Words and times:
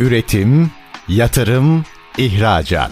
Üretim, 0.00 0.70
yatırım, 1.08 1.84
ihracat. 2.18 2.90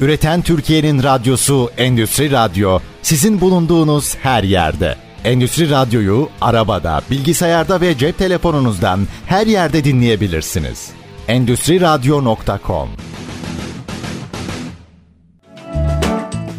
Üreten 0.00 0.42
Türkiye'nin 0.42 1.02
radyosu 1.02 1.70
Endüstri 1.76 2.30
Radyo 2.30 2.78
sizin 3.02 3.40
bulunduğunuz 3.40 4.16
her 4.16 4.42
yerde. 4.42 4.96
Endüstri 5.24 5.70
Radyo'yu 5.70 6.28
arabada, 6.40 7.02
bilgisayarda 7.10 7.80
ve 7.80 7.98
cep 7.98 8.18
telefonunuzdan 8.18 9.06
her 9.26 9.46
yerde 9.46 9.84
dinleyebilirsiniz. 9.84 10.90
Endüstri 11.28 11.80
Radyo.com 11.80 12.88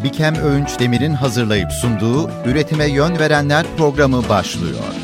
Bikem 0.04 0.36
Öğünç 0.36 0.80
Demir'in 0.80 1.14
hazırlayıp 1.14 1.72
sunduğu 1.72 2.30
Üretime 2.46 2.86
Yön 2.86 3.20
Verenler 3.20 3.66
programı 3.78 4.30
başlıyor. 4.30 5.03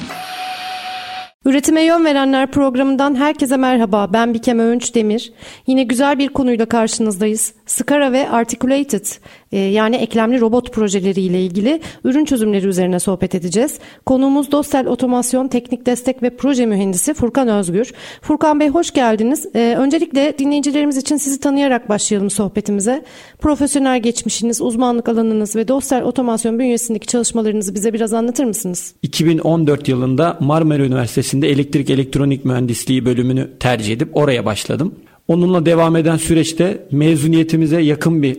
Üretime 1.50 1.84
Yön 1.84 2.06
Verenler 2.06 2.52
programından 2.52 3.16
herkese 3.16 3.58
merhaba. 3.58 4.14
Ben 4.14 4.34
Bikem 4.34 4.60
Öğünç 4.60 4.96
Demir. 4.96 5.34
Yine 5.68 5.84
güzel 5.84 6.20
bir 6.20 6.30
konuyla 6.30 6.66
karşınızdayız. 6.66 7.54
Skara 7.70 8.12
ve 8.12 8.30
Articulated 8.30 9.06
e, 9.52 9.58
yani 9.58 9.96
eklemli 9.96 10.42
robot 10.42 10.74
projeleriyle 10.74 11.42
ilgili 11.42 11.82
ürün 12.04 12.26
çözümleri 12.26 12.68
üzerine 12.68 13.00
sohbet 13.00 13.36
edeceğiz. 13.36 13.80
Konuğumuz 14.06 14.52
Dostel 14.52 14.88
Otomasyon 14.88 15.48
Teknik 15.48 15.86
Destek 15.86 16.24
ve 16.24 16.30
Proje 16.30 16.66
Mühendisi 16.66 17.14
Furkan 17.14 17.48
Özgür. 17.48 17.92
Furkan 18.22 18.60
Bey 18.60 18.70
hoş 18.70 18.92
geldiniz. 18.92 19.48
E, 19.56 19.76
öncelikle 19.78 20.40
dinleyicilerimiz 20.40 20.98
için 20.98 21.18
sizi 21.18 21.40
tanıyarak 21.40 21.90
başlayalım 21.90 22.30
sohbetimize. 22.30 23.04
Profesyonel 23.40 24.02
geçmişiniz, 24.02 24.62
uzmanlık 24.62 25.10
alanınız 25.10 25.56
ve 25.56 25.68
Dostel 25.68 26.04
Otomasyon 26.04 26.60
bünyesindeki 26.60 27.08
çalışmalarınızı 27.08 27.76
bize 27.76 27.94
biraz 27.94 28.14
anlatır 28.14 28.44
mısınız? 28.44 28.94
2014 29.02 29.88
yılında 29.88 30.38
Marmara 30.40 30.86
Üniversitesi'nde 30.86 31.50
elektrik 31.50 31.90
elektronik 31.90 32.46
mühendisliği 32.46 33.06
bölümünü 33.06 33.50
tercih 33.60 33.94
edip 33.94 34.18
oraya 34.18 34.46
başladım. 34.46 34.96
Onunla 35.30 35.66
devam 35.66 35.96
eden 35.96 36.18
süreçte 36.18 36.88
mezuniyetimize 36.92 37.82
yakın 37.82 38.24
bir 38.24 38.38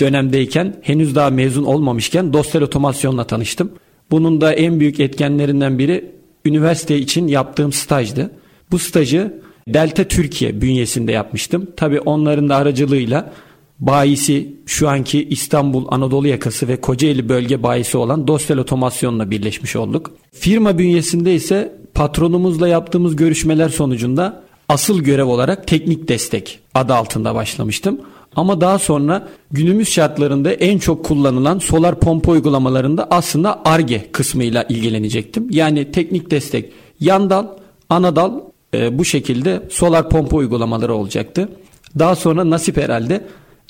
dönemdeyken 0.00 0.76
henüz 0.82 1.14
daha 1.14 1.30
mezun 1.30 1.64
olmamışken 1.64 2.32
Dostel 2.32 2.62
Otomasyon'la 2.62 3.24
tanıştım. 3.24 3.72
Bunun 4.10 4.40
da 4.40 4.52
en 4.52 4.80
büyük 4.80 5.00
etkenlerinden 5.00 5.78
biri 5.78 6.10
üniversite 6.44 6.98
için 6.98 7.28
yaptığım 7.28 7.72
stajdı. 7.72 8.30
Bu 8.70 8.78
stajı 8.78 9.40
Delta 9.68 10.04
Türkiye 10.04 10.60
bünyesinde 10.60 11.12
yapmıştım. 11.12 11.66
Tabi 11.76 12.00
onların 12.00 12.48
da 12.48 12.56
aracılığıyla 12.56 13.32
bayisi 13.78 14.54
şu 14.66 14.88
anki 14.88 15.28
İstanbul 15.28 15.84
Anadolu 15.88 16.28
yakası 16.28 16.68
ve 16.68 16.80
Kocaeli 16.80 17.28
bölge 17.28 17.62
bayisi 17.62 17.98
olan 17.98 18.26
Dostel 18.26 18.58
Otomasyon'la 18.58 19.30
birleşmiş 19.30 19.76
olduk. 19.76 20.10
Firma 20.32 20.78
bünyesinde 20.78 21.34
ise 21.34 21.76
patronumuzla 21.94 22.68
yaptığımız 22.68 23.16
görüşmeler 23.16 23.68
sonucunda 23.68 24.49
asıl 24.70 25.00
görev 25.00 25.24
olarak 25.24 25.66
teknik 25.66 26.08
destek 26.08 26.58
adı 26.74 26.94
altında 26.94 27.34
başlamıştım. 27.34 28.00
Ama 28.36 28.60
daha 28.60 28.78
sonra 28.78 29.28
günümüz 29.50 29.88
şartlarında 29.88 30.52
en 30.52 30.78
çok 30.78 31.04
kullanılan 31.04 31.58
solar 31.58 32.00
pompa 32.00 32.32
uygulamalarında 32.32 33.08
aslında 33.10 33.62
ARGE 33.64 34.12
kısmıyla 34.12 34.62
ilgilenecektim. 34.62 35.46
Yani 35.50 35.92
teknik 35.92 36.30
destek 36.30 36.72
yan 37.00 37.30
dal, 37.30 37.46
ana 37.88 38.16
dal 38.16 38.40
e, 38.74 38.98
bu 38.98 39.04
şekilde 39.04 39.62
solar 39.70 40.10
pompa 40.10 40.36
uygulamaları 40.36 40.94
olacaktı. 40.94 41.48
Daha 41.98 42.16
sonra 42.16 42.50
nasip 42.50 42.76
herhalde 42.76 43.24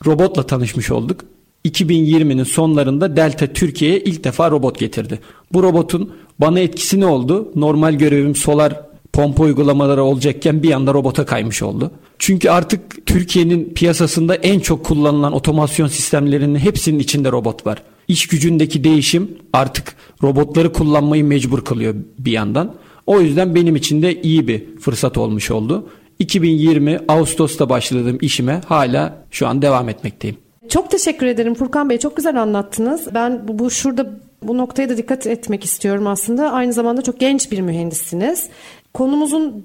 robotla 0.07 0.43
tanışmış 0.43 0.91
olduk. 0.91 1.21
2020'nin 1.65 2.45
sonlarında 2.45 3.17
Delta 3.17 3.47
Türkiye'ye 3.47 4.01
ilk 4.01 4.25
defa 4.25 4.51
robot 4.51 4.79
getirdi. 4.79 5.19
Bu 5.53 5.63
robotun 5.63 6.13
bana 6.39 6.61
etkisi 6.61 7.01
ne 7.01 7.07
oldu? 7.07 7.53
Normal 7.55 7.95
görevim 7.95 8.35
solar 8.35 8.90
pompa 9.13 9.43
uygulamaları 9.43 10.03
olacakken 10.03 10.63
bir 10.63 10.73
anda 10.73 10.95
robota 10.95 11.27
kaymış 11.27 11.63
oldu. 11.63 11.91
Çünkü 12.19 12.51
artık 12.51 13.07
Türkiye'nin 13.07 13.65
piyasasında 13.75 14.35
en 14.35 14.61
çok 14.61 14.85
kullanılan 14.85 15.33
otomasyon 15.33 15.89
sistemlerinin 15.89 16.59
hepsinin 16.59 16.99
içinde 16.99 17.33
robot 17.33 17.67
var. 17.67 17.83
İş 18.09 18.27
gücündeki 18.27 18.85
değişim 18.85 19.39
artık 19.53 19.97
robotları 20.23 20.73
kullanmayı 20.73 21.25
mecbur 21.25 21.65
kılıyor 21.65 21.95
bir 22.19 22.33
yandan. 22.33 22.75
O 23.07 23.21
yüzden 23.21 23.55
benim 23.55 23.77
için 23.77 24.03
de 24.03 24.23
iyi 24.23 24.49
bir 24.49 24.77
fırsat 24.81 25.19
olmuş 25.19 25.51
oldu. 25.51 25.89
2020 26.19 27.01
Ağustos'ta 27.09 27.69
başladığım 27.69 28.19
işime 28.21 28.61
hala 28.67 29.25
şu 29.31 29.47
an 29.47 29.63
devam 29.63 29.89
etmekteyim. 29.89 30.37
Çok 30.69 30.91
teşekkür 30.91 31.27
ederim 31.27 31.55
Furkan 31.55 31.91
Bey. 31.91 31.99
Çok 31.99 32.17
güzel 32.17 32.43
anlattınız. 32.43 33.15
Ben 33.15 33.49
bu, 33.49 33.59
bu 33.59 33.71
şurada 33.71 34.11
bu 34.43 34.59
noktaya 34.59 34.89
da 34.89 34.97
dikkat 34.97 35.27
etmek 35.27 35.65
istiyorum 35.65 36.07
aslında. 36.07 36.53
Aynı 36.53 36.73
zamanda 36.73 37.03
çok 37.03 37.21
genç 37.21 37.53
bir 37.53 37.61
mühendissiniz. 37.61 38.49
Konumuzun 38.95 39.65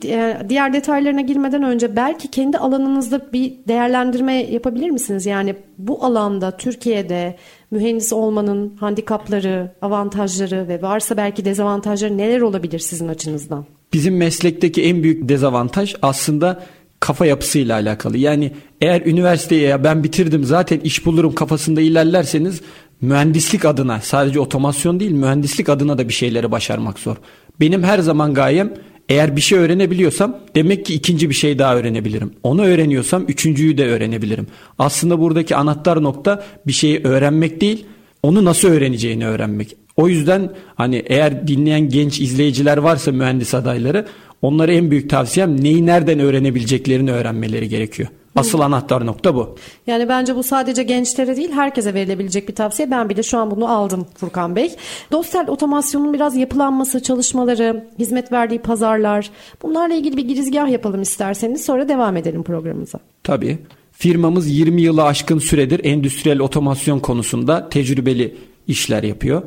diğer 0.49 0.73
detaylarına 0.73 1.21
girmeden 1.21 1.63
önce 1.63 1.95
belki 1.95 2.31
kendi 2.31 2.57
alanınızda 2.57 3.33
bir 3.33 3.53
değerlendirme 3.67 4.33
yapabilir 4.33 4.89
misiniz? 4.89 5.25
Yani 5.25 5.55
bu 5.77 6.05
alanda 6.05 6.57
Türkiye'de 6.57 7.35
mühendis 7.71 8.13
olmanın 8.13 8.77
handikapları, 8.79 9.71
avantajları 9.81 10.67
ve 10.67 10.81
varsa 10.81 11.17
belki 11.17 11.45
dezavantajları 11.45 12.17
neler 12.17 12.41
olabilir 12.41 12.79
sizin 12.79 13.07
açınızdan? 13.07 13.65
Bizim 13.93 14.17
meslekteki 14.17 14.83
en 14.83 15.03
büyük 15.03 15.29
dezavantaj 15.29 15.95
aslında 16.01 16.63
kafa 16.99 17.25
yapısıyla 17.25 17.75
alakalı. 17.75 18.17
Yani 18.17 18.51
eğer 18.81 19.01
üniversiteye 19.05 19.67
ya 19.67 19.83
ben 19.83 20.03
bitirdim 20.03 20.43
zaten 20.43 20.79
iş 20.79 21.05
bulurum 21.05 21.35
kafasında 21.35 21.81
ilerlerseniz 21.81 22.61
mühendislik 23.01 23.65
adına 23.65 23.99
sadece 24.01 24.39
otomasyon 24.39 24.99
değil 24.99 25.11
mühendislik 25.11 25.69
adına 25.69 25.97
da 25.97 26.07
bir 26.07 26.13
şeyleri 26.13 26.51
başarmak 26.51 26.99
zor. 26.99 27.15
Benim 27.59 27.83
her 27.83 27.99
zaman 27.99 28.33
gayem 28.33 28.73
eğer 29.09 29.35
bir 29.35 29.41
şey 29.41 29.59
öğrenebiliyorsam 29.59 30.37
demek 30.55 30.85
ki 30.85 30.93
ikinci 30.93 31.29
bir 31.29 31.35
şey 31.35 31.59
daha 31.59 31.75
öğrenebilirim. 31.75 32.31
Onu 32.43 32.65
öğreniyorsam 32.65 33.25
üçüncüyü 33.27 33.77
de 33.77 33.87
öğrenebilirim. 33.87 34.47
Aslında 34.79 35.19
buradaki 35.19 35.55
anahtar 35.55 36.03
nokta 36.03 36.43
bir 36.67 36.73
şeyi 36.73 37.01
öğrenmek 37.03 37.61
değil, 37.61 37.85
onu 38.23 38.45
nasıl 38.45 38.67
öğreneceğini 38.67 39.27
öğrenmek. 39.27 39.75
O 39.97 40.07
yüzden 40.07 40.49
hani 40.75 41.03
eğer 41.05 41.47
dinleyen 41.47 41.89
genç 41.89 42.19
izleyiciler 42.19 42.77
varsa 42.77 43.11
mühendis 43.11 43.53
adayları 43.53 44.05
onlara 44.41 44.71
en 44.71 44.91
büyük 44.91 45.09
tavsiyem 45.09 45.63
neyi 45.63 45.85
nereden 45.85 46.19
öğrenebileceklerini 46.19 47.11
öğrenmeleri 47.11 47.69
gerekiyor. 47.69 48.09
Asıl 48.35 48.59
anahtar 48.59 49.05
nokta 49.05 49.35
bu. 49.35 49.55
Yani 49.87 50.09
bence 50.09 50.35
bu 50.35 50.43
sadece 50.43 50.83
gençlere 50.83 51.37
değil 51.37 51.51
herkese 51.51 51.93
verilebilecek 51.93 52.49
bir 52.49 52.55
tavsiye. 52.55 52.91
Ben 52.91 53.09
bile 53.09 53.23
şu 53.23 53.37
an 53.37 53.51
bunu 53.51 53.71
aldım 53.71 54.07
Furkan 54.15 54.55
Bey. 54.55 54.75
Dostel 55.11 55.49
otomasyonun 55.49 56.13
biraz 56.13 56.35
yapılanması, 56.35 57.03
çalışmaları, 57.03 57.87
hizmet 57.99 58.31
verdiği 58.31 58.59
pazarlar 58.59 59.31
bunlarla 59.63 59.95
ilgili 59.95 60.17
bir 60.17 60.27
girizgah 60.27 60.69
yapalım 60.69 61.01
isterseniz 61.01 61.65
sonra 61.65 61.89
devam 61.89 62.17
edelim 62.17 62.43
programımıza. 62.43 62.99
Tabii. 63.23 63.57
Firmamız 63.91 64.47
20 64.47 64.81
yılı 64.81 65.03
aşkın 65.03 65.39
süredir 65.39 65.85
endüstriyel 65.85 66.39
otomasyon 66.39 66.99
konusunda 66.99 67.69
tecrübeli 67.69 68.35
işler 68.67 69.03
yapıyor. 69.03 69.41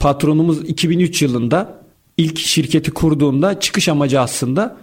Patronumuz 0.00 0.68
2003 0.68 1.22
yılında 1.22 1.74
ilk 2.16 2.38
şirketi 2.38 2.90
kurduğunda 2.90 3.60
çıkış 3.60 3.88
amacı 3.88 4.20
aslında 4.20 4.76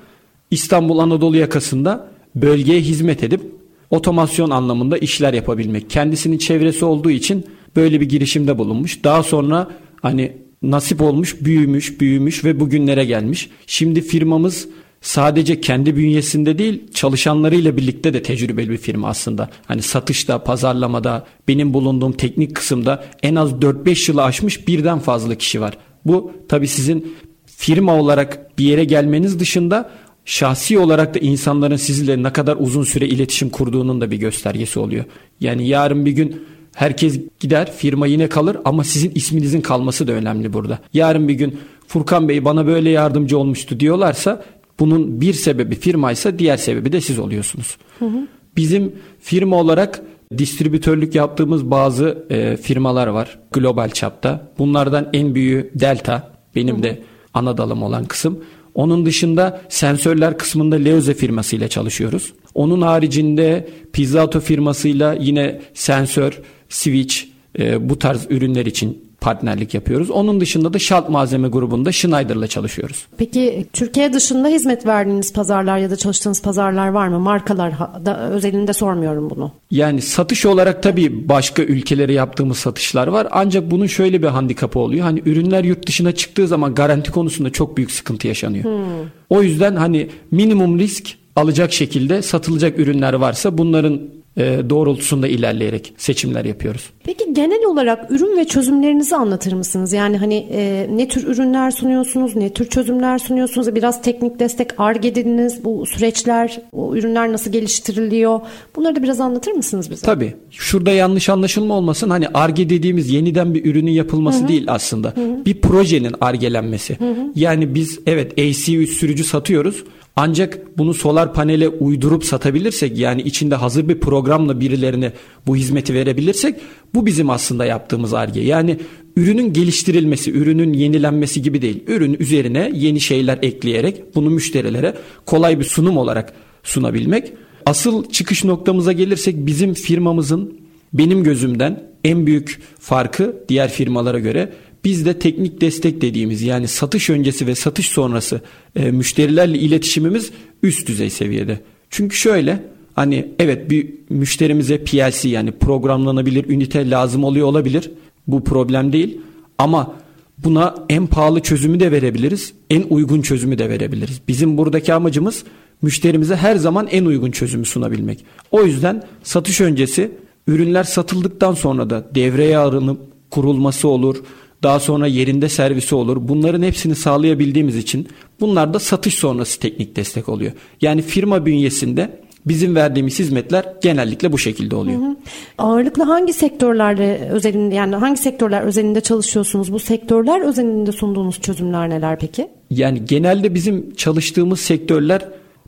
İstanbul 0.52 1.00
Anadolu 1.00 1.38
yakasında 1.38 2.13
bölgeye 2.36 2.82
hizmet 2.82 3.24
edip 3.24 3.42
otomasyon 3.90 4.50
anlamında 4.50 4.98
işler 4.98 5.34
yapabilmek. 5.34 5.90
Kendisinin 5.90 6.38
çevresi 6.38 6.86
olduğu 6.86 7.12
için 7.12 7.46
böyle 7.76 8.02
bir 8.02 8.10
girişimde 8.10 8.58
bulunmuş. 8.58 9.04
Daha 9.04 9.24
sonra 9.24 9.72
hani 10.02 10.38
nasip 10.62 11.02
olmuş, 11.02 11.42
büyümüş, 11.42 12.00
büyümüş 12.00 12.46
ve 12.46 12.60
bugünlere 12.60 13.06
gelmiş. 13.06 13.50
Şimdi 13.68 14.02
firmamız 14.02 14.68
sadece 15.02 15.62
kendi 15.62 15.96
bünyesinde 15.96 16.58
değil 16.58 16.92
çalışanlarıyla 16.94 17.78
birlikte 17.78 18.14
de 18.14 18.24
tecrübeli 18.24 18.70
bir 18.70 18.78
firma 18.78 19.08
aslında. 19.08 19.50
Hani 19.66 19.82
satışta, 19.82 20.44
pazarlamada, 20.44 21.26
benim 21.48 21.74
bulunduğum 21.74 22.12
teknik 22.12 22.56
kısımda 22.56 23.04
en 23.24 23.36
az 23.36 23.52
4-5 23.52 24.12
yılı 24.12 24.24
aşmış 24.24 24.68
birden 24.68 25.00
fazla 25.00 25.36
kişi 25.36 25.62
var. 25.62 25.78
Bu 26.06 26.32
tabi 26.50 26.68
sizin 26.68 27.16
firma 27.46 27.96
olarak 27.96 28.58
bir 28.58 28.66
yere 28.66 28.84
gelmeniz 28.84 29.40
dışında 29.40 29.90
şahsi 30.26 30.80
olarak 30.80 31.16
da 31.16 31.20
insanların 31.20 31.76
sizinle 31.76 32.24
ne 32.24 32.34
kadar 32.34 32.58
uzun 32.60 32.84
süre 32.84 33.08
iletişim 33.08 33.50
kurduğunun 33.50 34.02
da 34.02 34.12
bir 34.12 34.18
göstergesi 34.18 34.80
oluyor. 34.80 35.06
Yani 35.40 35.68
yarın 35.68 36.06
bir 36.06 36.12
gün 36.12 36.46
herkes 36.76 37.20
gider 37.40 37.72
firma 37.72 38.08
yine 38.08 38.30
kalır 38.30 38.58
ama 38.66 38.84
sizin 38.84 39.12
isminizin 39.16 39.62
kalması 39.62 40.08
da 40.08 40.12
önemli 40.12 40.54
burada. 40.54 40.80
Yarın 40.94 41.28
bir 41.28 41.34
gün 41.34 41.60
Furkan 41.88 42.30
Bey 42.30 42.46
bana 42.46 42.68
böyle 42.68 42.90
yardımcı 42.90 43.38
olmuştu 43.38 43.80
diyorlarsa 43.80 44.44
bunun 44.80 45.22
bir 45.22 45.34
sebebi 45.34 45.76
firmaysa 45.76 46.40
diğer 46.40 46.58
sebebi 46.58 46.92
de 46.92 47.02
siz 47.02 47.20
oluyorsunuz. 47.20 47.78
Hı 48.00 48.06
hı. 48.06 48.28
Bizim 48.58 48.96
firma 49.20 49.56
olarak 49.56 50.02
distribütörlük 50.38 51.16
yaptığımız 51.16 51.72
bazı 51.72 52.26
e, 52.30 52.58
firmalar 52.58 53.08
var 53.08 53.40
global 53.52 53.90
çapta. 53.90 54.52
Bunlardan 54.60 55.10
en 55.14 55.36
büyüğü 55.36 55.72
Delta 55.76 56.34
benim 56.56 56.76
hı 56.76 56.80
hı. 56.80 56.84
de 56.84 57.02
ana 57.34 57.58
dalım 57.58 57.84
olan 57.84 58.06
kısım. 58.06 58.40
Onun 58.76 59.06
dışında 59.06 59.62
sensörler 59.70 60.38
kısmında 60.38 60.76
Leoze 60.76 61.14
firmasıyla 61.14 61.68
çalışıyoruz. 61.68 62.34
Onun 62.54 62.82
haricinde 62.82 63.68
Pizzato 63.94 64.40
firmasıyla 64.40 65.14
yine 65.14 65.62
sensör, 65.74 66.42
switch 66.70 67.16
e, 67.60 67.90
bu 67.90 68.00
tarz 68.00 68.26
ürünler 68.30 68.66
için 68.66 69.13
partnerlik 69.24 69.74
yapıyoruz. 69.74 70.12
Onun 70.12 70.42
dışında 70.42 70.74
da 70.74 70.80
Schalt 70.80 71.10
malzeme 71.10 71.48
grubunda 71.48 71.92
Schneider'la 71.92 72.48
çalışıyoruz. 72.48 73.06
Peki 73.18 73.66
Türkiye 73.74 74.14
dışında 74.14 74.48
hizmet 74.48 74.86
verdiğiniz 74.86 75.34
pazarlar 75.34 75.78
ya 75.78 75.90
da 75.90 75.96
çalıştığınız 75.96 76.42
pazarlar 76.42 76.88
var 76.88 77.08
mı? 77.08 77.20
Markalar 77.20 77.74
da 78.06 78.30
özelinde 78.30 78.74
sormuyorum 78.74 79.30
bunu. 79.30 79.52
Yani 79.72 80.02
satış 80.02 80.46
olarak 80.46 80.84
tabii 80.84 81.30
başka 81.30 81.64
ülkelere 81.64 82.14
yaptığımız 82.14 82.58
satışlar 82.58 83.08
var. 83.08 83.28
Ancak 83.32 83.72
bunun 83.72 83.86
şöyle 83.86 84.22
bir 84.22 84.28
handikapı 84.28 84.80
oluyor. 84.80 85.04
Hani 85.04 85.22
ürünler 85.26 85.64
yurt 85.64 85.88
dışına 85.88 86.12
çıktığı 86.12 86.48
zaman 86.48 86.76
garanti 86.76 87.12
konusunda 87.12 87.50
çok 87.50 87.78
büyük 87.78 87.92
sıkıntı 87.92 88.28
yaşanıyor. 88.28 88.64
Hmm. 88.64 89.10
O 89.30 89.42
yüzden 89.42 89.76
hani 89.76 90.10
minimum 90.32 90.80
risk 90.80 91.16
alacak 91.36 91.74
şekilde 91.74 92.22
satılacak 92.22 92.80
ürünler 92.80 93.14
varsa 93.14 93.58
bunların 93.58 94.02
doğrultusunda 94.40 95.28
ilerleyerek 95.28 95.94
seçimler 95.98 96.46
yapıyoruz. 96.46 96.90
Peki 97.04 97.34
genel 97.34 97.66
olarak 97.66 98.12
ürün 98.12 98.38
ve 98.38 98.46
çözümlerinizi 98.46 99.16
anlatır 99.16 99.54
mısınız? 99.54 99.94
Yani 99.94 100.18
hani 100.18 100.48
e, 100.52 100.88
ne 100.92 101.08
tür 101.08 101.28
ürünler 101.28 101.72
sunuyorsunuz, 101.72 102.36
ne 102.36 102.54
tür 102.54 102.70
çözümler 102.70 103.18
sunuyorsunuz? 103.18 103.76
Biraz 103.76 104.02
teknik 104.02 104.40
destek, 104.40 104.80
ARGE 104.80 105.16
dediniz, 105.16 105.64
bu 105.64 105.86
süreçler, 105.86 106.62
o 106.72 106.96
ürünler 106.96 107.32
nasıl 107.32 107.52
geliştiriliyor? 107.52 108.40
Bunları 108.76 108.96
da 108.96 109.04
biraz 109.04 109.20
anlatır 109.20 109.52
mısınız 109.52 109.92
bize? 109.92 110.06
Tabii. 110.06 110.34
Şurada 110.52 110.92
yanlış 110.92 111.30
anlaşılma 111.30 111.74
olmasın. 111.74 112.10
Hani 112.10 112.28
ARGE 112.34 112.70
dediğimiz 112.70 113.10
yeniden 113.10 113.54
bir 113.54 113.66
ürünün 113.66 113.92
yapılması 113.92 114.40
Hı-hı. 114.40 114.48
değil 114.48 114.66
aslında. 114.68 115.08
Hı-hı. 115.08 115.46
Bir 115.46 115.62
projenin 115.62 116.16
ARGE'lenmesi. 116.22 117.00
Hı-hı. 117.00 117.32
Yani 117.36 117.76
biz 117.76 118.00
evet 118.06 118.38
AC3 118.38 118.88
sürücü 118.88 119.24
satıyoruz 119.24 119.84
ancak 120.16 120.78
bunu 120.78 120.94
solar 120.94 121.34
panele 121.34 121.70
uydurup 121.70 122.26
satabilirsek 122.26 122.98
yani 122.98 123.22
içinde 123.22 123.56
hazır 123.56 123.90
bir 123.90 124.00
programla 124.00 124.60
birilerine 124.60 125.14
bu 125.48 125.56
hizmeti 125.56 125.94
verebilirsek 125.94 126.56
bu 126.94 127.06
bizim 127.06 127.30
aslında 127.30 127.66
yaptığımız 127.66 128.14
arge. 128.14 128.42
Yani 128.42 128.80
ürünün 129.18 129.54
geliştirilmesi, 129.54 130.32
ürünün 130.32 130.74
yenilenmesi 130.74 131.42
gibi 131.42 131.62
değil. 131.62 131.84
Ürün 131.88 132.14
üzerine 132.20 132.72
yeni 132.74 133.02
şeyler 133.02 133.40
ekleyerek 133.42 134.16
bunu 134.16 134.30
müşterilere 134.30 134.96
kolay 135.26 135.60
bir 135.60 135.66
sunum 135.66 135.98
olarak 135.98 136.34
sunabilmek. 136.64 137.34
Asıl 137.66 138.10
çıkış 138.10 138.44
noktamıza 138.44 138.92
gelirsek 138.92 139.36
bizim 139.38 139.74
firmamızın 139.74 140.60
benim 140.94 141.24
gözümden 141.24 141.84
en 142.04 142.26
büyük 142.26 142.62
farkı 142.80 143.36
diğer 143.50 143.70
firmalara 143.70 144.20
göre 144.20 144.54
biz 144.84 145.06
de 145.06 145.20
teknik 145.20 145.62
destek 145.62 146.02
dediğimiz 146.02 146.42
yani 146.42 146.68
satış 146.68 147.10
öncesi 147.10 147.48
ve 147.48 147.56
satış 147.56 147.88
sonrası 147.88 148.42
e, 148.76 148.92
müşterilerle 148.92 149.58
iletişimimiz 149.58 150.32
üst 150.64 150.88
düzey 150.88 151.10
seviyede. 151.10 151.60
Çünkü 151.90 152.16
şöyle 152.16 152.64
hani 152.96 153.28
evet 153.40 153.70
bir 153.70 153.94
müşterimize 154.10 154.78
PLC 154.84 155.30
yani 155.30 155.52
programlanabilir 155.52 156.50
ünite 156.50 156.90
lazım 156.90 157.24
oluyor 157.24 157.48
olabilir. 157.48 157.92
Bu 158.28 158.44
problem 158.44 158.94
değil 158.94 159.18
ama 159.58 159.96
buna 160.38 160.76
en 160.90 161.08
pahalı 161.08 161.40
çözümü 161.40 161.80
de 161.80 161.92
verebiliriz. 161.92 162.54
En 162.70 162.84
uygun 162.90 163.22
çözümü 163.22 163.58
de 163.58 163.70
verebiliriz. 163.70 164.22
Bizim 164.28 164.58
buradaki 164.58 164.94
amacımız 164.94 165.44
müşterimize 165.82 166.36
her 166.36 166.56
zaman 166.56 166.88
en 166.88 167.06
uygun 167.06 167.32
çözümü 167.32 167.66
sunabilmek. 167.66 168.26
O 168.52 168.64
yüzden 168.64 169.04
satış 169.24 169.62
öncesi 169.62 170.12
ürünler 170.48 170.84
satıldıktan 170.84 171.54
sonra 171.54 171.90
da 171.90 172.08
devreye 172.16 172.58
alınıp 172.58 173.00
kurulması 173.32 173.88
olur 173.88 174.24
daha 174.64 174.80
sonra 174.80 175.08
yerinde 175.08 175.50
servisi 175.50 175.96
olur. 175.96 176.18
Bunların 176.22 176.62
hepsini 176.62 176.96
sağlayabildiğimiz 176.96 177.76
için 177.78 178.08
bunlar 178.40 178.74
da 178.74 178.80
satış 178.80 179.14
sonrası 179.14 179.60
teknik 179.60 179.96
destek 179.96 180.30
oluyor. 180.30 180.52
Yani 180.82 181.02
firma 181.02 181.46
bünyesinde 181.46 182.10
bizim 182.46 182.76
verdiğimiz 182.76 183.20
hizmetler 183.20 183.66
genellikle 183.82 184.32
bu 184.32 184.38
şekilde 184.38 184.76
oluyor. 184.76 185.02
Hı 185.02 185.06
hı. 185.06 185.16
Ağırlıklı 185.58 186.04
hangi 186.04 186.34
sektörlerde 186.34 187.30
özelinde 187.32 187.76
yani 187.76 187.96
hangi 187.96 188.22
sektörler 188.22 188.62
özelinde 188.62 189.02
çalışıyorsunuz? 189.02 189.74
Bu 189.74 189.80
sektörler 189.80 190.42
özelinde 190.42 190.92
sunduğunuz 190.92 191.42
çözümler 191.42 191.90
neler 191.90 192.20
peki? 192.20 192.48
Yani 192.70 193.06
genelde 193.06 193.56
bizim 193.56 193.96
çalıştığımız 193.96 194.60
sektörler 194.60 195.26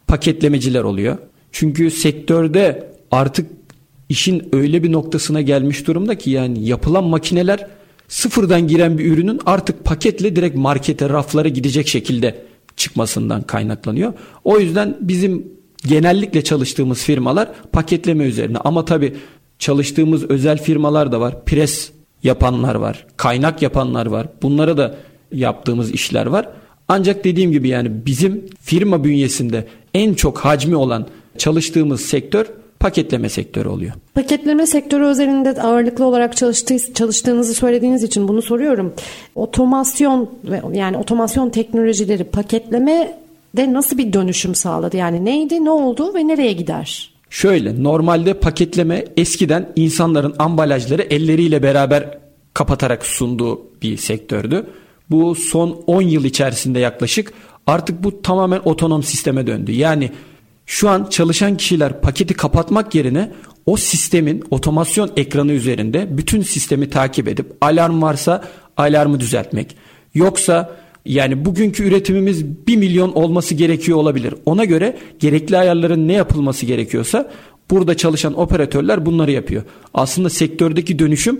paketlemeciler 0.07 0.83
oluyor. 0.83 1.17
Çünkü 1.51 1.91
sektörde 1.91 2.87
artık 3.11 3.51
işin 4.09 4.49
öyle 4.53 4.83
bir 4.83 4.91
noktasına 4.91 5.41
gelmiş 5.41 5.87
durumda 5.87 6.15
ki 6.15 6.29
yani 6.29 6.65
yapılan 6.67 7.03
makineler 7.03 7.67
sıfırdan 8.07 8.67
giren 8.67 8.97
bir 8.97 9.11
ürünün 9.11 9.39
artık 9.45 9.85
paketle 9.85 10.35
direkt 10.35 10.55
markete, 10.55 11.09
raflara 11.09 11.47
gidecek 11.47 11.87
şekilde 11.87 12.45
çıkmasından 12.77 13.41
kaynaklanıyor. 13.41 14.13
O 14.43 14.59
yüzden 14.59 14.97
bizim 15.01 15.47
genellikle 15.87 16.43
çalıştığımız 16.43 17.03
firmalar 17.03 17.49
paketleme 17.71 18.23
üzerine 18.23 18.57
ama 18.57 18.85
tabi 18.85 19.13
çalıştığımız 19.59 20.23
özel 20.29 20.57
firmalar 20.57 21.11
da 21.11 21.19
var. 21.19 21.45
Pres 21.45 21.91
yapanlar 22.23 22.75
var, 22.75 23.07
kaynak 23.17 23.61
yapanlar 23.61 24.05
var. 24.05 24.27
Bunlara 24.41 24.77
da 24.77 24.95
yaptığımız 25.31 25.91
işler 25.91 26.25
var. 26.25 26.49
Ancak 26.87 27.23
dediğim 27.23 27.51
gibi 27.51 27.67
yani 27.67 27.91
bizim 28.05 28.45
firma 28.61 29.03
bünyesinde 29.03 29.67
en 29.93 30.13
çok 30.13 30.37
hacmi 30.37 30.75
olan 30.75 31.07
çalıştığımız 31.37 32.01
sektör 32.01 32.45
paketleme 32.79 33.29
sektörü 33.29 33.69
oluyor. 33.69 33.93
Paketleme 34.13 34.67
sektörü 34.67 35.03
özelinde 35.03 35.61
ağırlıklı 35.61 36.05
olarak 36.05 36.37
çalıştığı, 36.37 36.93
çalıştığınızı 36.93 37.53
söylediğiniz 37.53 38.03
için 38.03 38.27
bunu 38.27 38.41
soruyorum. 38.41 38.93
Otomasyon 39.35 40.29
yani 40.73 40.97
otomasyon 40.97 41.49
teknolojileri 41.49 42.23
paketleme 42.23 43.17
de 43.57 43.73
nasıl 43.73 43.97
bir 43.97 44.13
dönüşüm 44.13 44.55
sağladı? 44.55 44.97
Yani 44.97 45.25
neydi, 45.25 45.65
ne 45.65 45.69
oldu 45.69 46.13
ve 46.13 46.27
nereye 46.27 46.53
gider? 46.53 47.15
Şöyle 47.29 47.83
normalde 47.83 48.33
paketleme 48.33 49.05
eskiden 49.17 49.69
insanların 49.75 50.35
ambalajları 50.39 51.01
elleriyle 51.01 51.63
beraber 51.63 52.17
kapatarak 52.53 53.05
sunduğu 53.05 53.61
bir 53.81 53.97
sektördü. 53.97 54.65
Bu 55.09 55.35
son 55.35 55.83
10 55.87 56.01
yıl 56.01 56.23
içerisinde 56.23 56.79
yaklaşık 56.79 57.33
artık 57.67 58.03
bu 58.03 58.21
tamamen 58.21 58.61
otonom 58.65 59.03
sisteme 59.03 59.47
döndü. 59.47 59.71
Yani 59.71 60.11
şu 60.65 60.89
an 60.89 61.07
çalışan 61.09 61.57
kişiler 61.57 62.01
paketi 62.01 62.33
kapatmak 62.33 62.95
yerine 62.95 63.31
o 63.65 63.77
sistemin 63.77 64.43
otomasyon 64.51 65.11
ekranı 65.17 65.51
üzerinde 65.51 66.17
bütün 66.17 66.41
sistemi 66.41 66.89
takip 66.89 67.27
edip 67.27 67.57
alarm 67.61 68.01
varsa 68.01 68.43
alarmı 68.77 69.19
düzeltmek. 69.19 69.75
Yoksa 70.13 70.75
yani 71.05 71.45
bugünkü 71.45 71.83
üretimimiz 71.83 72.45
1 72.67 72.77
milyon 72.77 73.11
olması 73.11 73.55
gerekiyor 73.55 73.97
olabilir. 73.97 74.33
Ona 74.45 74.65
göre 74.65 74.97
gerekli 75.19 75.57
ayarların 75.57 76.07
ne 76.07 76.13
yapılması 76.13 76.65
gerekiyorsa 76.65 77.31
burada 77.71 77.97
çalışan 77.97 78.39
operatörler 78.39 79.05
bunları 79.05 79.31
yapıyor. 79.31 79.63
Aslında 79.93 80.29
sektördeki 80.29 80.99
dönüşüm 80.99 81.39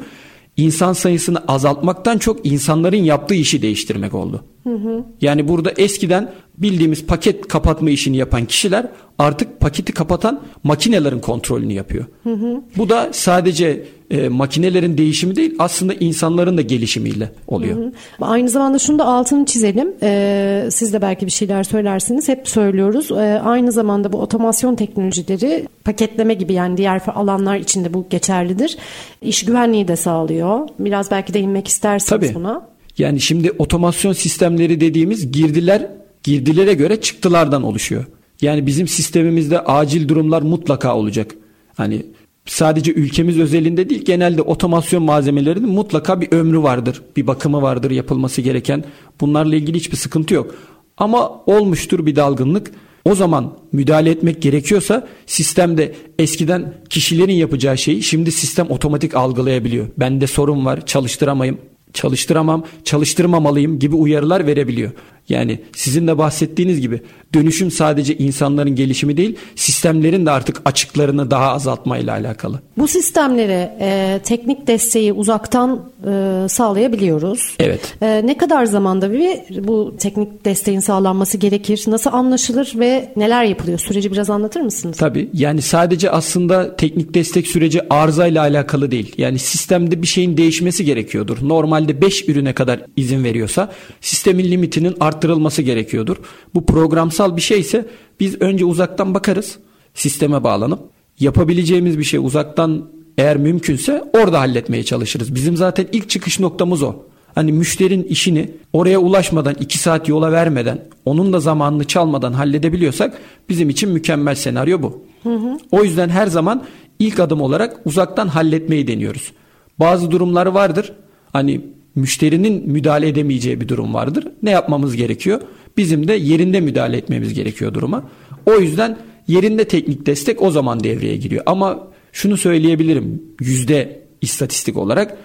insan 0.57 0.93
sayısını 0.93 1.39
azaltmaktan 1.47 2.17
çok 2.17 2.45
insanların 2.45 3.03
yaptığı 3.03 3.35
işi 3.35 3.61
değiştirmek 3.61 4.13
oldu. 4.13 4.43
Hı 4.63 4.75
hı. 4.75 5.05
Yani 5.21 5.47
burada 5.47 5.71
eskiden 5.77 6.31
bildiğimiz 6.57 7.05
paket 7.05 7.47
kapatma 7.47 7.89
işini 7.89 8.17
yapan 8.17 8.45
kişiler 8.45 8.87
artık 9.19 9.59
paketi 9.59 9.93
kapatan 9.93 10.41
makinelerin 10.63 11.19
kontrolünü 11.19 11.73
yapıyor. 11.73 12.05
Hı 12.23 12.33
hı. 12.33 12.61
Bu 12.77 12.89
da 12.89 13.09
sadece 13.11 13.85
e, 14.11 14.29
makinelerin 14.29 14.97
değişimi 14.97 15.35
değil 15.35 15.55
aslında 15.59 15.93
insanların 15.93 16.57
da 16.57 16.61
gelişimiyle 16.61 17.31
oluyor. 17.47 17.77
Hı 17.77 17.81
hı. 17.81 17.91
Aynı 18.21 18.49
zamanda 18.49 18.79
şunu 18.79 18.99
da 18.99 19.05
altını 19.05 19.45
çizelim. 19.45 19.93
Ee, 20.03 20.67
siz 20.71 20.93
de 20.93 21.01
belki 21.01 21.25
bir 21.25 21.31
şeyler 21.31 21.63
söylersiniz. 21.63 22.27
Hep 22.27 22.47
söylüyoruz. 22.47 23.11
Ee, 23.11 23.41
aynı 23.43 23.71
zamanda 23.71 24.13
bu 24.13 24.17
otomasyon 24.17 24.75
teknolojileri 24.75 25.67
paketleme 25.85 26.33
gibi 26.33 26.53
yani 26.53 26.77
diğer 26.77 27.01
alanlar 27.15 27.57
içinde 27.57 27.93
bu 27.93 28.05
geçerlidir. 28.09 28.77
İş 29.21 29.45
güvenliği 29.45 29.87
de 29.87 29.95
sağlıyor. 29.95 30.67
Biraz 30.79 31.11
belki 31.11 31.33
değinmek 31.33 31.67
istersiniz 31.67 32.09
Tabii. 32.09 32.35
buna. 32.35 32.67
Yani 32.97 33.21
şimdi 33.21 33.51
otomasyon 33.51 34.13
sistemleri 34.13 34.81
dediğimiz 34.81 35.31
girdiler 35.31 35.87
girdilere 36.23 36.73
göre 36.73 37.01
çıktılardan 37.01 37.63
oluşuyor. 37.63 38.05
Yani 38.41 38.65
bizim 38.65 38.87
sistemimizde 38.87 39.59
acil 39.59 40.07
durumlar 40.07 40.41
mutlaka 40.41 40.95
olacak. 40.95 41.35
Hani 41.73 42.05
sadece 42.45 42.93
ülkemiz 42.93 43.39
özelinde 43.39 43.89
değil 43.89 44.05
genelde 44.05 44.41
otomasyon 44.41 45.03
malzemelerinin 45.03 45.69
mutlaka 45.69 46.21
bir 46.21 46.31
ömrü 46.31 46.63
vardır. 46.63 47.01
Bir 47.15 47.27
bakımı 47.27 47.61
vardır 47.61 47.91
yapılması 47.91 48.41
gereken. 48.41 48.83
Bunlarla 49.21 49.55
ilgili 49.55 49.77
hiçbir 49.77 49.97
sıkıntı 49.97 50.33
yok. 50.33 50.55
Ama 50.97 51.41
olmuştur 51.45 52.05
bir 52.05 52.15
dalgınlık. 52.15 52.71
O 53.05 53.15
zaman 53.15 53.57
müdahale 53.71 54.09
etmek 54.09 54.41
gerekiyorsa 54.41 55.07
sistemde 55.25 55.95
eskiden 56.19 56.73
kişilerin 56.89 57.33
yapacağı 57.33 57.77
şeyi 57.77 58.03
şimdi 58.03 58.31
sistem 58.31 58.69
otomatik 58.69 59.15
algılayabiliyor. 59.15 59.87
Bende 59.97 60.27
sorun 60.27 60.65
var 60.65 60.85
çalıştıramayım 60.85 61.57
çalıştıramam, 61.95 62.65
çalıştırmamalıyım 62.83 63.79
gibi 63.79 63.95
uyarılar 63.95 64.47
verebiliyor. 64.47 64.91
Yani 65.29 65.59
sizin 65.75 66.07
de 66.07 66.17
bahsettiğiniz 66.17 66.81
gibi 66.81 67.01
dönüşüm 67.33 67.71
sadece 67.71 68.17
insanların 68.17 68.75
gelişimi 68.75 69.17
değil, 69.17 69.35
sistemlerin 69.55 70.25
de 70.25 70.31
artık 70.31 70.61
açıklarını 70.65 71.31
daha 71.31 71.51
azaltmayla 71.51 72.13
alakalı. 72.13 72.59
Bu 72.77 72.87
sistemlere 72.87 73.77
e, 73.79 74.19
teknik 74.23 74.67
desteği 74.67 75.13
uzaktan 75.13 75.89
e, 76.07 76.45
sağlayabiliyoruz. 76.49 77.55
Evet. 77.59 77.93
E, 78.01 78.21
ne 78.25 78.37
kadar 78.37 78.65
zamanda 78.65 79.13
bir 79.13 79.67
bu 79.67 79.95
teknik 79.99 80.45
desteğin 80.45 80.79
sağlanması 80.79 81.37
gerekir? 81.37 81.83
Nasıl 81.87 82.13
anlaşılır 82.13 82.73
ve 82.75 83.11
neler 83.15 83.43
yapılıyor? 83.43 83.79
Süreci 83.79 84.11
biraz 84.11 84.29
anlatır 84.29 84.61
mısınız? 84.61 84.97
Tabii. 84.97 85.29
Yani 85.33 85.61
sadece 85.61 86.11
aslında 86.11 86.75
teknik 86.75 87.13
destek 87.13 87.47
süreci 87.47 87.81
arızayla 87.89 88.41
alakalı 88.41 88.91
değil. 88.91 89.13
Yani 89.17 89.39
sistemde 89.39 90.01
bir 90.01 90.07
şeyin 90.07 90.37
değişmesi 90.37 90.85
gerekiyordur. 90.85 91.37
Normalde 91.41 92.01
5 92.01 92.29
ürüne 92.29 92.53
kadar 92.53 92.81
izin 92.95 93.23
veriyorsa 93.23 93.71
sistemin 94.01 94.43
limitinin 94.43 94.95
arttırılması 95.15 95.61
gerekiyordur. 95.61 96.17
Bu 96.55 96.65
programsal 96.65 97.37
bir 97.37 97.41
şeyse 97.41 97.85
biz 98.19 98.41
önce 98.41 98.65
uzaktan 98.65 99.13
bakarız. 99.13 99.57
Sisteme 99.93 100.43
bağlanıp 100.43 100.79
yapabileceğimiz 101.19 101.99
bir 101.99 102.03
şey 102.03 102.19
uzaktan 102.19 102.89
eğer 103.17 103.37
mümkünse 103.37 104.03
orada 104.13 104.39
halletmeye 104.39 104.83
çalışırız. 104.83 105.35
Bizim 105.35 105.57
zaten 105.57 105.87
ilk 105.91 106.09
çıkış 106.09 106.39
noktamız 106.39 106.83
o. 106.83 106.95
Hani 107.35 107.51
müşterinin 107.51 108.03
işini 108.03 108.51
oraya 108.73 108.99
ulaşmadan 108.99 109.55
2 109.59 109.77
saat 109.77 110.09
yola 110.09 110.31
vermeden 110.31 110.79
onun 111.05 111.33
da 111.33 111.39
zamanını 111.39 111.83
çalmadan 111.83 112.33
halledebiliyorsak 112.33 113.21
bizim 113.49 113.69
için 113.69 113.89
mükemmel 113.89 114.35
senaryo 114.35 114.81
bu. 114.81 115.03
Hı 115.23 115.35
hı. 115.35 115.57
O 115.71 115.83
yüzden 115.83 116.09
her 116.09 116.27
zaman 116.27 116.63
ilk 116.99 117.19
adım 117.19 117.41
olarak 117.41 117.79
uzaktan 117.85 118.27
halletmeyi 118.27 118.87
deniyoruz. 118.87 119.31
Bazı 119.79 120.11
durumlar 120.11 120.45
vardır. 120.45 120.93
Hani 121.33 121.61
müşterinin 121.95 122.69
müdahale 122.71 123.07
edemeyeceği 123.07 123.61
bir 123.61 123.67
durum 123.67 123.93
vardır. 123.93 124.27
Ne 124.43 124.51
yapmamız 124.51 124.95
gerekiyor? 124.95 125.41
Bizim 125.77 126.07
de 126.07 126.13
yerinde 126.13 126.61
müdahale 126.61 126.97
etmemiz 126.97 127.33
gerekiyor 127.33 127.73
duruma. 127.73 128.09
O 128.45 128.59
yüzden 128.59 128.97
yerinde 129.27 129.65
teknik 129.65 130.05
destek 130.05 130.41
o 130.41 130.51
zaman 130.51 130.83
devreye 130.83 131.17
giriyor. 131.17 131.43
Ama 131.45 131.87
şunu 132.11 132.37
söyleyebilirim 132.37 133.23
yüzde 133.41 134.01
istatistik 134.21 134.77
olarak 134.77 135.17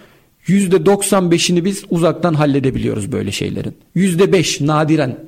yüzde 0.47 0.77
95'ini 0.77 1.65
biz 1.65 1.85
uzaktan 1.91 2.35
halledebiliyoruz 2.35 3.13
böyle 3.13 3.33
şeylerin. 3.33 3.75
Yüzde 3.95 4.33
beş 4.33 4.61
nadiren 4.61 5.19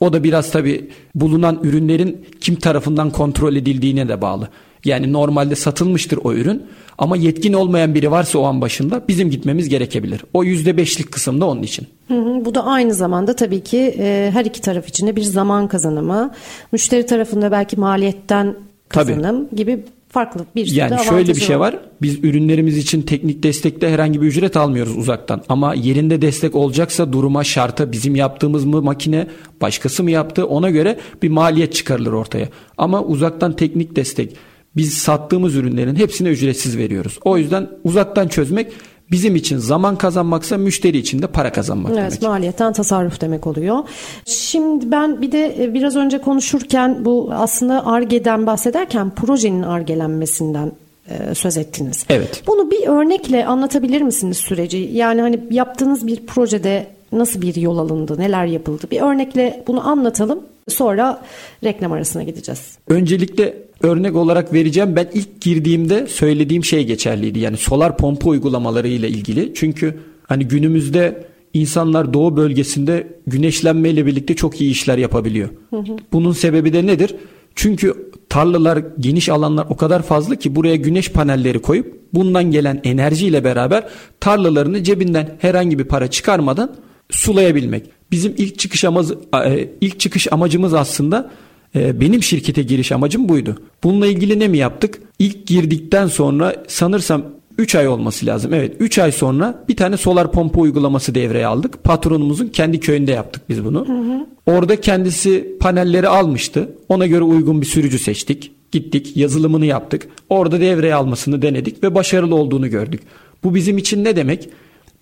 o 0.00 0.12
da 0.12 0.24
biraz 0.24 0.50
tabi 0.50 0.90
bulunan 1.14 1.60
ürünlerin 1.62 2.26
kim 2.40 2.54
tarafından 2.54 3.10
kontrol 3.10 3.56
edildiğine 3.56 4.08
de 4.08 4.20
bağlı. 4.20 4.48
Yani 4.84 5.12
normalde 5.12 5.54
satılmıştır 5.54 6.18
o 6.24 6.32
ürün 6.32 6.62
ama 6.98 7.16
yetkin 7.16 7.52
olmayan 7.52 7.94
biri 7.94 8.10
varsa 8.10 8.38
o 8.38 8.44
an 8.44 8.60
başında 8.60 9.02
bizim 9.08 9.30
gitmemiz 9.30 9.68
gerekebilir. 9.68 10.20
O 10.32 10.44
yüzde 10.44 10.76
beşlik 10.76 11.12
kısımda 11.12 11.44
onun 11.44 11.62
için. 11.62 11.86
Hı 12.08 12.14
hı, 12.14 12.44
bu 12.44 12.54
da 12.54 12.64
aynı 12.64 12.94
zamanda 12.94 13.36
tabii 13.36 13.60
ki 13.60 13.94
e, 13.98 14.30
her 14.32 14.44
iki 14.44 14.60
taraf 14.60 14.88
için 14.88 15.06
de 15.06 15.16
bir 15.16 15.22
zaman 15.22 15.68
kazanımı. 15.68 16.30
Müşteri 16.72 17.06
tarafında 17.06 17.52
belki 17.52 17.80
maliyetten 17.80 18.54
kazanım 18.88 19.46
tabii. 19.46 19.56
gibi 19.56 19.84
farklı 20.14 20.44
bir 20.56 20.66
sürü 20.66 20.78
Yani 20.78 21.04
şöyle 21.04 21.34
bir 21.34 21.40
şey 21.40 21.60
var. 21.60 21.78
Biz 22.02 22.24
ürünlerimiz 22.24 22.78
için 22.78 23.02
teknik 23.02 23.42
destekte 23.42 23.90
herhangi 23.90 24.22
bir 24.22 24.26
ücret 24.26 24.56
almıyoruz 24.56 24.96
uzaktan. 24.96 25.42
Ama 25.48 25.74
yerinde 25.74 26.22
destek 26.22 26.54
olacaksa 26.54 27.12
duruma, 27.12 27.44
şarta 27.44 27.92
bizim 27.92 28.16
yaptığımız 28.16 28.64
mı 28.64 28.82
makine, 28.82 29.26
başkası 29.60 30.02
mı 30.02 30.10
yaptı 30.10 30.46
ona 30.46 30.70
göre 30.70 30.98
bir 31.22 31.28
maliyet 31.28 31.74
çıkarılır 31.74 32.12
ortaya. 32.12 32.48
Ama 32.78 33.02
uzaktan 33.02 33.56
teknik 33.56 33.96
destek 33.96 34.36
biz 34.76 34.94
sattığımız 34.94 35.54
ürünlerin 35.54 35.96
hepsine 35.96 36.28
ücretsiz 36.28 36.78
veriyoruz. 36.78 37.18
O 37.24 37.38
yüzden 37.38 37.68
uzaktan 37.84 38.28
çözmek 38.28 38.72
bizim 39.10 39.36
için 39.36 39.58
zaman 39.58 39.96
kazanmaksa 39.96 40.58
müşteri 40.58 40.98
için 40.98 41.22
de 41.22 41.26
para 41.26 41.52
kazanmak 41.52 41.92
evet, 41.92 41.98
demek. 41.98 42.12
Evet 42.12 42.22
maliyetten 42.22 42.72
tasarruf 42.72 43.20
demek 43.20 43.46
oluyor. 43.46 43.78
Şimdi 44.26 44.90
ben 44.90 45.22
bir 45.22 45.32
de 45.32 45.64
e, 45.64 45.74
biraz 45.74 45.96
önce 45.96 46.18
konuşurken 46.18 47.04
bu 47.04 47.30
aslında 47.32 47.86
ARGE'den 47.86 48.46
bahsederken 48.46 49.10
projenin 49.10 49.62
ARGE'lenmesinden 49.62 50.72
e, 51.08 51.34
söz 51.34 51.56
ettiniz. 51.56 52.04
Evet. 52.08 52.42
Bunu 52.46 52.70
bir 52.70 52.86
örnekle 52.86 53.46
anlatabilir 53.46 54.02
misiniz 54.02 54.36
süreci? 54.36 54.90
Yani 54.92 55.20
hani 55.20 55.40
yaptığınız 55.50 56.06
bir 56.06 56.26
projede 56.26 56.86
nasıl 57.12 57.42
bir 57.42 57.56
yol 57.56 57.78
alındı, 57.78 58.18
neler 58.18 58.46
yapıldı? 58.46 58.86
Bir 58.90 59.00
örnekle 59.00 59.64
bunu 59.66 59.88
anlatalım. 59.88 60.40
Sonra 60.68 61.22
reklam 61.64 61.92
arasına 61.92 62.22
gideceğiz. 62.22 62.78
Öncelikle 62.88 63.54
örnek 63.84 64.16
olarak 64.16 64.52
vereceğim. 64.52 64.96
Ben 64.96 65.08
ilk 65.14 65.40
girdiğimde 65.40 66.06
söylediğim 66.06 66.64
şey 66.64 66.86
geçerliydi. 66.86 67.38
Yani 67.38 67.56
solar 67.56 67.96
pompa 67.96 68.30
uygulamaları 68.30 68.88
ile 68.88 69.08
ilgili. 69.08 69.52
Çünkü 69.54 69.98
hani 70.22 70.48
günümüzde 70.48 71.24
insanlar 71.54 72.14
doğu 72.14 72.36
bölgesinde 72.36 73.06
güneşlenme 73.26 73.90
ile 73.90 74.06
birlikte 74.06 74.34
çok 74.34 74.60
iyi 74.60 74.70
işler 74.70 74.98
yapabiliyor. 74.98 75.48
Hı 75.70 75.76
hı. 75.76 75.96
Bunun 76.12 76.32
sebebi 76.32 76.72
de 76.72 76.86
nedir? 76.86 77.14
Çünkü 77.54 78.10
tarlalar, 78.28 78.82
geniş 79.00 79.28
alanlar 79.28 79.66
o 79.68 79.76
kadar 79.76 80.02
fazla 80.02 80.36
ki 80.36 80.56
buraya 80.56 80.76
güneş 80.76 81.10
panelleri 81.10 81.58
koyup 81.58 81.98
bundan 82.14 82.50
gelen 82.50 82.80
enerjiyle 82.84 83.44
beraber 83.44 83.88
tarlalarını 84.20 84.82
cebinden 84.82 85.36
herhangi 85.38 85.78
bir 85.78 85.84
para 85.84 86.10
çıkarmadan 86.10 86.74
sulayabilmek. 87.10 87.84
Bizim 88.10 88.34
ilk 88.36 88.58
çıkış 88.58 88.84
amacı 88.84 89.14
e, 89.46 89.68
ilk 89.80 90.00
çıkış 90.00 90.32
amacımız 90.32 90.74
aslında 90.74 91.30
benim 91.74 92.22
şirkete 92.22 92.62
giriş 92.62 92.92
amacım 92.92 93.28
buydu. 93.28 93.58
Bununla 93.84 94.06
ilgili 94.06 94.38
ne 94.38 94.48
mi 94.48 94.58
yaptık? 94.58 95.00
İlk 95.18 95.46
girdikten 95.46 96.06
sonra 96.06 96.64
sanırsam 96.68 97.22
3 97.58 97.74
ay 97.74 97.88
olması 97.88 98.26
lazım. 98.26 98.54
Evet 98.54 98.76
3 98.80 98.98
ay 98.98 99.12
sonra 99.12 99.64
bir 99.68 99.76
tane 99.76 99.96
solar 99.96 100.32
pompa 100.32 100.60
uygulaması 100.60 101.14
devreye 101.14 101.46
aldık. 101.46 101.84
Patronumuzun 101.84 102.48
kendi 102.48 102.80
köyünde 102.80 103.12
yaptık 103.12 103.42
biz 103.48 103.64
bunu. 103.64 103.88
Hı 103.88 103.92
hı. 103.92 104.26
Orada 104.46 104.80
kendisi 104.80 105.56
panelleri 105.60 106.08
almıştı. 106.08 106.68
Ona 106.88 107.06
göre 107.06 107.22
uygun 107.22 107.60
bir 107.60 107.66
sürücü 107.66 107.98
seçtik. 107.98 108.52
Gittik 108.72 109.16
yazılımını 109.16 109.66
yaptık. 109.66 110.08
Orada 110.28 110.60
devreye 110.60 110.94
almasını 110.94 111.42
denedik 111.42 111.82
ve 111.82 111.94
başarılı 111.94 112.34
olduğunu 112.34 112.70
gördük. 112.70 113.00
Bu 113.44 113.54
bizim 113.54 113.78
için 113.78 114.04
ne 114.04 114.16
demek? 114.16 114.48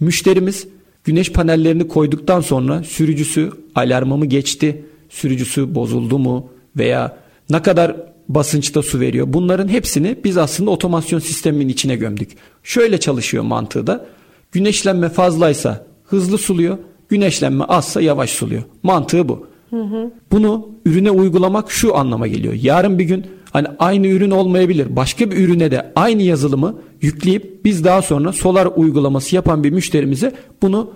Müşterimiz 0.00 0.66
güneş 1.04 1.32
panellerini 1.32 1.88
koyduktan 1.88 2.40
sonra 2.40 2.82
sürücüsü 2.82 3.52
alarmı 3.74 4.16
mı 4.16 4.26
geçti? 4.26 4.84
Sürücüsü 5.10 5.74
bozuldu 5.74 6.18
mu? 6.18 6.48
Veya 6.76 7.16
ne 7.50 7.62
kadar 7.62 7.96
basınçta 8.28 8.82
su 8.82 9.00
veriyor. 9.00 9.26
Bunların 9.30 9.68
hepsini 9.68 10.16
biz 10.24 10.36
aslında 10.36 10.70
otomasyon 10.70 11.18
sisteminin 11.18 11.68
içine 11.68 11.96
gömdük. 11.96 12.30
Şöyle 12.62 13.00
çalışıyor 13.00 13.44
mantığı 13.44 13.86
da. 13.86 14.06
Güneşlenme 14.52 15.08
fazlaysa 15.08 15.86
hızlı 16.04 16.38
suluyor. 16.38 16.78
Güneşlenme 17.08 17.64
azsa 17.64 18.00
yavaş 18.00 18.30
suluyor. 18.30 18.62
Mantığı 18.82 19.28
bu. 19.28 19.46
Hı 19.70 19.82
hı. 19.82 20.10
Bunu 20.30 20.68
ürüne 20.84 21.10
uygulamak 21.10 21.70
şu 21.70 21.96
anlama 21.96 22.26
geliyor. 22.26 22.54
Yarın 22.54 22.98
bir 22.98 23.04
gün 23.04 23.26
hani 23.50 23.66
aynı 23.78 24.06
ürün 24.06 24.30
olmayabilir. 24.30 24.96
Başka 24.96 25.30
bir 25.30 25.36
ürüne 25.36 25.70
de 25.70 25.92
aynı 25.96 26.22
yazılımı 26.22 26.78
yükleyip 27.00 27.64
biz 27.64 27.84
daha 27.84 28.02
sonra 28.02 28.32
solar 28.32 28.68
uygulaması 28.76 29.34
yapan 29.34 29.64
bir 29.64 29.70
müşterimize 29.70 30.32
bunu 30.62 30.92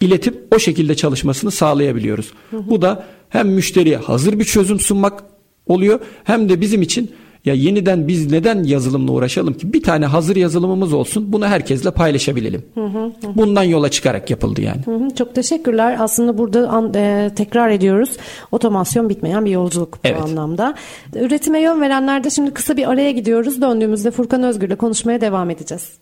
iletip 0.00 0.54
o 0.54 0.58
şekilde 0.58 0.94
çalışmasını 0.94 1.50
sağlayabiliyoruz. 1.50 2.32
Hı 2.50 2.56
hı. 2.56 2.70
Bu 2.70 2.82
da 2.82 3.04
hem 3.28 3.48
müşteriye 3.48 3.96
hazır 3.96 4.38
bir 4.38 4.44
çözüm 4.44 4.80
sunmak 4.80 5.24
oluyor. 5.66 6.00
Hem 6.24 6.48
de 6.48 6.60
bizim 6.60 6.82
için 6.82 7.10
ya 7.44 7.54
yeniden 7.54 8.08
biz 8.08 8.32
neden 8.32 8.64
yazılımla 8.64 9.12
uğraşalım 9.12 9.54
ki? 9.54 9.72
Bir 9.72 9.82
tane 9.82 10.06
hazır 10.06 10.36
yazılımımız 10.36 10.92
olsun. 10.92 11.32
Bunu 11.32 11.46
herkesle 11.46 11.90
paylaşabilelim. 11.90 12.62
Hı 12.74 12.84
hı 12.84 13.04
hı. 13.04 13.12
Bundan 13.36 13.62
yola 13.62 13.88
çıkarak 13.88 14.30
yapıldı 14.30 14.60
yani. 14.60 14.82
Hı 14.84 14.94
hı, 14.94 15.14
çok 15.14 15.34
teşekkürler. 15.34 15.96
Aslında 16.00 16.38
burada 16.38 16.68
an, 16.68 16.94
e, 16.94 17.30
tekrar 17.36 17.70
ediyoruz. 17.70 18.10
Otomasyon 18.52 19.08
bitmeyen 19.08 19.44
bir 19.44 19.50
yolculuk 19.50 19.94
bu 19.94 19.98
evet. 20.08 20.22
anlamda. 20.22 20.74
Üretime 21.14 21.60
yön 21.60 21.80
verenlerde 21.80 22.30
şimdi 22.30 22.50
kısa 22.50 22.76
bir 22.76 22.90
araya 22.90 23.10
gidiyoruz. 23.10 23.62
Döndüğümüzde 23.62 24.10
Furkan 24.10 24.42
Özgür'le 24.42 24.76
konuşmaya 24.76 25.20
devam 25.20 25.50
edeceğiz. 25.50 25.92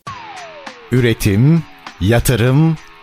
Üretim, 0.93 1.63
yatırım, 2.01 2.77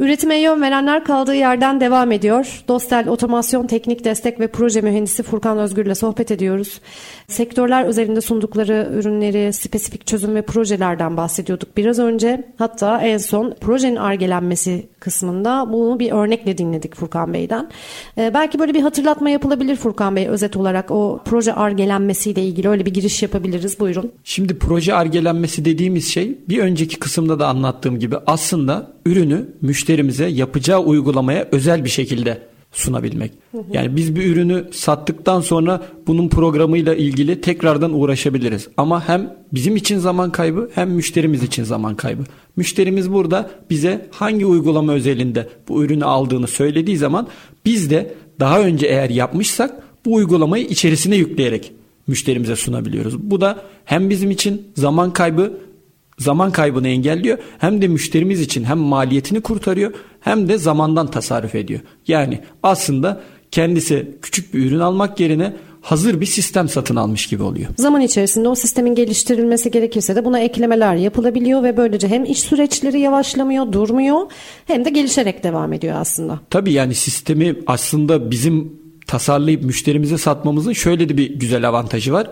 Üretime 0.00 0.40
yön 0.40 0.62
verenler 0.62 1.04
kaldığı 1.04 1.34
yerden 1.34 1.80
devam 1.80 2.12
ediyor. 2.12 2.62
Dostel 2.68 3.08
Otomasyon 3.08 3.66
Teknik 3.66 4.04
Destek 4.04 4.40
ve 4.40 4.46
Proje 4.46 4.80
Mühendisi 4.80 5.22
Furkan 5.22 5.58
Özgür 5.58 5.86
ile 5.86 5.94
sohbet 5.94 6.30
ediyoruz. 6.30 6.80
Sektörler 7.28 7.88
üzerinde 7.88 8.20
sundukları 8.20 8.88
ürünleri, 8.92 9.52
spesifik 9.52 10.06
çözüm 10.06 10.34
ve 10.34 10.42
projelerden 10.42 11.16
bahsediyorduk 11.16 11.76
biraz 11.76 11.98
önce. 11.98 12.44
Hatta 12.58 13.00
en 13.00 13.18
son 13.18 13.54
projenin 13.60 13.96
argelenmesi 13.96 14.88
kısmında 15.00 15.66
bunu 15.72 15.98
bir 15.98 16.12
örnekle 16.12 16.58
dinledik 16.58 16.96
Furkan 16.96 17.34
Bey'den. 17.34 17.68
Ee, 18.18 18.30
belki 18.34 18.58
böyle 18.58 18.74
bir 18.74 18.82
hatırlatma 18.82 19.30
yapılabilir 19.30 19.76
Furkan 19.76 20.16
Bey 20.16 20.28
özet 20.28 20.56
olarak 20.56 20.90
o 20.90 21.20
proje 21.24 21.52
argelenmesiyle 21.52 22.42
ilgili 22.44 22.68
öyle 22.68 22.86
bir 22.86 22.94
giriş 22.94 23.22
yapabiliriz. 23.22 23.80
Buyurun. 23.80 24.12
Şimdi 24.24 24.58
proje 24.58 24.94
argelenmesi 24.94 25.64
dediğimiz 25.64 26.08
şey 26.08 26.38
bir 26.48 26.58
önceki 26.58 26.98
kısımda 26.98 27.38
da 27.38 27.48
anlattığım 27.48 27.98
gibi 27.98 28.16
aslında 28.26 28.92
ürünü 29.06 29.46
müşteri 29.62 29.98
müşterimize 29.98 30.26
yapacağı 30.26 30.80
uygulamaya 30.80 31.48
özel 31.52 31.84
bir 31.84 31.88
şekilde 31.88 32.38
sunabilmek. 32.72 33.32
Yani 33.72 33.96
biz 33.96 34.16
bir 34.16 34.32
ürünü 34.32 34.64
sattıktan 34.72 35.40
sonra 35.40 35.82
bunun 36.06 36.28
programıyla 36.28 36.94
ilgili 36.94 37.40
tekrardan 37.40 38.00
uğraşabiliriz. 38.00 38.68
Ama 38.76 39.08
hem 39.08 39.34
bizim 39.52 39.76
için 39.76 39.98
zaman 39.98 40.32
kaybı 40.32 40.70
hem 40.74 40.90
müşterimiz 40.90 41.42
için 41.42 41.64
zaman 41.64 41.94
kaybı. 41.94 42.22
Müşterimiz 42.56 43.12
burada 43.12 43.50
bize 43.70 44.06
hangi 44.10 44.46
uygulama 44.46 44.92
özelinde 44.92 45.48
bu 45.68 45.84
ürünü 45.84 46.04
aldığını 46.04 46.46
söylediği 46.46 46.96
zaman 46.96 47.28
biz 47.64 47.90
de 47.90 48.14
daha 48.40 48.60
önce 48.60 48.86
eğer 48.86 49.10
yapmışsak 49.10 49.82
bu 50.04 50.14
uygulamayı 50.14 50.64
içerisine 50.64 51.16
yükleyerek 51.16 51.72
müşterimize 52.06 52.56
sunabiliyoruz. 52.56 53.18
Bu 53.18 53.40
da 53.40 53.62
hem 53.84 54.10
bizim 54.10 54.30
için 54.30 54.62
zaman 54.76 55.12
kaybı 55.12 55.52
zaman 56.18 56.52
kaybını 56.52 56.88
engelliyor 56.88 57.38
hem 57.58 57.82
de 57.82 57.88
müşterimiz 57.88 58.40
için 58.40 58.64
hem 58.64 58.78
maliyetini 58.78 59.40
kurtarıyor 59.40 59.92
hem 60.20 60.48
de 60.48 60.58
zamandan 60.58 61.10
tasarruf 61.10 61.54
ediyor. 61.54 61.80
Yani 62.08 62.40
aslında 62.62 63.20
kendisi 63.50 64.18
küçük 64.22 64.54
bir 64.54 64.66
ürün 64.66 64.78
almak 64.78 65.20
yerine 65.20 65.52
hazır 65.80 66.20
bir 66.20 66.26
sistem 66.26 66.68
satın 66.68 66.96
almış 66.96 67.26
gibi 67.26 67.42
oluyor. 67.42 67.68
Zaman 67.76 68.00
içerisinde 68.00 68.48
o 68.48 68.54
sistemin 68.54 68.94
geliştirilmesi 68.94 69.70
gerekirse 69.70 70.16
de 70.16 70.24
buna 70.24 70.40
eklemeler 70.40 70.94
yapılabiliyor 70.94 71.62
ve 71.62 71.76
böylece 71.76 72.08
hem 72.08 72.24
iş 72.24 72.40
süreçleri 72.40 73.00
yavaşlamıyor, 73.00 73.72
durmuyor 73.72 74.20
hem 74.66 74.84
de 74.84 74.90
gelişerek 74.90 75.44
devam 75.44 75.72
ediyor 75.72 75.96
aslında. 76.00 76.40
Tabii 76.50 76.72
yani 76.72 76.94
sistemi 76.94 77.56
aslında 77.66 78.30
bizim 78.30 78.72
tasarlayıp 79.06 79.62
müşterimize 79.62 80.18
satmamızın 80.18 80.72
şöyle 80.72 81.08
de 81.08 81.16
bir 81.16 81.34
güzel 81.34 81.68
avantajı 81.68 82.12
var. 82.12 82.30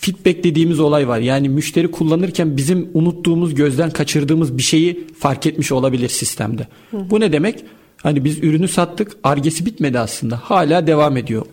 Feedback 0.00 0.44
dediğimiz 0.44 0.80
olay 0.80 1.08
var. 1.08 1.18
Yani 1.18 1.48
müşteri 1.48 1.90
kullanırken 1.90 2.56
bizim 2.56 2.88
unuttuğumuz, 2.94 3.54
gözden 3.54 3.90
kaçırdığımız 3.90 4.58
bir 4.58 4.62
şeyi 4.62 5.06
fark 5.18 5.46
etmiş 5.46 5.72
olabilir 5.72 6.08
sistemde. 6.08 6.68
Hı. 6.90 7.10
Bu 7.10 7.20
ne 7.20 7.32
demek? 7.32 7.64
Hani 7.96 8.24
biz 8.24 8.38
ürünü 8.38 8.68
sattık, 8.68 9.16
argesi 9.24 9.66
bitmedi 9.66 9.98
aslında. 9.98 10.36
Hala 10.36 10.86
devam 10.86 11.16
ediyor. 11.16 11.46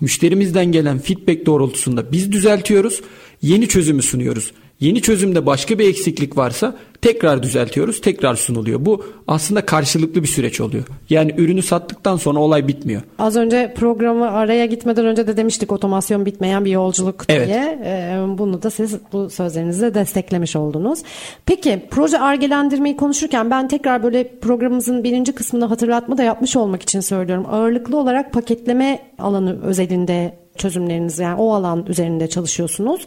Müşterimizden 0.00 0.72
gelen 0.72 0.98
feedback 0.98 1.46
doğrultusunda 1.46 2.12
biz 2.12 2.32
düzeltiyoruz, 2.32 3.00
yeni 3.42 3.68
çözümü 3.68 4.02
sunuyoruz. 4.02 4.52
Yeni 4.80 5.02
çözümde 5.02 5.46
başka 5.46 5.78
bir 5.78 5.88
eksiklik 5.88 6.36
varsa 6.36 6.78
tekrar 7.02 7.42
düzeltiyoruz, 7.42 8.00
tekrar 8.00 8.34
sunuluyor. 8.34 8.84
Bu 8.86 9.04
aslında 9.28 9.66
karşılıklı 9.66 10.22
bir 10.22 10.28
süreç 10.28 10.60
oluyor. 10.60 10.84
Yani 11.10 11.34
ürünü 11.38 11.62
sattıktan 11.62 12.16
sonra 12.16 12.38
olay 12.38 12.68
bitmiyor. 12.68 13.02
Az 13.18 13.36
önce 13.36 13.74
programı 13.76 14.30
araya 14.30 14.66
gitmeden 14.66 15.06
önce 15.06 15.26
de 15.26 15.36
demiştik 15.36 15.72
otomasyon 15.72 16.26
bitmeyen 16.26 16.64
bir 16.64 16.70
yolculuk 16.70 17.28
diye. 17.28 17.38
Evet. 17.38 17.78
Ee, 17.84 18.38
bunu 18.38 18.62
da 18.62 18.70
siz 18.70 18.98
bu 19.12 19.30
sözlerinizle 19.30 19.94
desteklemiş 19.94 20.56
oldunuz. 20.56 20.98
Peki 21.46 21.86
proje 21.90 22.18
argelendirmeyi 22.18 22.96
konuşurken 22.96 23.50
ben 23.50 23.68
tekrar 23.68 24.02
böyle 24.02 24.38
programımızın 24.38 25.04
birinci 25.04 25.32
kısmını 25.32 25.64
hatırlatma 25.64 26.18
da 26.18 26.22
yapmış 26.22 26.56
olmak 26.56 26.82
için 26.82 27.00
söylüyorum. 27.00 27.46
Ağırlıklı 27.50 27.96
olarak 27.96 28.32
paketleme 28.32 28.98
alanı 29.18 29.62
özelinde 29.62 30.39
çözümleriniz 30.56 31.18
yani 31.18 31.40
o 31.40 31.54
alan 31.54 31.86
üzerinde 31.88 32.28
çalışıyorsunuz. 32.28 33.06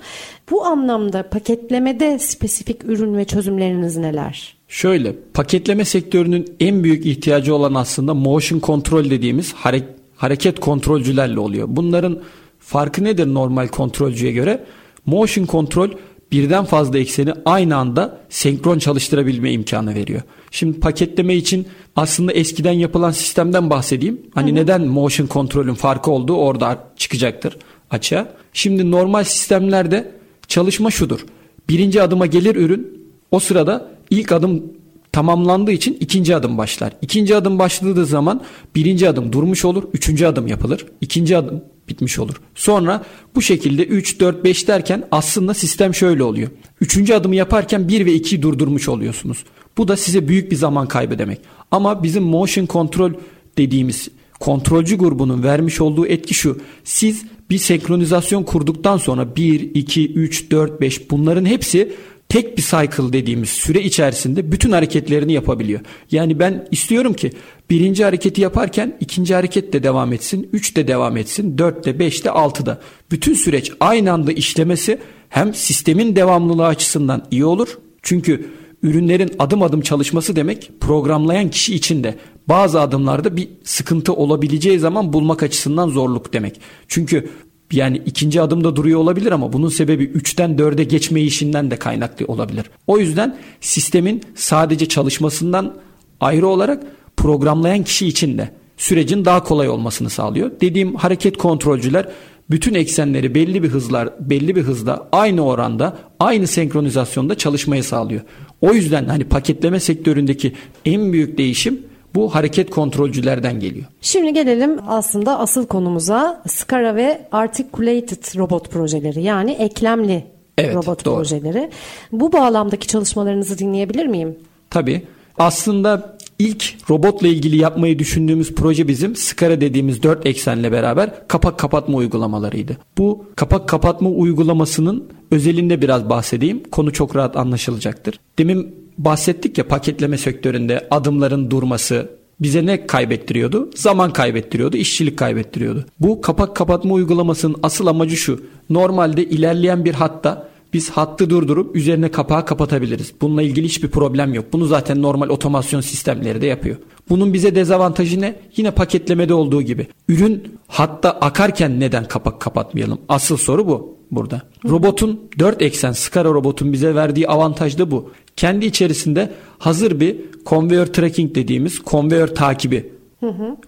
Bu 0.52 0.66
anlamda 0.66 1.30
paketlemede 1.30 2.20
spesifik 2.20 2.86
ürün 2.86 3.18
ve 3.18 3.26
çözümleriniz 3.26 3.98
neler? 3.98 4.58
Şöyle 4.68 5.16
paketleme 5.34 5.86
sektörünün 5.86 6.56
en 6.60 6.84
büyük 6.84 7.06
ihtiyacı 7.06 7.56
olan 7.56 7.74
aslında 7.74 8.14
motion 8.14 8.60
control 8.60 9.10
dediğimiz 9.10 9.54
hare- 9.54 9.84
hareket 10.16 10.60
kontrolcülerle 10.60 11.40
oluyor. 11.40 11.68
Bunların 11.70 12.20
farkı 12.60 13.04
nedir 13.04 13.34
normal 13.34 13.68
kontrolcüye 13.68 14.32
göre? 14.32 14.64
Motion 15.06 15.46
control 15.46 15.90
birden 16.32 16.66
fazla 16.66 17.00
ekseni 17.00 17.34
aynı 17.46 17.76
anda 17.76 18.18
senkron 18.30 18.80
çalıştırabilme 18.80 19.52
imkanı 19.52 19.96
veriyor. 19.96 20.22
Şimdi 20.54 20.80
paketleme 20.80 21.36
için 21.36 21.68
aslında 21.96 22.34
eskiden 22.34 22.72
yapılan 22.72 23.12
sistemden 23.12 23.70
bahsedeyim. 23.70 24.22
Hani 24.34 24.48
Hı-hı. 24.48 24.56
neden 24.56 24.88
motion 24.88 25.28
kontrolün 25.28 25.74
farkı 25.74 26.12
olduğu 26.12 26.36
orada 26.36 26.88
çıkacaktır 26.98 27.58
açığa. 27.92 28.28
Şimdi 28.54 28.92
normal 28.92 29.24
sistemlerde 29.24 30.12
çalışma 30.48 30.92
şudur. 30.92 31.26
Birinci 31.70 32.02
adıma 32.02 32.26
gelir 32.26 32.56
ürün. 32.56 33.08
O 33.32 33.40
sırada 33.40 33.90
ilk 34.10 34.32
adım 34.32 34.64
tamamlandığı 35.12 35.72
için 35.72 35.98
ikinci 36.00 36.36
adım 36.36 36.58
başlar. 36.58 36.94
İkinci 37.02 37.36
adım 37.36 37.60
başladığı 37.60 38.06
zaman 38.06 38.42
birinci 38.76 39.10
adım 39.10 39.34
durmuş 39.34 39.66
olur. 39.66 39.84
Üçüncü 39.94 40.26
adım 40.26 40.48
yapılır. 40.48 40.86
İkinci 41.02 41.38
adım 41.38 41.64
bitmiş 41.90 42.20
olur. 42.20 42.42
Sonra 42.56 43.04
bu 43.36 43.42
şekilde 43.42 43.86
3, 43.86 44.20
4, 44.20 44.44
5 44.44 44.68
derken 44.68 45.08
aslında 45.12 45.54
sistem 45.54 45.94
şöyle 45.94 46.24
oluyor. 46.24 46.50
Üçüncü 46.82 47.14
adımı 47.14 47.36
yaparken 47.36 47.88
1 47.88 48.06
ve 48.06 48.16
2'yi 48.16 48.42
durdurmuş 48.42 48.90
oluyorsunuz. 48.90 49.44
Bu 49.78 49.88
da 49.88 49.98
size 49.98 50.28
büyük 50.28 50.52
bir 50.52 50.56
zaman 50.56 50.88
kaybı 50.88 51.20
demek. 51.20 51.40
Ama 51.72 52.04
bizim 52.04 52.24
motion 52.24 52.66
control 52.66 53.12
dediğimiz 53.58 54.10
kontrolcü 54.40 54.98
grubunun 54.98 55.44
vermiş 55.44 55.82
olduğu 55.82 56.08
etki 56.08 56.34
şu. 56.34 56.62
Siz 56.84 57.26
bir 57.50 57.58
senkronizasyon 57.58 58.44
kurduktan 58.44 58.98
sonra 58.98 59.36
1, 59.36 59.76
2, 59.76 60.14
3, 60.14 60.52
4, 60.52 60.82
5 60.82 61.12
bunların 61.12 61.46
hepsi 61.46 61.94
tek 62.30 62.58
bir 62.58 62.62
cycle 62.62 63.14
dediğimiz 63.14 63.50
süre 63.50 63.82
içerisinde 63.82 64.52
bütün 64.52 64.72
hareketlerini 64.72 65.34
yapabiliyor. 65.34 65.80
Yani 66.12 66.40
ben 66.40 66.68
istiyorum 66.72 67.14
ki 67.14 67.32
birinci 67.70 68.04
hareketi 68.04 68.42
yaparken 68.42 68.98
ikinci 69.00 69.36
hareket 69.36 69.74
de 69.74 69.84
devam 69.84 70.14
etsin, 70.14 70.50
üç 70.54 70.76
de 70.76 70.88
devam 70.88 71.18
etsin, 71.18 71.58
dört 71.58 71.86
de, 71.86 72.00
beş 72.00 72.26
de, 72.26 72.32
altı 72.32 72.66
da. 72.66 72.82
Bütün 73.12 73.34
süreç 73.34 73.72
aynı 73.80 74.12
anda 74.12 74.32
işlemesi 74.32 75.00
hem 75.30 75.54
sistemin 75.54 76.16
devamlılığı 76.16 76.66
açısından 76.66 77.26
iyi 77.32 77.46
olur. 77.46 77.78
Çünkü 78.02 78.50
ürünlerin 78.84 79.32
adım 79.40 79.62
adım 79.62 79.82
çalışması 79.82 80.36
demek 80.36 80.72
programlayan 80.80 81.50
kişi 81.50 81.76
için 81.76 82.04
de 82.04 82.16
bazı 82.50 82.82
adımlarda 82.82 83.38
bir 83.38 83.50
sıkıntı 83.64 84.14
olabileceği 84.14 84.80
zaman 84.80 85.14
bulmak 85.14 85.44
açısından 85.44 85.90
zorluk 85.90 86.34
demek. 86.34 86.60
Çünkü 86.88 87.30
yani 87.72 88.02
ikinci 88.06 88.42
adımda 88.42 88.76
duruyor 88.76 89.00
olabilir 89.00 89.32
ama 89.32 89.54
bunun 89.54 89.70
sebebi 89.70 90.04
3'ten 90.04 90.52
4'e 90.58 90.84
geçme 90.84 91.22
işinden 91.22 91.72
de 91.72 91.76
kaynaklı 91.76 92.26
olabilir. 92.26 92.66
O 92.88 92.98
yüzden 92.98 93.38
sistemin 93.62 94.22
sadece 94.36 94.86
çalışmasından 94.86 95.76
ayrı 96.20 96.48
olarak 96.48 96.84
programlayan 97.18 97.84
kişi 97.84 98.08
için 98.08 98.38
de 98.38 98.50
sürecin 98.78 99.26
daha 99.26 99.44
kolay 99.44 99.70
olmasını 99.70 100.10
sağlıyor. 100.10 100.52
Dediğim 100.62 100.96
hareket 100.96 101.38
kontrolcüler 101.38 102.10
bütün 102.50 102.74
eksenleri 102.74 103.36
belli 103.36 103.64
bir 103.64 103.70
hızlar 103.70 104.10
belli 104.20 104.56
bir 104.56 104.62
hızda 104.62 105.08
aynı 105.12 105.46
oranda 105.46 105.98
aynı 106.20 106.48
senkronizasyonda 106.48 107.36
çalışmayı 107.36 107.84
sağlıyor. 107.84 108.22
O 108.64 108.74
yüzden 108.74 109.06
hani 109.06 109.24
paketleme 109.24 109.80
sektöründeki 109.80 110.54
en 110.86 111.14
büyük 111.14 111.38
değişim 111.38 111.82
bu 112.16 112.36
hareket 112.36 112.70
kontrolcülerden 112.70 113.60
geliyor. 113.60 113.86
Şimdi 114.02 114.34
gelelim 114.34 114.80
aslında 114.88 115.40
asıl 115.40 115.68
konumuza 115.68 116.44
SCARA 116.48 116.96
ve 116.96 117.28
Articulated 117.32 118.38
robot 118.38 118.70
projeleri 118.70 119.24
yani 119.24 119.52
eklemli 119.52 120.26
evet, 120.58 120.76
robot 120.76 121.06
doğru. 121.06 121.16
projeleri. 121.16 121.70
Bu 122.12 122.34
bağlamdaki 122.34 122.88
çalışmalarınızı 122.88 123.58
dinleyebilir 123.58 124.06
miyim? 124.06 124.36
Tabii. 124.70 125.04
Aslında 125.38 126.18
ilk 126.40 126.76
robotla 126.90 127.28
ilgili 127.28 127.58
yapmayı 127.58 128.00
düşündüğümüz 128.00 128.56
proje 128.56 128.88
bizim 128.88 129.16
SCARA 129.16 129.62
dediğimiz 129.62 130.04
dört 130.04 130.26
eksenle 130.26 130.72
beraber 130.72 131.28
kapak 131.28 131.60
kapatma 131.60 131.98
uygulamalarıydı. 131.98 132.78
Bu 132.98 133.26
kapak 133.36 133.70
kapatma 133.70 134.10
uygulamasının 134.10 135.04
özelinde 135.34 135.82
biraz 135.82 136.10
bahsedeyim. 136.10 136.64
Konu 136.72 136.94
çok 136.94 137.16
rahat 137.16 137.38
anlaşılacaktır. 137.38 138.20
Demin 138.40 138.76
bahsettik 138.98 139.58
ya 139.58 139.68
paketleme 139.68 140.18
sektöründe 140.18 140.88
adımların 140.92 141.52
durması 141.52 142.10
bize 142.40 142.66
ne 142.66 142.88
kaybettiriyordu? 142.88 143.70
Zaman 143.76 144.14
kaybettiriyordu, 144.14 144.78
işçilik 144.78 145.18
kaybettiriyordu. 145.18 145.86
Bu 146.00 146.22
kapak 146.22 146.56
kapatma 146.56 146.94
uygulamasının 146.94 147.56
asıl 147.64 147.88
amacı 147.88 148.18
şu. 148.18 148.44
Normalde 148.70 149.26
ilerleyen 149.26 149.86
bir 149.86 149.94
hatta 149.94 150.48
biz 150.74 150.90
hattı 150.90 151.30
durdurup 151.30 151.76
üzerine 151.76 152.12
kapağı 152.12 152.46
kapatabiliriz. 152.46 153.14
Bununla 153.22 153.42
ilgili 153.42 153.66
hiçbir 153.66 153.88
problem 153.88 154.34
yok. 154.34 154.46
Bunu 154.54 154.66
zaten 154.66 155.02
normal 155.02 155.30
otomasyon 155.30 155.82
sistemleri 155.82 156.42
de 156.42 156.46
yapıyor. 156.46 156.78
Bunun 157.10 157.34
bize 157.34 157.56
dezavantajı 157.56 158.22
ne? 158.22 158.36
Yine 158.58 158.72
paketlemede 158.72 159.34
olduğu 159.34 159.62
gibi. 159.62 159.88
Ürün 160.10 160.44
hatta 160.68 161.12
akarken 161.12 161.80
neden 161.80 162.08
kapak 162.08 162.42
kapatmayalım? 162.42 163.00
Asıl 163.10 163.38
soru 163.38 163.68
bu 163.68 163.98
burada. 164.12 164.42
Robotun 164.70 165.20
4 165.40 165.62
eksen 165.62 165.92
SCARA 165.92 166.30
robotun 166.30 166.74
bize 166.74 166.96
verdiği 166.96 167.28
avantaj 167.28 167.78
da 167.78 167.92
bu. 167.92 168.12
Kendi 168.36 168.66
içerisinde 168.66 169.32
hazır 169.60 170.00
bir 170.00 170.18
conveyor 170.46 170.86
tracking 170.86 171.36
dediğimiz 171.36 171.82
conveyor 171.86 172.28
takibi 172.28 172.94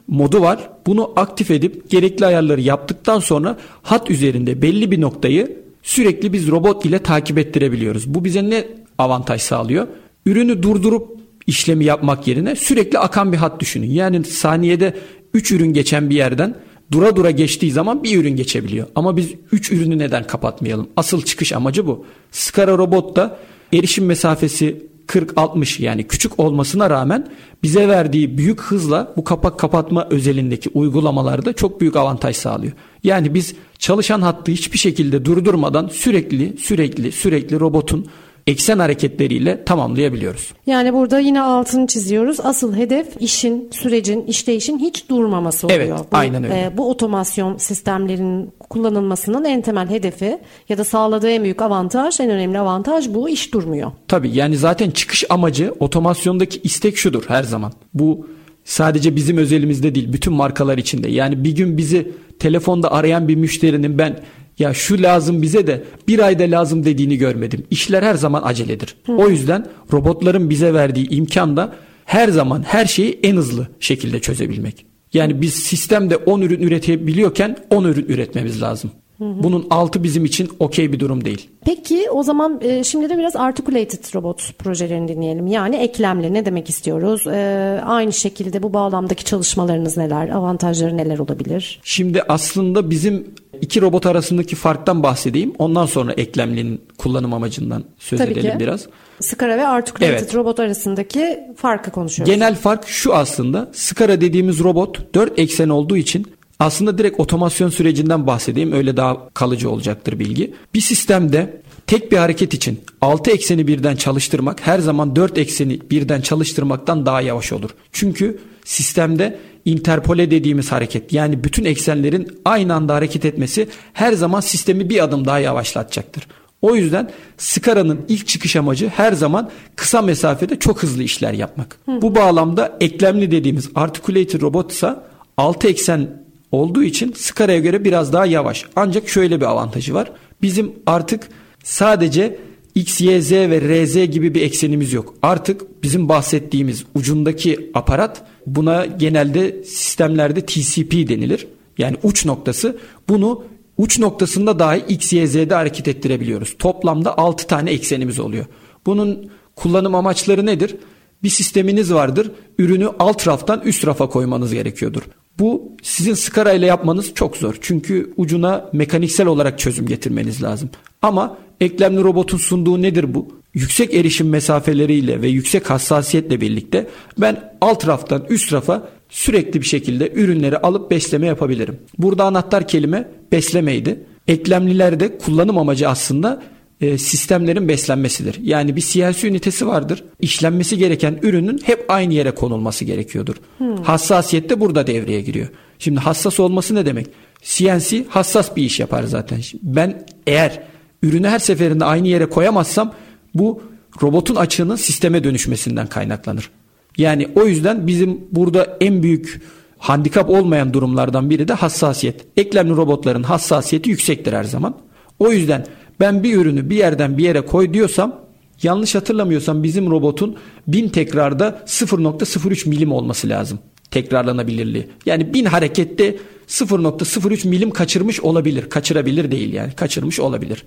modu 0.07 0.41
var. 0.41 0.69
Bunu 0.87 1.11
aktif 1.15 1.51
edip 1.51 1.89
gerekli 1.89 2.25
ayarları 2.25 2.61
yaptıktan 2.61 3.19
sonra 3.19 3.57
hat 3.83 4.09
üzerinde 4.09 4.61
belli 4.61 4.91
bir 4.91 5.01
noktayı 5.01 5.64
sürekli 5.85 6.33
biz 6.33 6.47
robot 6.47 6.85
ile 6.85 6.99
takip 6.99 7.37
ettirebiliyoruz. 7.37 8.13
Bu 8.13 8.25
bize 8.25 8.49
ne 8.49 8.67
avantaj 8.97 9.41
sağlıyor? 9.41 9.87
Ürünü 10.25 10.63
durdurup 10.63 11.19
işlemi 11.47 11.85
yapmak 11.85 12.27
yerine 12.27 12.55
sürekli 12.55 12.99
akan 12.99 13.31
bir 13.31 13.37
hat 13.37 13.59
düşünün. 13.59 13.89
Yani 13.89 14.23
saniyede 14.23 14.93
3 15.33 15.51
ürün 15.51 15.73
geçen 15.73 16.09
bir 16.09 16.15
yerden 16.15 16.55
dura 16.91 17.15
dura 17.15 17.31
geçtiği 17.31 17.71
zaman 17.71 18.03
bir 18.03 18.17
ürün 18.17 18.35
geçebiliyor. 18.35 18.87
Ama 18.95 19.17
biz 19.17 19.29
3 19.51 19.71
ürünü 19.71 19.97
neden 19.97 20.27
kapatmayalım? 20.27 20.87
Asıl 20.97 21.21
çıkış 21.21 21.53
amacı 21.53 21.87
bu. 21.87 22.05
Skara 22.31 22.77
robot 22.77 23.15
da 23.15 23.37
erişim 23.73 24.05
mesafesi 24.05 24.87
40-60 25.07 25.81
yani 25.81 26.03
küçük 26.03 26.39
olmasına 26.39 26.89
rağmen 26.89 27.27
bize 27.63 27.87
verdiği 27.87 28.37
büyük 28.37 28.61
hızla 28.61 29.13
bu 29.17 29.23
kapak 29.23 29.59
kapatma 29.59 30.07
özelindeki 30.09 30.69
uygulamalarda 30.73 31.53
çok 31.53 31.81
büyük 31.81 31.95
avantaj 31.95 32.35
sağlıyor. 32.35 32.73
Yani 33.03 33.33
biz 33.33 33.55
çalışan 33.79 34.21
hattı 34.21 34.51
hiçbir 34.51 34.77
şekilde 34.77 35.25
durdurmadan 35.25 35.87
sürekli 35.87 36.57
sürekli 36.57 37.11
sürekli 37.11 37.59
robotun 37.59 38.07
eksen 38.47 38.79
hareketleriyle 38.79 39.65
tamamlayabiliyoruz. 39.65 40.53
Yani 40.67 40.93
burada 40.93 41.19
yine 41.19 41.41
altını 41.41 41.87
çiziyoruz. 41.87 42.39
Asıl 42.43 42.75
hedef 42.75 43.07
işin, 43.19 43.69
sürecin, 43.71 44.25
işleyişin 44.25 44.79
hiç 44.79 45.09
durmaması 45.09 45.67
oluyor. 45.67 45.79
Evet, 45.79 45.99
bu, 45.99 46.17
aynen 46.17 46.43
öyle. 46.43 46.61
E, 46.61 46.77
bu 46.77 46.89
otomasyon 46.89 47.57
sistemlerinin 47.57 48.51
kullanılmasının 48.69 49.45
en 49.45 49.61
temel 49.61 49.89
hedefi 49.89 50.37
ya 50.69 50.77
da 50.77 50.83
sağladığı 50.83 51.29
en 51.29 51.43
büyük 51.43 51.61
avantaj, 51.61 52.19
en 52.19 52.29
önemli 52.29 52.59
avantaj 52.59 53.09
bu 53.09 53.29
iş 53.29 53.53
durmuyor. 53.53 53.91
Tabii 54.07 54.29
yani 54.33 54.57
zaten 54.57 54.91
çıkış 54.91 55.23
amacı 55.29 55.73
otomasyondaki 55.79 56.59
istek 56.63 56.97
şudur 56.97 57.23
her 57.27 57.43
zaman. 57.43 57.73
Bu 57.93 58.27
sadece 58.63 59.15
bizim 59.15 59.37
özelimizde 59.37 59.95
değil 59.95 60.13
bütün 60.13 60.33
markalar 60.33 60.77
içinde. 60.77 61.09
Yani 61.09 61.43
bir 61.43 61.55
gün 61.55 61.77
bizi 61.77 62.11
telefonda 62.39 62.91
arayan 62.91 63.27
bir 63.27 63.35
müşterinin 63.35 63.97
ben 63.97 64.19
ya 64.59 64.73
şu 64.73 65.01
lazım 65.01 65.41
bize 65.41 65.67
de 65.67 65.83
bir 66.07 66.19
ayda 66.19 66.43
lazım 66.43 66.85
dediğini 66.85 67.17
görmedim. 67.17 67.63
İşler 67.71 68.03
her 68.03 68.15
zaman 68.15 68.41
aceledir. 68.45 68.95
Hı. 69.05 69.13
O 69.13 69.29
yüzden 69.29 69.65
robotların 69.93 70.49
bize 70.49 70.73
verdiği 70.73 71.09
imkan 71.09 71.57
da 71.57 71.75
her 72.05 72.27
zaman 72.27 72.63
her 72.63 72.85
şeyi 72.85 73.19
en 73.23 73.35
hızlı 73.35 73.67
şekilde 73.79 74.19
çözebilmek. 74.19 74.85
Yani 75.13 75.41
biz 75.41 75.53
sistemde 75.53 76.17
10 76.17 76.41
ürün 76.41 76.61
üretebiliyorken 76.61 77.57
10 77.69 77.83
ürün 77.83 78.05
üretmemiz 78.05 78.61
lazım. 78.61 78.91
Bunun 79.19 79.67
altı 79.69 80.03
bizim 80.03 80.25
için 80.25 80.49
okey 80.59 80.93
bir 80.93 80.99
durum 80.99 81.25
değil. 81.25 81.49
Peki 81.65 82.09
o 82.11 82.23
zaman 82.23 82.59
e, 82.61 82.83
şimdi 82.83 83.09
de 83.09 83.17
biraz 83.17 83.35
articulated 83.35 84.15
robot 84.15 84.57
projelerini 84.59 85.07
dinleyelim. 85.07 85.47
Yani 85.47 85.75
eklemli 85.75 86.33
ne 86.33 86.45
demek 86.45 86.69
istiyoruz? 86.69 87.27
E, 87.27 87.81
aynı 87.85 88.13
şekilde 88.13 88.63
bu 88.63 88.73
bağlamdaki 88.73 89.23
çalışmalarınız 89.25 89.97
neler? 89.97 90.29
Avantajları 90.29 90.97
neler 90.97 91.19
olabilir? 91.19 91.79
Şimdi 91.83 92.21
aslında 92.27 92.89
bizim 92.89 93.27
iki 93.61 93.81
robot 93.81 94.05
arasındaki 94.05 94.55
farktan 94.55 95.03
bahsedeyim. 95.03 95.53
Ondan 95.59 95.85
sonra 95.85 96.13
eklemlinin 96.13 96.81
kullanım 96.97 97.33
amacından 97.33 97.83
söz 97.99 98.19
Tabii 98.19 98.31
edelim 98.31 98.51
ki. 98.51 98.59
biraz. 98.59 98.87
Skara 99.19 99.57
ve 99.57 99.67
articulated 99.67 100.19
Evet. 100.19 100.35
robot 100.35 100.59
arasındaki 100.59 101.39
farkı 101.57 101.91
konuşuyoruz. 101.91 102.33
Genel 102.33 102.55
fark 102.55 102.87
şu 102.87 103.13
aslında. 103.15 103.69
Skara 103.73 104.21
dediğimiz 104.21 104.59
robot 104.63 105.13
4 105.15 105.39
eksen 105.39 105.69
olduğu 105.69 105.97
için 105.97 106.27
aslında 106.59 106.97
direkt 106.97 107.19
otomasyon 107.19 107.69
sürecinden 107.69 108.27
bahsedeyim. 108.27 108.71
Öyle 108.71 108.97
daha 108.97 109.29
kalıcı 109.29 109.69
olacaktır 109.69 110.19
bilgi. 110.19 110.53
Bir 110.73 110.81
sistemde 110.81 111.61
tek 111.87 112.11
bir 112.11 112.17
hareket 112.17 112.53
için 112.53 112.79
6 113.01 113.31
ekseni 113.31 113.67
birden 113.67 113.95
çalıştırmak 113.95 114.67
her 114.67 114.79
zaman 114.79 115.15
4 115.15 115.37
ekseni 115.37 115.79
birden 115.91 116.21
çalıştırmaktan 116.21 117.05
daha 117.05 117.21
yavaş 117.21 117.53
olur. 117.53 117.69
Çünkü 117.91 118.39
sistemde 118.65 119.39
interpole 119.65 120.31
dediğimiz 120.31 120.71
hareket 120.71 121.13
yani 121.13 121.43
bütün 121.43 121.65
eksenlerin 121.65 122.27
aynı 122.45 122.73
anda 122.73 122.95
hareket 122.95 123.25
etmesi 123.25 123.69
her 123.93 124.13
zaman 124.13 124.39
sistemi 124.39 124.89
bir 124.89 125.03
adım 125.03 125.25
daha 125.25 125.39
yavaşlatacaktır. 125.39 126.27
O 126.61 126.75
yüzden 126.75 127.11
Scara'nın 127.37 128.05
ilk 128.07 128.27
çıkış 128.27 128.55
amacı 128.55 128.87
her 128.87 129.13
zaman 129.13 129.49
kısa 129.75 130.01
mesafede 130.01 130.59
çok 130.59 130.83
hızlı 130.83 131.03
işler 131.03 131.33
yapmak. 131.33 131.77
Bu 131.87 132.15
bağlamda 132.15 132.77
eklemli 132.81 133.31
dediğimiz 133.31 133.69
articulated 133.75 134.41
robot 134.41 134.71
ise 134.71 134.95
6 135.37 135.67
eksen 135.67 136.24
olduğu 136.55 136.83
için 136.83 137.13
Scara'ya 137.17 137.59
göre 137.59 137.83
biraz 137.83 138.13
daha 138.13 138.25
yavaş. 138.25 138.65
Ancak 138.75 139.09
şöyle 139.09 139.41
bir 139.41 139.45
avantajı 139.45 139.93
var. 139.93 140.11
Bizim 140.41 140.73
artık 140.85 141.29
sadece 141.63 142.39
X, 142.75 143.01
Y, 143.01 143.21
Z 143.21 143.31
ve 143.31 143.83
RZ 143.83 144.11
gibi 144.11 144.35
bir 144.35 144.41
eksenimiz 144.41 144.93
yok. 144.93 145.13
Artık 145.21 145.83
bizim 145.83 146.09
bahsettiğimiz 146.09 146.85
ucundaki 146.95 147.71
aparat 147.73 148.21
buna 148.47 148.85
genelde 148.85 149.63
sistemlerde 149.63 150.41
TCP 150.41 150.91
denilir. 150.91 151.47
Yani 151.77 151.97
uç 152.03 152.25
noktası 152.25 152.77
bunu 153.09 153.43
uç 153.77 153.99
noktasında 153.99 154.59
dahi 154.59 154.83
X, 154.87 155.13
Y, 155.13 155.27
Z'de 155.27 155.55
hareket 155.55 155.87
ettirebiliyoruz. 155.87 156.55
Toplamda 156.59 157.17
6 157.17 157.47
tane 157.47 157.71
eksenimiz 157.71 158.19
oluyor. 158.19 158.45
Bunun 158.85 159.31
kullanım 159.55 159.95
amaçları 159.95 160.45
nedir? 160.45 160.75
Bir 161.23 161.29
sisteminiz 161.29 161.93
vardır. 161.93 162.31
Ürünü 162.57 162.89
alt 162.99 163.27
raftan 163.27 163.61
üst 163.61 163.87
rafa 163.87 164.09
koymanız 164.09 164.53
gerekiyordur. 164.53 165.01
Bu 165.39 165.71
sizin 165.83 166.13
skara 166.13 166.53
ile 166.53 166.65
yapmanız 166.65 167.13
çok 167.13 167.37
zor. 167.37 167.55
Çünkü 167.61 168.13
ucuna 168.17 168.69
mekaniksel 168.73 169.27
olarak 169.27 169.59
çözüm 169.59 169.87
getirmeniz 169.87 170.43
lazım. 170.43 170.69
Ama 171.01 171.37
eklemli 171.61 172.03
robotun 172.03 172.37
sunduğu 172.37 172.81
nedir 172.81 173.13
bu? 173.13 173.27
Yüksek 173.53 173.93
erişim 173.93 174.29
mesafeleriyle 174.29 175.21
ve 175.21 175.27
yüksek 175.27 175.69
hassasiyetle 175.69 176.41
birlikte 176.41 176.87
ben 177.17 177.53
alt 177.61 177.87
raftan 177.87 178.25
üst 178.29 178.53
rafa 178.53 178.89
sürekli 179.09 179.61
bir 179.61 179.65
şekilde 179.65 180.11
ürünleri 180.11 180.57
alıp 180.57 180.91
besleme 180.91 181.27
yapabilirim. 181.27 181.79
Burada 181.97 182.23
anahtar 182.23 182.67
kelime 182.67 183.07
beslemeydi. 183.31 184.03
Eklemlilerde 184.27 185.17
kullanım 185.17 185.57
amacı 185.57 185.89
aslında 185.89 186.43
e, 186.85 186.97
sistemlerin 186.97 187.67
beslenmesidir. 187.67 188.39
Yani 188.43 188.75
bir 188.75 188.81
CNC 188.81 189.27
ünitesi 189.27 189.67
vardır. 189.67 190.03
İşlenmesi 190.19 190.77
gereken 190.77 191.19
ürünün 191.21 191.61
hep 191.63 191.85
aynı 191.87 192.13
yere 192.13 192.31
konulması 192.31 192.85
gerekiyordur. 192.85 193.35
Hassasiyet 193.83 194.49
de 194.49 194.59
burada 194.59 194.87
devreye 194.87 195.21
giriyor. 195.21 195.47
Şimdi 195.79 195.99
hassas 195.99 196.39
olması 196.39 196.75
ne 196.75 196.85
demek? 196.85 197.07
CNC 197.41 198.05
hassas 198.09 198.55
bir 198.55 198.63
iş 198.63 198.79
yapar 198.79 199.03
zaten. 199.03 199.41
Ben 199.63 200.05
eğer 200.27 200.63
ürünü 201.03 201.27
her 201.27 201.39
seferinde 201.39 201.85
aynı 201.85 202.07
yere 202.07 202.25
koyamazsam 202.25 202.93
bu 203.33 203.61
robotun 204.01 204.35
açığının 204.35 204.75
sisteme 204.75 205.23
dönüşmesinden 205.23 205.87
kaynaklanır. 205.87 206.49
Yani 206.97 207.27
o 207.35 207.45
yüzden 207.45 207.87
bizim 207.87 208.21
burada 208.31 208.77
en 208.81 209.03
büyük 209.03 209.41
handikap 209.77 210.29
olmayan 210.29 210.73
durumlardan 210.73 211.29
biri 211.29 211.47
de 211.47 211.53
hassasiyet. 211.53 212.25
Eklemli 212.37 212.75
robotların 212.75 213.23
hassasiyeti 213.23 213.89
yüksektir 213.89 214.33
her 214.33 214.43
zaman. 214.43 214.75
O 215.19 215.31
yüzden 215.31 215.65
ben 215.99 216.23
bir 216.23 216.37
ürünü 216.37 216.69
bir 216.69 216.75
yerden 216.75 217.17
bir 217.17 217.23
yere 217.23 217.41
koy 217.41 217.73
diyorsam 217.73 218.15
yanlış 218.63 218.95
hatırlamıyorsam 218.95 219.63
bizim 219.63 219.91
robotun 219.91 220.35
1000 220.67 220.89
tekrarda 220.89 221.63
0.03 221.65 222.69
milim 222.69 222.91
olması 222.91 223.29
lazım 223.29 223.59
tekrarlanabilirliği. 223.91 224.87
Yani 225.05 225.33
1000 225.33 225.45
harekette 225.45 226.15
0.03 226.47 227.47
milim 227.47 227.71
kaçırmış 227.71 228.19
olabilir. 228.19 228.69
Kaçırabilir 228.69 229.31
değil 229.31 229.53
yani. 229.53 229.71
Kaçırmış 229.71 230.19
olabilir. 230.19 230.65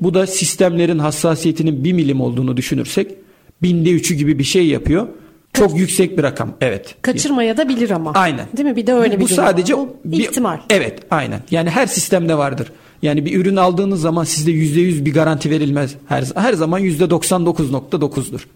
Bu 0.00 0.14
da 0.14 0.26
sistemlerin 0.26 0.98
hassasiyetinin 0.98 1.84
1 1.84 1.92
milim 1.92 2.20
olduğunu 2.20 2.56
düşünürsek 2.56 3.14
binde 3.62 3.90
3'ü 3.90 4.14
gibi 4.14 4.38
bir 4.38 4.44
şey 4.44 4.66
yapıyor. 4.66 5.08
Çok 5.52 5.78
yüksek 5.78 6.18
bir 6.18 6.22
rakam. 6.22 6.54
Evet. 6.60 6.94
Kaçırmaya 7.02 7.56
da 7.56 7.68
bilir 7.68 7.90
ama. 7.90 8.12
Aynen. 8.12 8.46
Değil 8.56 8.68
mi? 8.68 8.76
Bir 8.76 8.86
de 8.86 8.94
öyle 8.94 9.16
bu, 9.16 9.20
bir 9.20 9.24
bu 9.24 9.28
sadece 9.28 9.74
var. 9.74 9.88
Bir 10.04 10.18
ihtimal. 10.18 10.58
Evet, 10.70 10.98
aynen. 11.10 11.42
Yani 11.50 11.70
her 11.70 11.86
sistemde 11.86 12.38
vardır. 12.38 12.72
Yani 13.02 13.24
bir 13.24 13.40
ürün 13.40 13.56
aldığınız 13.56 14.00
zaman 14.00 14.24
sizde 14.24 14.50
%100 14.50 15.04
bir 15.04 15.14
garanti 15.14 15.50
verilmez. 15.50 15.94
Her 16.06 16.24
her 16.34 16.52
zaman 16.52 16.80
%99.9'dur. 16.80 18.46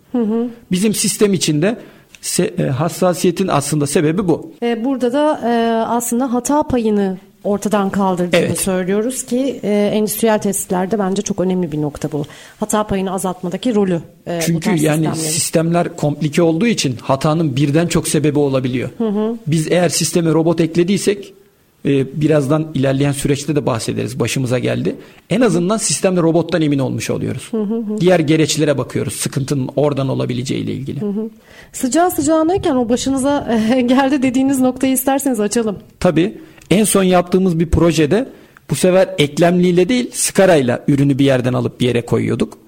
Bizim 0.70 0.94
sistem 0.94 1.32
içinde 1.34 1.76
se- 2.22 2.62
e, 2.66 2.68
hassasiyetin 2.70 3.48
aslında 3.48 3.86
sebebi 3.86 4.28
bu. 4.28 4.52
E, 4.62 4.84
burada 4.84 5.12
da 5.12 5.40
e, 5.50 5.52
aslında 5.86 6.32
hata 6.32 6.62
payını 6.62 7.18
ortadan 7.44 7.90
kaldırdığını 7.90 8.40
Evet. 8.40 8.60
söylüyoruz 8.60 9.22
ki 9.22 9.60
e, 9.62 9.90
endüstriyel 9.94 10.38
tesislerde 10.38 10.98
bence 10.98 11.22
çok 11.22 11.40
önemli 11.40 11.72
bir 11.72 11.82
nokta 11.82 12.12
bu. 12.12 12.24
Hata 12.60 12.86
payını 12.86 13.12
azaltmasındaki 13.12 13.74
rolü. 13.74 14.00
e, 14.26 14.40
Çünkü 14.46 14.70
yani 14.70 14.78
sistemlerin. 14.78 15.14
sistemler 15.14 15.96
komplike 15.96 16.42
olduğu 16.42 16.66
için 16.66 16.96
hatanın 17.02 17.56
birden 17.56 17.86
çok 17.86 18.08
sebebi 18.08 18.38
olabiliyor. 18.38 18.88
Biz 19.46 19.72
eğer 19.72 19.88
sisteme 19.88 20.30
robot 20.32 20.60
eklediysek 20.60 21.34
e, 21.84 22.20
birazdan 22.20 22.66
ilerleyen 22.74 23.12
süreçte 23.12 23.56
de 23.56 23.66
bahsederiz. 23.66 24.20
Başımıza 24.20 24.58
geldi. 24.58 24.96
En 25.30 25.40
azından 25.40 25.76
sistemde 25.76 26.22
robottan 26.22 26.62
emin 26.62 26.78
olmuş 26.78 27.10
oluyoruz. 27.10 27.50
Diğer 28.00 28.20
gereçlere 28.20 28.78
bakıyoruz. 28.78 29.14
Sıkıntının 29.14 29.68
oradan 29.76 30.08
olabileceğiyle 30.08 30.72
ilgili. 30.72 31.00
Sıcağı 31.72 32.10
sıcağınayken 32.10 32.76
o 32.76 32.88
başınıza 32.88 33.58
e, 33.76 33.80
geldi 33.80 34.22
dediğiniz 34.22 34.60
noktayı 34.60 34.92
isterseniz 34.92 35.40
açalım. 35.40 35.78
Tabii 36.00 36.38
en 36.70 36.84
son 36.84 37.02
yaptığımız 37.02 37.60
bir 37.60 37.66
projede 37.66 38.28
bu 38.70 38.74
sefer 38.74 39.14
eklemliyle 39.18 39.88
değil 39.88 40.10
skarayla 40.12 40.84
ürünü 40.88 41.18
bir 41.18 41.24
yerden 41.24 41.52
alıp 41.52 41.80
bir 41.80 41.86
yere 41.86 42.06
koyuyorduk. 42.06 42.58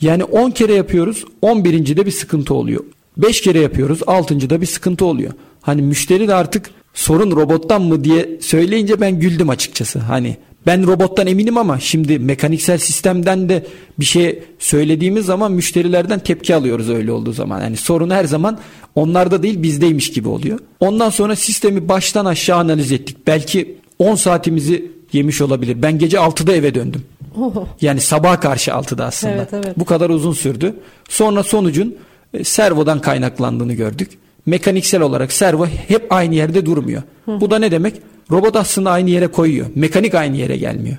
Yani 0.00 0.24
10 0.24 0.50
kere 0.50 0.74
yapıyoruz 0.74 1.24
11. 1.42 1.96
de 1.96 2.06
bir 2.06 2.10
sıkıntı 2.10 2.54
oluyor. 2.54 2.84
5 3.16 3.40
kere 3.40 3.60
yapıyoruz 3.60 4.00
6. 4.06 4.50
da 4.50 4.60
bir 4.60 4.66
sıkıntı 4.66 5.04
oluyor. 5.04 5.32
Hani 5.62 5.82
müşteri 5.82 6.28
de 6.28 6.34
artık 6.34 6.70
sorun 6.94 7.30
robottan 7.30 7.82
mı 7.82 8.04
diye 8.04 8.28
söyleyince 8.40 9.00
ben 9.00 9.20
güldüm 9.20 9.48
açıkçası. 9.48 9.98
Hani 9.98 10.36
ben 10.66 10.86
robottan 10.86 11.26
eminim 11.26 11.56
ama 11.56 11.80
şimdi 11.80 12.18
mekaniksel 12.18 12.78
sistemden 12.78 13.48
de 13.48 13.66
bir 13.98 14.04
şey 14.04 14.42
söylediğimiz 14.58 15.26
zaman 15.26 15.52
müşterilerden 15.52 16.18
tepki 16.18 16.54
alıyoruz 16.54 16.90
öyle 16.90 17.12
olduğu 17.12 17.32
zaman. 17.32 17.60
Yani 17.60 17.76
sorun 17.76 18.10
her 18.10 18.24
zaman 18.24 18.58
onlarda 18.94 19.42
değil 19.42 19.62
bizdeymiş 19.62 20.10
gibi 20.12 20.28
oluyor. 20.28 20.58
Ondan 20.80 21.10
sonra 21.10 21.36
sistemi 21.36 21.88
baştan 21.88 22.24
aşağı 22.24 22.58
analiz 22.58 22.92
ettik. 22.92 23.16
Belki 23.26 23.76
10 23.98 24.14
saatimizi 24.14 24.90
yemiş 25.12 25.40
olabilir. 25.40 25.82
Ben 25.82 25.98
gece 25.98 26.16
6'da 26.16 26.52
eve 26.52 26.74
döndüm. 26.74 27.02
Oho. 27.36 27.68
Yani 27.80 28.00
sabaha 28.00 28.40
karşı 28.40 28.70
6'da 28.70 29.04
aslında. 29.04 29.34
Evet, 29.34 29.48
evet. 29.52 29.78
Bu 29.78 29.84
kadar 29.84 30.10
uzun 30.10 30.32
sürdü. 30.32 30.74
Sonra 31.08 31.42
sonucun 31.42 31.96
e, 32.34 32.44
servodan 32.44 33.00
kaynaklandığını 33.00 33.72
gördük. 33.72 34.10
Mekaniksel 34.50 35.00
olarak 35.00 35.32
servo 35.32 35.66
hep 35.66 36.12
aynı 36.12 36.34
yerde 36.34 36.66
durmuyor. 36.66 37.02
Bu 37.26 37.50
da 37.50 37.58
ne 37.58 37.70
demek? 37.70 37.94
Robot 38.30 38.56
aslında 38.56 38.90
aynı 38.90 39.10
yere 39.10 39.26
koyuyor. 39.26 39.66
Mekanik 39.74 40.14
aynı 40.14 40.36
yere 40.36 40.56
gelmiyor. 40.56 40.96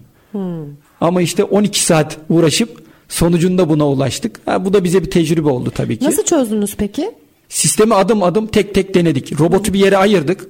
Ama 1.01 1.21
işte 1.21 1.43
12 1.43 1.83
saat 1.83 2.17
uğraşıp 2.29 2.83
sonucunda 3.09 3.69
buna 3.69 3.87
ulaştık. 3.87 4.39
Ha, 4.45 4.65
bu 4.65 4.73
da 4.73 4.83
bize 4.83 5.03
bir 5.03 5.11
tecrübe 5.11 5.49
oldu 5.49 5.71
tabii 5.75 5.99
ki. 5.99 6.05
Nasıl 6.05 6.23
çözdünüz 6.23 6.75
peki? 6.77 7.11
Sistemi 7.49 7.95
adım 7.95 8.23
adım 8.23 8.47
tek 8.47 8.73
tek 8.75 8.93
denedik. 8.95 9.39
Robotu 9.39 9.73
bir 9.73 9.79
yere 9.79 9.97
ayırdık. 9.97 10.47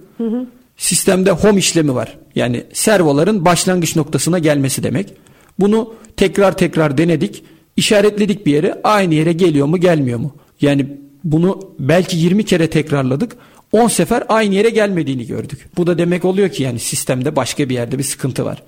Sistemde 0.78 1.32
home 1.32 1.60
işlemi 1.60 1.96
var. 1.96 2.18
Yani 2.36 2.64
servoların 2.74 3.46
başlangıç 3.46 3.96
noktasına 3.96 4.40
gelmesi 4.40 4.84
demek. 4.84 5.14
Bunu 5.60 5.94
tekrar 6.18 6.58
tekrar 6.58 6.98
denedik. 6.98 7.44
İşaretledik 7.78 8.46
bir 8.46 8.54
yere. 8.54 8.82
Aynı 8.84 9.14
yere 9.14 9.34
geliyor 9.34 9.68
mu 9.68 9.78
gelmiyor 9.78 10.20
mu? 10.20 10.32
Yani 10.62 10.88
bunu 11.24 11.60
belki 11.80 12.18
20 12.18 12.46
kere 12.46 12.70
tekrarladık. 12.70 13.38
10 13.72 13.88
sefer 13.88 14.24
aynı 14.30 14.56
yere 14.56 14.70
gelmediğini 14.70 15.28
gördük. 15.28 15.70
Bu 15.78 15.88
da 15.88 15.98
demek 15.98 16.26
oluyor 16.26 16.50
ki 16.50 16.64
yani 16.64 16.80
sistemde 16.80 17.36
başka 17.36 17.70
bir 17.70 17.74
yerde 17.74 17.98
bir 17.98 18.04
sıkıntı 18.04 18.46
var. 18.46 18.64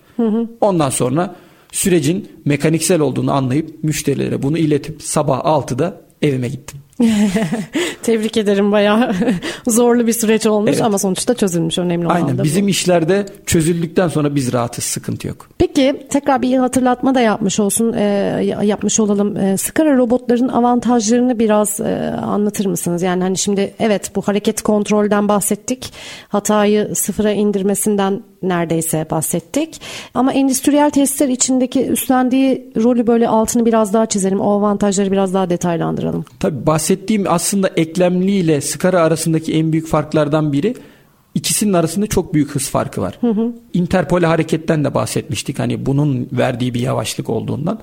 Ondan 0.62 0.89
sonra 0.89 1.36
sürecin 1.72 2.32
mekaniksel 2.46 3.00
olduğunu 3.00 3.32
anlayıp 3.32 3.84
müşterilere 3.84 4.44
bunu 4.44 4.58
iletip 4.58 5.04
sabah 5.04 5.39
6'da 5.39 6.02
evime 6.22 6.48
gittim. 6.48 6.80
Tebrik 8.04 8.38
ederim 8.38 8.72
bayağı 8.72 9.14
zorlu 9.68 10.08
bir 10.08 10.14
süreç 10.14 10.46
olmuş 10.46 10.72
Evet. 10.72 10.82
ama 10.82 10.98
sonuçta 10.98 11.34
çözülmüş 11.34 11.78
önemli 11.78 12.06
olan 12.06 12.16
Aynen 12.16 12.38
da 12.38 12.40
bu. 12.40 12.44
bizim 12.44 12.68
işlerde 12.68 13.26
çözüldükten 13.46 14.08
sonra 14.08 14.36
biz 14.36 14.54
rahatız 14.54 14.84
sıkıntı 14.84 15.28
yok. 15.28 15.50
Peki 15.58 16.08
tekrar 16.10 16.42
bir 16.42 16.58
hatırlatma 16.58 17.16
da 17.16 17.20
yapmış 17.22 17.60
olsun 17.60 17.94
e, 17.94 18.04
yapmış 18.64 19.00
olalım. 19.00 19.38
E, 19.38 19.58
Skara 19.58 19.98
robotların 19.98 20.48
avantajlarını 20.48 21.40
biraz 21.40 21.80
e, 21.80 22.16
anlatır 22.22 22.66
mısınız? 22.66 23.02
Yani 23.02 23.24
hani 23.24 23.38
şimdi 23.38 23.74
evet 23.80 24.12
bu 24.16 24.22
hareket 24.22 24.62
kontrolden 24.62 25.28
bahsettik. 25.28 25.94
Hatayı 26.28 26.96
sıfıra 26.96 27.32
indirmesinden 27.32 28.24
neredeyse 28.44 29.06
bahsettik. 29.12 29.82
Ama 30.14 30.34
endüstriyel 30.34 30.90
testler 30.90 31.30
içindeki 31.30 31.88
üstlendiği 31.88 32.72
rolü 32.84 33.08
böyle 33.08 33.28
altını 33.28 33.66
biraz 33.66 33.94
daha 33.94 34.06
çizelim. 34.06 34.40
O 34.40 34.52
avantajları 34.52 35.12
biraz 35.12 35.34
daha 35.34 35.50
detaylandıralım. 35.50 36.26
Tabii 36.40 36.66
bahsettiğim 36.66 37.26
aslında 37.28 37.70
eklemli 37.78 38.32
ile 38.32 38.62
skara 38.62 39.02
arasındaki 39.02 39.54
en 39.54 39.72
büyük 39.72 39.88
farklardan 39.88 40.54
biri 40.54 40.76
ikisinin 41.36 41.74
arasında 41.74 42.08
çok 42.08 42.34
büyük 42.34 42.56
hız 42.56 42.70
farkı 42.70 43.02
var. 43.02 43.20
Interpol 43.74 44.22
hareketten 44.22 44.84
de 44.84 44.94
bahsetmiştik. 44.94 45.60
Hani 45.60 45.86
bunun 45.86 46.28
verdiği 46.32 46.74
bir 46.74 46.80
yavaşlık 46.80 47.30
olduğundan. 47.30 47.80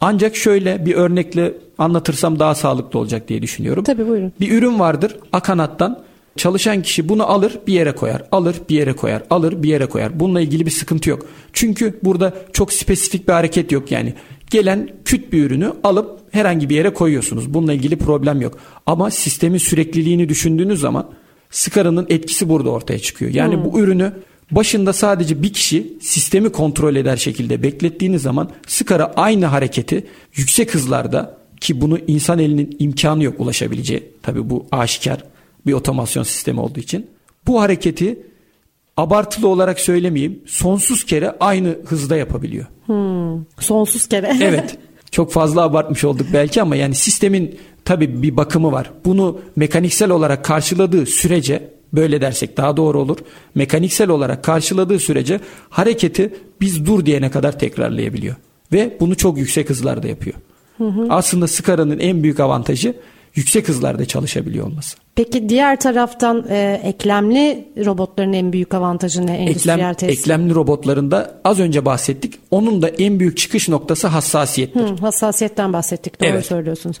Ancak 0.00 0.36
şöyle 0.36 0.86
bir 0.86 0.94
örnekle 0.94 1.54
anlatırsam 1.78 2.38
daha 2.38 2.54
sağlıklı 2.54 2.98
olacak 2.98 3.28
diye 3.28 3.42
düşünüyorum. 3.42 3.84
Tabii 3.84 4.08
buyurun. 4.08 4.32
Bir 4.40 4.52
ürün 4.52 4.80
vardır 4.80 5.16
akanattan. 5.32 5.98
Çalışan 6.36 6.82
kişi 6.82 7.08
bunu 7.08 7.30
alır 7.30 7.58
bir 7.66 7.72
yere 7.72 7.92
koyar. 7.92 8.22
Alır 8.32 8.56
bir 8.68 8.74
yere 8.74 8.92
koyar. 8.92 9.22
Alır 9.30 9.62
bir 9.62 9.68
yere 9.68 9.86
koyar. 9.86 10.20
Bununla 10.20 10.40
ilgili 10.40 10.66
bir 10.66 10.70
sıkıntı 10.70 11.10
yok. 11.10 11.26
Çünkü 11.52 12.00
burada 12.02 12.34
çok 12.52 12.72
spesifik 12.72 13.28
bir 13.28 13.32
hareket 13.32 13.72
yok 13.72 13.90
yani. 13.90 14.14
Gelen 14.50 14.90
küt 15.04 15.32
bir 15.32 15.44
ürünü 15.44 15.72
alıp 15.84 16.20
herhangi 16.30 16.70
bir 16.70 16.76
yere 16.76 16.94
koyuyorsunuz. 16.94 17.54
Bununla 17.54 17.72
ilgili 17.72 17.96
problem 17.96 18.40
yok. 18.40 18.58
Ama 18.86 19.10
sistemin 19.10 19.58
sürekliliğini 19.58 20.28
düşündüğünüz 20.28 20.80
zaman 20.80 21.10
Scara'nın 21.50 22.06
etkisi 22.08 22.48
burada 22.48 22.70
ortaya 22.70 22.98
çıkıyor. 22.98 23.34
Yani 23.34 23.64
bu 23.64 23.80
ürünü 23.80 24.12
başında 24.50 24.92
sadece 24.92 25.42
bir 25.42 25.52
kişi 25.52 25.92
sistemi 26.00 26.52
kontrol 26.52 26.96
eder 26.96 27.16
şekilde 27.16 27.62
beklettiğiniz 27.62 28.22
zaman 28.22 28.50
Scara 28.66 29.12
aynı 29.16 29.46
hareketi 29.46 30.06
yüksek 30.34 30.74
hızlarda 30.74 31.38
ki 31.60 31.80
bunu 31.80 31.98
insan 32.06 32.38
elinin 32.38 32.76
imkanı 32.78 33.24
yok 33.24 33.40
ulaşabileceği. 33.40 34.02
Tabii 34.22 34.50
bu 34.50 34.66
aşikar 34.72 35.24
bir 35.66 35.72
otomasyon 35.72 36.22
sistemi 36.22 36.60
olduğu 36.60 36.80
için. 36.80 37.06
Bu 37.46 37.60
hareketi 37.60 38.18
abartılı 38.96 39.48
olarak 39.48 39.80
söylemeyeyim 39.80 40.40
sonsuz 40.46 41.04
kere 41.04 41.36
aynı 41.40 41.76
hızda 41.86 42.16
yapabiliyor. 42.16 42.66
Sonsuz 43.58 44.08
kere. 44.08 44.36
Evet. 44.40 44.78
Çok 45.10 45.32
fazla 45.32 45.62
abartmış 45.62 46.04
olduk 46.04 46.26
belki 46.32 46.62
ama 46.62 46.76
yani 46.76 46.94
sistemin 46.94 47.58
tabii 47.84 48.22
bir 48.22 48.36
bakımı 48.36 48.72
var. 48.72 48.90
Bunu 49.04 49.40
mekaniksel 49.56 50.10
olarak 50.10 50.44
karşıladığı 50.44 51.06
sürece 51.06 51.70
böyle 51.92 52.20
dersek 52.20 52.56
daha 52.56 52.76
doğru 52.76 53.00
olur. 53.00 53.18
Mekaniksel 53.54 54.08
olarak 54.08 54.44
karşıladığı 54.44 54.98
sürece 54.98 55.40
hareketi 55.70 56.34
biz 56.60 56.86
dur 56.86 57.06
diyene 57.06 57.30
kadar 57.30 57.58
tekrarlayabiliyor. 57.58 58.36
Ve 58.72 58.96
bunu 59.00 59.16
çok 59.16 59.38
yüksek 59.38 59.70
hızlarda 59.70 60.08
yapıyor. 60.08 60.36
Aslında 61.10 61.48
Scara'nın 61.48 61.98
en 61.98 62.22
büyük 62.22 62.40
avantajı 62.40 62.94
yüksek 63.34 63.68
hızlarda 63.68 64.04
çalışabiliyor 64.04 64.66
olması. 64.66 64.96
Peki 65.16 65.48
diğer 65.48 65.80
taraftan 65.80 66.44
e, 66.48 66.80
eklemli 66.84 67.68
robotların 67.84 68.32
en 68.32 68.52
büyük 68.52 68.74
avantajı 68.74 69.26
ne 69.26 69.36
endüstriyel 69.36 69.90
Eklem, 69.90 70.10
eklemli 70.10 70.54
robotlarında 70.54 71.34
az 71.44 71.60
önce 71.60 71.84
bahsettik. 71.84 72.34
Onun 72.50 72.82
da 72.82 72.88
en 72.88 73.20
büyük 73.20 73.36
çıkış 73.36 73.68
noktası 73.68 74.08
hassasiyettir. 74.08 74.80
Hı, 74.80 74.96
hassasiyetten 75.00 75.72
bahsettik 75.72 76.20
doğru 76.20 76.28
Evet. 76.28 76.46
söylüyorsunuz. 76.46 76.98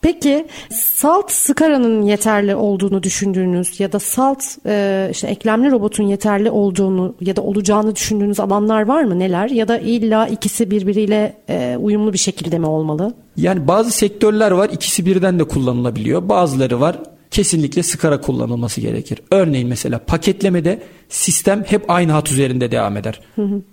Peki 0.00 0.46
salt 0.70 1.30
Scara'nın 1.30 2.02
yeterli 2.02 2.54
olduğunu 2.54 3.02
düşündüğünüz 3.02 3.80
ya 3.80 3.92
da 3.92 3.98
salt 3.98 4.44
e, 4.66 5.08
işte 5.12 5.26
eklemli 5.28 5.70
robotun 5.70 6.04
yeterli 6.04 6.50
olduğunu 6.50 7.14
ya 7.20 7.36
da 7.36 7.42
olacağını 7.42 7.96
düşündüğünüz 7.96 8.40
alanlar 8.40 8.86
var 8.86 9.02
mı 9.04 9.18
neler? 9.18 9.48
Ya 9.48 9.68
da 9.68 9.78
illa 9.78 10.26
ikisi 10.26 10.70
birbiriyle 10.70 11.36
e, 11.48 11.76
uyumlu 11.80 12.12
bir 12.12 12.18
şekilde 12.18 12.58
mi 12.58 12.66
olmalı? 12.66 13.14
Yani 13.36 13.68
bazı 13.68 13.90
sektörler 13.90 14.50
var 14.50 14.70
ikisi 14.72 15.06
birden 15.06 15.38
de 15.38 15.44
kullanılabiliyor. 15.44 16.28
Bazıları 16.28 16.80
var 16.80 16.96
kesinlikle 17.30 17.82
skara 17.82 18.20
kullanılması 18.20 18.80
gerekir. 18.80 19.18
Örneğin 19.30 19.68
mesela 19.68 19.98
paketlemede 19.98 20.82
sistem 21.08 21.64
hep 21.64 21.90
aynı 21.90 22.12
hat 22.12 22.32
üzerinde 22.32 22.70
devam 22.70 22.96
eder. 22.96 23.20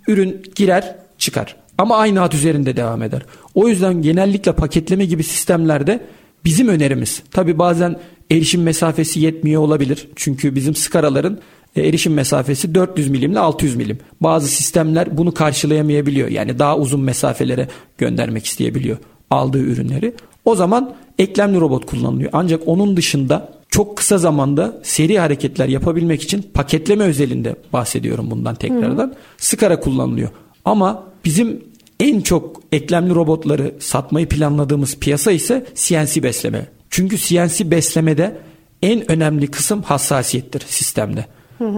Ürün 0.08 0.44
girer 0.56 0.96
çıkar 1.18 1.56
ama 1.78 1.98
aynı 1.98 2.20
hat 2.20 2.34
üzerinde 2.34 2.76
devam 2.76 3.04
eder. 3.04 3.22
O 3.56 3.68
yüzden 3.68 4.02
genellikle 4.02 4.52
paketleme 4.52 5.06
gibi 5.06 5.24
sistemlerde 5.24 6.00
bizim 6.46 6.68
önerimiz 6.68 7.24
tabi 7.32 7.60
bazen 7.60 8.00
erişim 8.32 8.63
mesafesi 8.63 9.20
yetmiyor 9.20 9.62
olabilir. 9.62 10.08
Çünkü 10.16 10.56
bizim 10.56 10.76
skaraların 10.76 11.39
e, 11.76 11.88
erişim 11.88 12.13
mesafesi 12.13 12.76
400 12.76 13.10
milim 13.10 13.32
ile 13.32 13.39
600 13.39 13.76
milim. 13.76 14.00
Bazı 14.22 14.48
sistemler 14.48 15.18
bunu 15.18 15.34
karşılayamayabiliyor. 15.34 16.30
Yani 16.30 16.60
daha 16.60 16.78
uzun 16.78 17.02
mesafelere 17.02 17.68
göndermek 17.98 18.46
isteyebiliyor 18.46 18.98
aldığı 19.30 19.62
ürünleri. 19.62 20.13
O 20.46 20.56
zaman 20.56 20.96
eklemli 21.19 21.60
robot 21.60 21.86
kullanılıyor. 21.86 22.30
Ancak 22.34 22.67
onun 22.67 22.97
dışında 22.97 23.54
çok 23.69 23.97
kısa 23.97 24.17
zamanda 24.17 24.80
seri 24.84 25.19
hareketler 25.19 25.67
yapabilmek 25.67 26.21
için 26.21 26.41
paketleme 26.54 27.04
özelinde 27.04 27.56
bahsediyorum 27.73 28.32
bundan 28.32 28.56
tekrardan. 28.56 29.13
Skara 29.38 29.80
kullanılıyor. 29.80 30.30
Ama 30.65 31.04
bizim 31.26 31.63
en 31.99 32.21
çok 32.21 32.62
eklemli 32.71 33.15
robotları 33.15 33.76
satmayı 33.80 34.30
planladığımız 34.30 34.97
piyasa 34.99 35.32
ise 35.32 35.65
CNC 35.76 36.23
besleme. 36.23 36.67
Çünkü 36.89 37.17
CNC 37.17 37.71
beslemede 37.71 38.38
en 38.82 39.12
önemli 39.12 39.47
kısım 39.47 39.82
hassasiyettir 39.82 40.63
sistemde. 40.67 41.26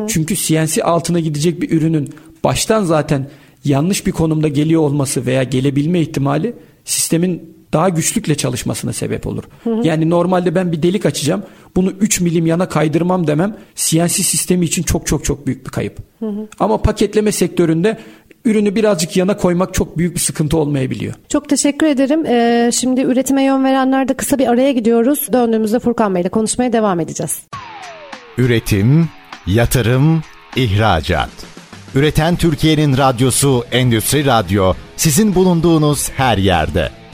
Çünkü 0.07 0.35
CNC 0.35 0.83
altına 0.83 1.19
gidecek 1.19 1.61
bir 1.61 1.71
ürünün 1.71 2.09
baştan 2.43 2.83
zaten 2.83 3.29
yanlış 3.65 4.07
bir 4.07 4.11
konumda 4.11 4.47
geliyor 4.47 4.81
olması 4.81 5.25
veya 5.25 5.43
gelebilme 5.43 6.01
ihtimali 6.01 6.55
sistemin 6.85 7.54
daha 7.75 7.89
güçlükle 7.89 8.35
çalışmasına 8.35 8.93
sebep 8.93 9.27
olur. 9.27 9.43
Yani 9.83 10.09
normalde 10.09 10.55
ben 10.55 10.71
bir 10.71 10.83
delik 10.83 11.05
açacağım. 11.05 11.43
Bunu 11.75 11.91
3 11.91 12.21
milim 12.21 12.45
yana 12.45 12.69
kaydırmam 12.69 13.27
demem 13.27 13.57
CNC 13.75 14.09
sistemi 14.09 14.65
için 14.65 14.83
çok 14.83 15.07
çok 15.07 15.25
çok 15.25 15.47
büyük 15.47 15.65
bir 15.65 15.71
kayıp. 15.71 15.97
Ama 16.59 16.81
paketleme 16.81 17.31
sektöründe 17.31 17.97
ürünü 18.45 18.75
birazcık 18.75 19.17
yana 19.17 19.37
koymak 19.37 19.73
çok 19.73 19.97
büyük 19.97 20.15
bir 20.15 20.19
sıkıntı 20.19 20.57
olmayabiliyor. 20.57 21.13
Çok 21.29 21.49
teşekkür 21.49 21.87
ederim. 21.87 22.25
Ee, 22.25 22.71
şimdi 22.73 23.01
üretime 23.01 23.43
yön 23.43 23.63
verenlerde 23.63 24.13
kısa 24.13 24.39
bir 24.39 24.47
araya 24.47 24.71
gidiyoruz. 24.71 25.27
Döndüğümüzde 25.33 25.79
Furkan 25.79 26.15
Bey 26.15 26.21
ile 26.21 26.29
konuşmaya 26.29 26.73
devam 26.73 26.99
edeceğiz. 26.99 27.39
Üretim, 28.37 29.09
yatırım, 29.47 30.23
ihracat. 30.55 31.29
Üreten 31.95 32.35
Türkiye'nin 32.35 32.97
radyosu 32.97 33.63
Endüstri 33.71 34.25
Radyo 34.25 34.73
sizin 34.97 35.35
bulunduğunuz 35.35 36.09
her 36.09 36.37
yerde. 36.37 36.89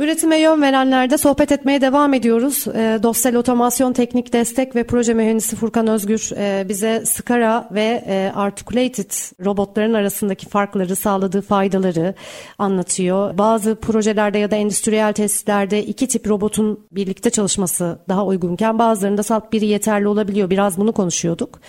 Üretime 0.00 0.40
yön 0.40 0.62
verenlerde 0.62 1.18
sohbet 1.18 1.52
etmeye 1.52 1.80
devam 1.80 2.14
ediyoruz. 2.14 2.66
E, 2.68 2.98
Dossel 3.02 3.36
Otomasyon 3.36 3.92
Teknik 3.92 4.32
Destek 4.32 4.76
ve 4.76 4.84
Proje 4.84 5.14
Mühendisi 5.14 5.56
Furkan 5.56 5.86
Özgür 5.86 6.30
e, 6.36 6.68
bize 6.68 7.02
Skara 7.06 7.68
ve 7.70 8.04
e, 8.06 8.32
Articulated 8.34 9.10
robotların 9.44 9.94
arasındaki 9.94 10.48
farkları, 10.48 10.96
sağladığı 10.96 11.40
faydaları 11.40 12.14
anlatıyor. 12.58 13.38
Bazı 13.38 13.74
projelerde 13.74 14.38
ya 14.38 14.50
da 14.50 14.56
endüstriyel 14.56 15.12
testlerde 15.12 15.84
iki 15.84 16.08
tip 16.08 16.28
robotun 16.28 16.86
birlikte 16.92 17.30
çalışması 17.30 17.98
daha 18.08 18.26
uygunken 18.26 18.78
bazılarında 18.78 19.22
salt 19.22 19.52
biri 19.52 19.66
yeterli 19.66 20.08
olabiliyor. 20.08 20.50
Biraz 20.50 20.78
bunu 20.78 20.92
konuşuyorduk. 20.92 21.60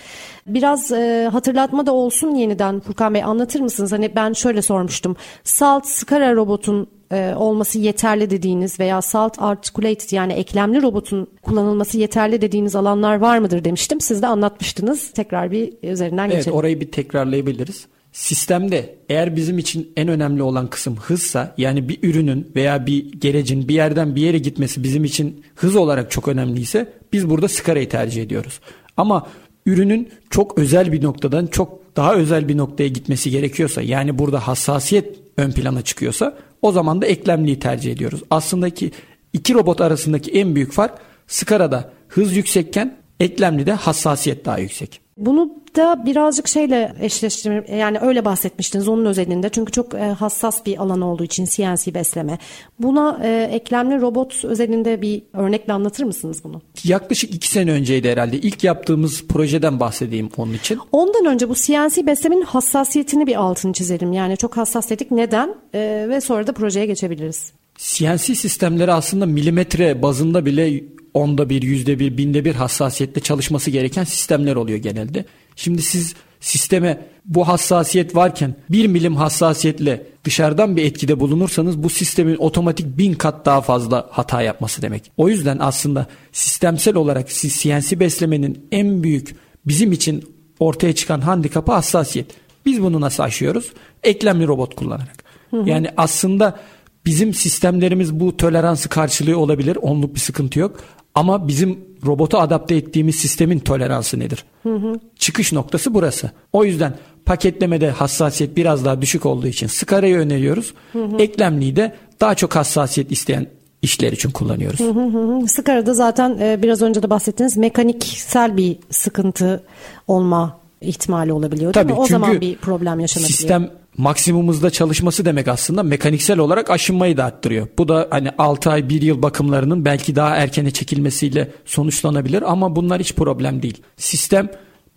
Biraz 0.46 0.92
e, 0.92 1.28
hatırlatma 1.32 1.86
da 1.86 1.92
olsun 1.92 2.34
yeniden 2.34 2.80
Furkan 2.80 3.14
Bey 3.14 3.24
anlatır 3.24 3.60
mısınız? 3.60 3.92
Hani 3.92 4.14
ben 4.16 4.32
şöyle 4.32 4.62
sormuştum. 4.62 5.16
Salt 5.44 5.86
Skara 5.86 6.34
robotun 6.34 6.88
e, 7.12 7.34
olması 7.36 7.78
yeterli 7.78 8.30
dediğiniz 8.30 8.80
veya 8.80 9.02
salt 9.02 9.42
articulated 9.42 10.10
yani 10.10 10.32
eklemli 10.32 10.82
robotun 10.82 11.26
kullanılması 11.42 11.98
yeterli 11.98 12.40
dediğiniz 12.40 12.76
alanlar 12.76 13.16
var 13.16 13.38
mıdır 13.38 13.64
demiştim. 13.64 14.00
Siz 14.00 14.22
de 14.22 14.26
anlatmıştınız. 14.26 15.10
Tekrar 15.10 15.50
bir 15.50 15.72
üzerinden 15.82 16.24
evet, 16.24 16.36
geçelim. 16.36 16.52
Evet 16.52 16.60
orayı 16.60 16.80
bir 16.80 16.90
tekrarlayabiliriz. 16.90 17.86
Sistemde 18.12 18.94
eğer 19.08 19.36
bizim 19.36 19.58
için 19.58 19.92
en 19.96 20.08
önemli 20.08 20.42
olan 20.42 20.66
kısım 20.66 20.96
hızsa 20.96 21.54
yani 21.58 21.88
bir 21.88 21.98
ürünün 22.02 22.52
veya 22.56 22.86
bir 22.86 23.12
gerecin 23.12 23.68
bir 23.68 23.74
yerden 23.74 24.16
bir 24.16 24.20
yere 24.20 24.38
gitmesi 24.38 24.82
bizim 24.82 25.04
için 25.04 25.44
hız 25.54 25.76
olarak 25.76 26.10
çok 26.10 26.28
önemliyse 26.28 26.92
biz 27.12 27.30
burada 27.30 27.48
Scara'yı 27.48 27.88
tercih 27.88 28.22
ediyoruz. 28.22 28.60
Ama 28.96 29.26
ürünün 29.66 30.08
çok 30.30 30.58
özel 30.58 30.92
bir 30.92 31.02
noktadan 31.02 31.46
çok 31.46 31.96
daha 31.96 32.14
özel 32.14 32.48
bir 32.48 32.56
noktaya 32.56 32.88
gitmesi 32.88 33.30
gerekiyorsa 33.30 33.82
yani 33.82 34.18
burada 34.18 34.48
hassasiyet 34.48 35.18
ön 35.36 35.50
plana 35.50 35.82
çıkıyorsa 35.82 36.38
o 36.62 36.72
zaman 36.72 37.02
da 37.02 37.06
eklemliyi 37.06 37.58
tercih 37.58 37.92
ediyoruz. 37.92 38.22
Aslında 38.30 38.70
ki 38.70 38.90
iki 39.32 39.54
robot 39.54 39.80
arasındaki 39.80 40.30
en 40.30 40.54
büyük 40.54 40.72
fark 40.72 40.98
Scara'da 41.26 41.92
hız 42.08 42.36
yüksekken 42.36 42.96
eklemlide 43.20 43.72
hassasiyet 43.72 44.44
daha 44.44 44.58
yüksek. 44.58 45.00
Bunu 45.16 45.61
da 45.76 46.06
birazcık 46.06 46.48
şeyle 46.48 46.94
eşleştirme 47.00 47.64
yani 47.76 47.98
öyle 47.98 48.24
bahsetmiştiniz 48.24 48.88
onun 48.88 49.04
özelinde 49.04 49.48
çünkü 49.48 49.72
çok 49.72 49.94
e, 49.94 49.98
hassas 49.98 50.66
bir 50.66 50.82
alan 50.82 51.00
olduğu 51.00 51.24
için 51.24 51.44
CNC 51.44 51.94
besleme. 51.94 52.38
Buna 52.78 53.20
e, 53.22 53.48
eklemli 53.52 54.00
robot 54.00 54.44
özelinde 54.44 55.02
bir 55.02 55.22
örnekle 55.32 55.72
anlatır 55.72 56.04
mısınız 56.04 56.44
bunu? 56.44 56.62
Yaklaşık 56.84 57.34
iki 57.34 57.48
sene 57.48 57.72
önceydi 57.72 58.10
herhalde. 58.10 58.36
İlk 58.36 58.64
yaptığımız 58.64 59.26
projeden 59.28 59.80
bahsedeyim 59.80 60.30
onun 60.36 60.52
için. 60.52 60.78
Ondan 60.92 61.26
önce 61.26 61.48
bu 61.48 61.54
CNC 61.54 62.06
beslemenin 62.06 62.42
hassasiyetini 62.42 63.26
bir 63.26 63.36
altını 63.36 63.72
çizelim. 63.72 64.12
Yani 64.12 64.36
çok 64.36 64.56
hassas 64.56 64.90
dedik 64.90 65.10
neden 65.10 65.54
e, 65.74 66.06
ve 66.08 66.20
sonra 66.20 66.46
da 66.46 66.52
projeye 66.52 66.86
geçebiliriz. 66.86 67.52
CNC 67.78 68.34
sistemleri 68.34 68.92
aslında 68.92 69.26
milimetre 69.26 70.02
bazında 70.02 70.46
bile 70.46 70.82
onda 71.14 71.50
bir, 71.50 71.62
yüzde 71.62 71.98
bir, 71.98 72.16
binde 72.16 72.44
bir 72.44 72.54
hassasiyetle 72.54 73.20
çalışması 73.20 73.70
gereken 73.70 74.04
sistemler 74.04 74.56
oluyor 74.56 74.78
genelde. 74.78 75.24
Şimdi 75.56 75.82
siz 75.82 76.14
sisteme 76.40 77.06
bu 77.24 77.48
hassasiyet 77.48 78.16
varken 78.16 78.54
bir 78.70 78.86
milim 78.86 79.16
hassasiyetle 79.16 80.06
dışarıdan 80.24 80.76
bir 80.76 80.84
etkide 80.84 81.20
bulunursanız 81.20 81.82
bu 81.82 81.90
sistemin 81.90 82.36
otomatik 82.36 82.98
bin 82.98 83.14
kat 83.14 83.46
daha 83.46 83.60
fazla 83.60 84.08
hata 84.10 84.42
yapması 84.42 84.82
demek. 84.82 85.12
O 85.16 85.28
yüzden 85.28 85.58
aslında 85.60 86.06
sistemsel 86.32 86.96
olarak 86.96 87.28
CNC 87.28 88.00
beslemenin 88.00 88.66
en 88.72 89.02
büyük 89.02 89.36
bizim 89.66 89.92
için 89.92 90.24
ortaya 90.60 90.94
çıkan 90.94 91.20
handikapı 91.20 91.72
hassasiyet. 91.72 92.26
Biz 92.66 92.82
bunu 92.82 93.00
nasıl 93.00 93.22
aşıyoruz? 93.22 93.72
Eklemli 94.02 94.46
robot 94.46 94.74
kullanarak. 94.74 95.24
Hı 95.50 95.56
hı. 95.56 95.68
Yani 95.68 95.90
aslında 95.96 96.60
bizim 97.06 97.34
sistemlerimiz 97.34 98.20
bu 98.20 98.36
toleransı 98.36 98.88
karşılığı 98.88 99.38
olabilir. 99.38 99.76
Onluk 99.76 100.14
bir 100.14 100.20
sıkıntı 100.20 100.58
yok. 100.58 100.80
Ama 101.14 101.48
bizim 101.48 101.78
robota 102.06 102.38
adapte 102.38 102.76
ettiğimiz 102.76 103.16
sistemin 103.16 103.58
toleransı 103.58 104.18
nedir? 104.18 104.44
Hı 104.62 104.74
hı. 104.74 105.00
Çıkış 105.16 105.52
noktası 105.52 105.94
burası. 105.94 106.30
O 106.52 106.64
yüzden 106.64 106.94
paketlemede 107.24 107.90
hassasiyet 107.90 108.56
biraz 108.56 108.84
daha 108.84 109.02
düşük 109.02 109.26
olduğu 109.26 109.46
için 109.46 109.66
Scara'yı 109.66 110.16
öneriyoruz. 110.16 110.74
Hı 110.92 111.04
hı. 111.04 111.16
Eklemliği 111.18 111.76
de 111.76 111.94
daha 112.20 112.34
çok 112.34 112.56
hassasiyet 112.56 113.12
isteyen 113.12 113.46
işler 113.82 114.12
için 114.12 114.30
kullanıyoruz. 114.30 114.80
Hı 114.80 114.90
hı 114.90 115.00
hı. 115.00 115.48
Scara'da 115.48 115.94
zaten 115.94 116.38
e, 116.40 116.62
biraz 116.62 116.82
önce 116.82 117.02
de 117.02 117.10
bahsettiğiniz 117.10 117.56
mekaniksel 117.56 118.56
bir 118.56 118.76
sıkıntı 118.90 119.64
olma 120.08 120.58
ihtimali 120.80 121.32
olabiliyor 121.32 121.74
değil 121.74 121.86
Tabii, 121.86 121.92
mi? 121.92 121.98
O 121.98 122.06
zaman 122.06 122.40
bir 122.40 122.56
problem 122.56 123.00
yaşanabiliyor. 123.00 123.38
Sistem 123.38 123.70
maksimumuzda 123.96 124.70
çalışması 124.70 125.24
demek 125.24 125.48
aslında 125.48 125.82
mekaniksel 125.82 126.38
olarak 126.38 126.70
aşınmayı 126.70 127.16
da 127.16 127.24
arttırıyor. 127.24 127.68
Bu 127.78 127.88
da 127.88 128.08
hani 128.10 128.30
6 128.38 128.70
ay 128.70 128.88
1 128.88 129.02
yıl 129.02 129.22
bakımlarının 129.22 129.84
belki 129.84 130.16
daha 130.16 130.36
erkene 130.36 130.70
çekilmesiyle 130.70 131.50
sonuçlanabilir 131.64 132.52
ama 132.52 132.76
bunlar 132.76 133.00
hiç 133.00 133.14
problem 133.14 133.62
değil. 133.62 133.82
Sistem 133.96 134.48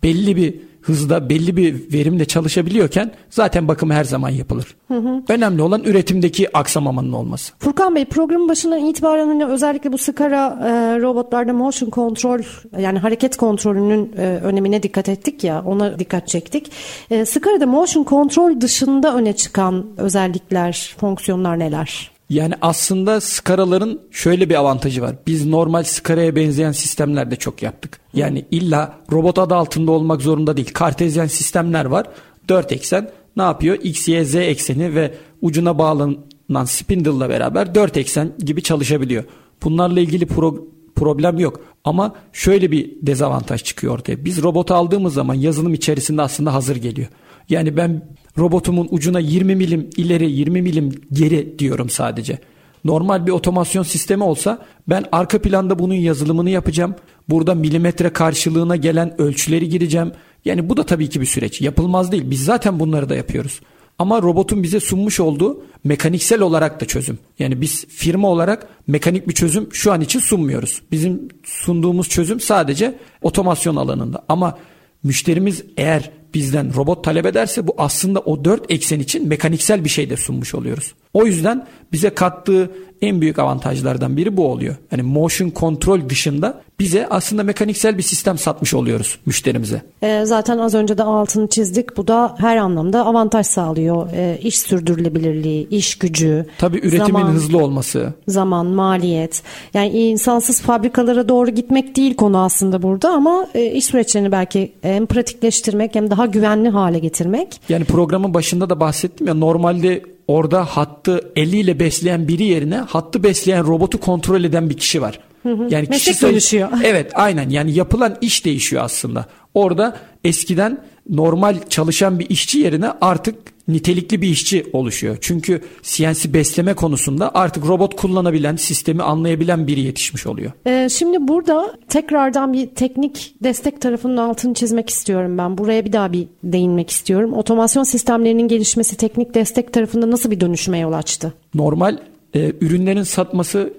belli 0.02 0.36
bir 0.36 0.54
hızda 0.86 1.28
belli 1.30 1.56
bir 1.56 1.92
verimle 1.92 2.24
çalışabiliyorken 2.24 3.10
zaten 3.30 3.68
bakım 3.68 3.90
her 3.90 4.04
zaman 4.04 4.28
yapılır. 4.28 4.76
Hı 4.88 4.94
hı. 4.94 5.22
Önemli 5.28 5.62
olan 5.62 5.84
üretimdeki 5.84 6.56
aksamamanın 6.56 7.12
olması. 7.12 7.52
Furkan 7.58 7.94
Bey 7.94 8.04
programın 8.04 8.48
başından 8.48 8.78
itibaren 8.78 9.26
hani 9.26 9.46
özellikle 9.46 9.92
bu 9.92 9.98
Skara 9.98 10.46
e, 10.46 11.00
robotlarda 11.00 11.52
motion 11.52 11.90
control 11.90 12.40
yani 12.78 12.98
hareket 12.98 13.36
kontrolünün 13.36 14.12
e, 14.16 14.22
önemine 14.22 14.82
dikkat 14.82 15.08
ettik 15.08 15.44
ya 15.44 15.62
ona 15.66 15.98
dikkat 15.98 16.28
çektik. 16.28 16.72
E, 17.10 17.24
Skara'da 17.24 17.66
motion 17.66 18.04
control 18.04 18.60
dışında 18.60 19.14
öne 19.14 19.32
çıkan 19.36 19.86
özellikler, 19.96 20.94
fonksiyonlar 20.98 21.58
neler? 21.58 22.15
Yani 22.30 22.54
aslında 22.60 23.20
skaraların 23.20 24.00
şöyle 24.10 24.50
bir 24.50 24.54
avantajı 24.54 25.02
var. 25.02 25.16
Biz 25.26 25.46
normal 25.46 25.82
skaraya 25.82 26.36
benzeyen 26.36 26.72
sistemlerde 26.72 27.36
çok 27.36 27.62
yaptık. 27.62 28.00
Yani 28.14 28.44
illa 28.50 28.94
robot 29.12 29.38
adı 29.38 29.54
altında 29.54 29.92
olmak 29.92 30.22
zorunda 30.22 30.56
değil. 30.56 30.70
Kartezyen 30.72 31.26
sistemler 31.26 31.84
var. 31.84 32.06
Dört 32.48 32.72
eksen 32.72 33.10
ne 33.36 33.42
yapıyor? 33.42 33.78
X, 33.82 34.08
Y, 34.08 34.24
Z 34.24 34.34
ekseni 34.34 34.94
ve 34.94 35.14
ucuna 35.42 35.78
bağlanan 35.78 36.64
spindle 36.64 37.10
ile 37.10 37.28
beraber 37.28 37.74
dört 37.74 37.96
eksen 37.96 38.32
gibi 38.38 38.62
çalışabiliyor. 38.62 39.24
Bunlarla 39.62 40.00
ilgili 40.00 40.26
pro 40.26 40.68
problem 40.96 41.38
yok. 41.38 41.60
Ama 41.84 42.14
şöyle 42.32 42.70
bir 42.70 42.90
dezavantaj 43.02 43.62
çıkıyor 43.64 43.94
ortaya. 43.94 44.24
Biz 44.24 44.42
robot 44.42 44.70
aldığımız 44.70 45.14
zaman 45.14 45.34
yazılım 45.34 45.74
içerisinde 45.74 46.22
aslında 46.22 46.54
hazır 46.54 46.76
geliyor. 46.76 47.08
Yani 47.48 47.76
ben 47.76 48.02
robotumun 48.38 48.88
ucuna 48.90 49.20
20 49.20 49.56
milim 49.56 49.90
ileri 49.96 50.30
20 50.30 50.62
milim 50.62 50.92
geri 51.12 51.58
diyorum 51.58 51.90
sadece. 51.90 52.38
Normal 52.84 53.26
bir 53.26 53.32
otomasyon 53.32 53.82
sistemi 53.82 54.24
olsa 54.24 54.66
ben 54.88 55.04
arka 55.12 55.42
planda 55.42 55.78
bunun 55.78 55.94
yazılımını 55.94 56.50
yapacağım. 56.50 56.94
Burada 57.28 57.54
milimetre 57.54 58.10
karşılığına 58.10 58.76
gelen 58.76 59.20
ölçüleri 59.20 59.68
gireceğim. 59.68 60.12
Yani 60.44 60.68
bu 60.68 60.76
da 60.76 60.82
tabii 60.82 61.08
ki 61.08 61.20
bir 61.20 61.26
süreç. 61.26 61.60
Yapılmaz 61.60 62.12
değil. 62.12 62.30
Biz 62.30 62.44
zaten 62.44 62.80
bunları 62.80 63.08
da 63.08 63.14
yapıyoruz. 63.14 63.60
Ama 63.98 64.22
robotun 64.22 64.62
bize 64.62 64.80
sunmuş 64.80 65.20
olduğu 65.20 65.62
mekaniksel 65.84 66.40
olarak 66.40 66.80
da 66.80 66.84
çözüm. 66.84 67.18
Yani 67.38 67.60
biz 67.60 67.86
firma 67.86 68.28
olarak 68.28 68.68
mekanik 68.86 69.28
bir 69.28 69.34
çözüm 69.34 69.68
şu 69.72 69.92
an 69.92 70.00
için 70.00 70.20
sunmuyoruz. 70.20 70.82
Bizim 70.92 71.28
sunduğumuz 71.44 72.08
çözüm 72.08 72.40
sadece 72.40 72.98
otomasyon 73.22 73.76
alanında. 73.76 74.24
Ama 74.28 74.58
müşterimiz 75.02 75.64
eğer 75.76 76.10
bizden 76.34 76.74
robot 76.74 77.04
talep 77.04 77.26
ederse 77.26 77.66
bu 77.66 77.74
aslında 77.78 78.20
o 78.20 78.44
dört 78.44 78.70
eksen 78.70 79.00
için 79.00 79.28
mekaniksel 79.28 79.84
bir 79.84 79.88
şey 79.88 80.10
de 80.10 80.16
sunmuş 80.16 80.54
oluyoruz. 80.54 80.94
O 81.12 81.26
yüzden 81.26 81.66
bize 81.92 82.10
kattığı 82.10 82.70
en 83.02 83.20
büyük 83.20 83.38
avantajlardan 83.38 84.16
biri 84.16 84.36
bu 84.36 84.46
oluyor. 84.46 84.76
Yani 84.92 85.02
motion 85.02 85.52
control 85.56 86.08
dışında 86.08 86.60
bize 86.78 87.06
aslında 87.10 87.42
mekaniksel 87.42 87.98
bir 87.98 88.02
sistem 88.02 88.38
satmış 88.38 88.74
oluyoruz 88.74 89.18
müşterimize. 89.26 89.82
E, 90.02 90.24
zaten 90.24 90.58
az 90.58 90.74
önce 90.74 90.98
de 90.98 91.02
altını 91.02 91.48
çizdik. 91.48 91.96
Bu 91.96 92.08
da 92.08 92.34
her 92.38 92.56
anlamda 92.56 93.06
avantaj 93.06 93.46
sağlıyor. 93.46 94.08
E, 94.12 94.38
iş 94.42 94.58
sürdürülebilirliği, 94.58 95.68
iş 95.68 95.98
gücü. 95.98 96.46
Tabii 96.58 96.78
üretimin 96.78 97.06
zaman, 97.06 97.32
hızlı 97.32 97.58
olması. 97.58 98.12
Zaman, 98.28 98.66
maliyet. 98.66 99.42
Yani 99.74 99.88
insansız 99.88 100.62
fabrikalara 100.62 101.28
doğru 101.28 101.50
gitmek 101.50 101.96
değil 101.96 102.16
konu 102.16 102.38
aslında 102.38 102.82
burada 102.82 103.10
ama 103.10 103.46
e, 103.54 103.64
iş 103.72 103.84
süreçlerini 103.84 104.32
belki 104.32 104.72
hem 104.82 105.06
pratikleştirmek 105.06 105.94
hem 105.94 106.10
daha 106.10 106.26
güvenli 106.26 106.68
hale 106.68 106.98
getirmek. 106.98 107.60
Yani 107.68 107.84
programın 107.84 108.34
başında 108.34 108.70
da 108.70 108.80
bahsettim 108.80 109.26
ya 109.26 109.34
normalde 109.34 110.15
orada 110.28 110.64
hattı 110.64 111.32
eliyle 111.36 111.80
besleyen 111.80 112.28
biri 112.28 112.44
yerine 112.44 112.76
hattı 112.76 113.22
besleyen 113.22 113.66
robotu 113.66 114.00
kontrol 114.00 114.44
eden 114.44 114.70
bir 114.70 114.76
kişi 114.76 115.02
var. 115.02 115.20
Yani 115.44 115.86
Meslek 115.88 115.92
kişi 116.14 116.22
dönüşüyor. 116.22 116.68
Evet 116.84 117.10
aynen 117.14 117.50
yani 117.50 117.72
yapılan 117.74 118.16
iş 118.20 118.44
değişiyor 118.44 118.84
aslında. 118.84 119.26
Orada 119.54 119.96
eskiden 120.24 120.80
normal 121.10 121.56
çalışan 121.68 122.18
bir 122.18 122.30
işçi 122.30 122.58
yerine 122.58 122.90
artık 123.00 123.36
nitelikli 123.68 124.22
bir 124.22 124.28
işçi 124.28 124.66
oluşuyor. 124.72 125.16
Çünkü 125.20 125.60
CNC 125.82 126.34
besleme 126.34 126.74
konusunda 126.74 127.34
artık 127.34 127.66
robot 127.66 127.96
kullanabilen, 127.96 128.56
sistemi 128.56 129.02
anlayabilen 129.02 129.66
biri 129.66 129.80
yetişmiş 129.80 130.26
oluyor. 130.26 130.52
Ee, 130.66 130.88
şimdi 130.88 131.28
burada 131.28 131.74
tekrardan 131.88 132.52
bir 132.52 132.66
teknik 132.66 133.34
destek 133.42 133.80
tarafının 133.80 134.16
altını 134.16 134.54
çizmek 134.54 134.90
istiyorum 134.90 135.38
ben. 135.38 135.58
Buraya 135.58 135.84
bir 135.84 135.92
daha 135.92 136.12
bir 136.12 136.28
değinmek 136.44 136.90
istiyorum. 136.90 137.32
Otomasyon 137.32 137.82
sistemlerinin 137.82 138.48
gelişmesi 138.48 138.96
teknik 138.96 139.34
destek 139.34 139.72
tarafında 139.72 140.10
nasıl 140.10 140.30
bir 140.30 140.40
dönüşüme 140.40 140.78
yol 140.78 140.92
açtı? 140.92 141.34
Normal 141.54 141.98
e, 142.34 142.52
ürünlerin 142.60 143.02
satması 143.02 143.72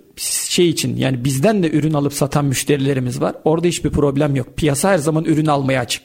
şey 0.49 0.69
için 0.69 0.95
yani 0.95 1.23
bizden 1.23 1.63
de 1.63 1.71
ürün 1.71 1.93
alıp 1.93 2.13
satan 2.13 2.45
müşterilerimiz 2.45 3.21
var. 3.21 3.35
Orada 3.43 3.67
hiçbir 3.67 3.89
problem 3.89 4.35
yok. 4.35 4.47
Piyasa 4.57 4.89
her 4.89 4.97
zaman 4.97 5.25
ürün 5.25 5.45
almaya 5.45 5.81
açık. 5.81 6.03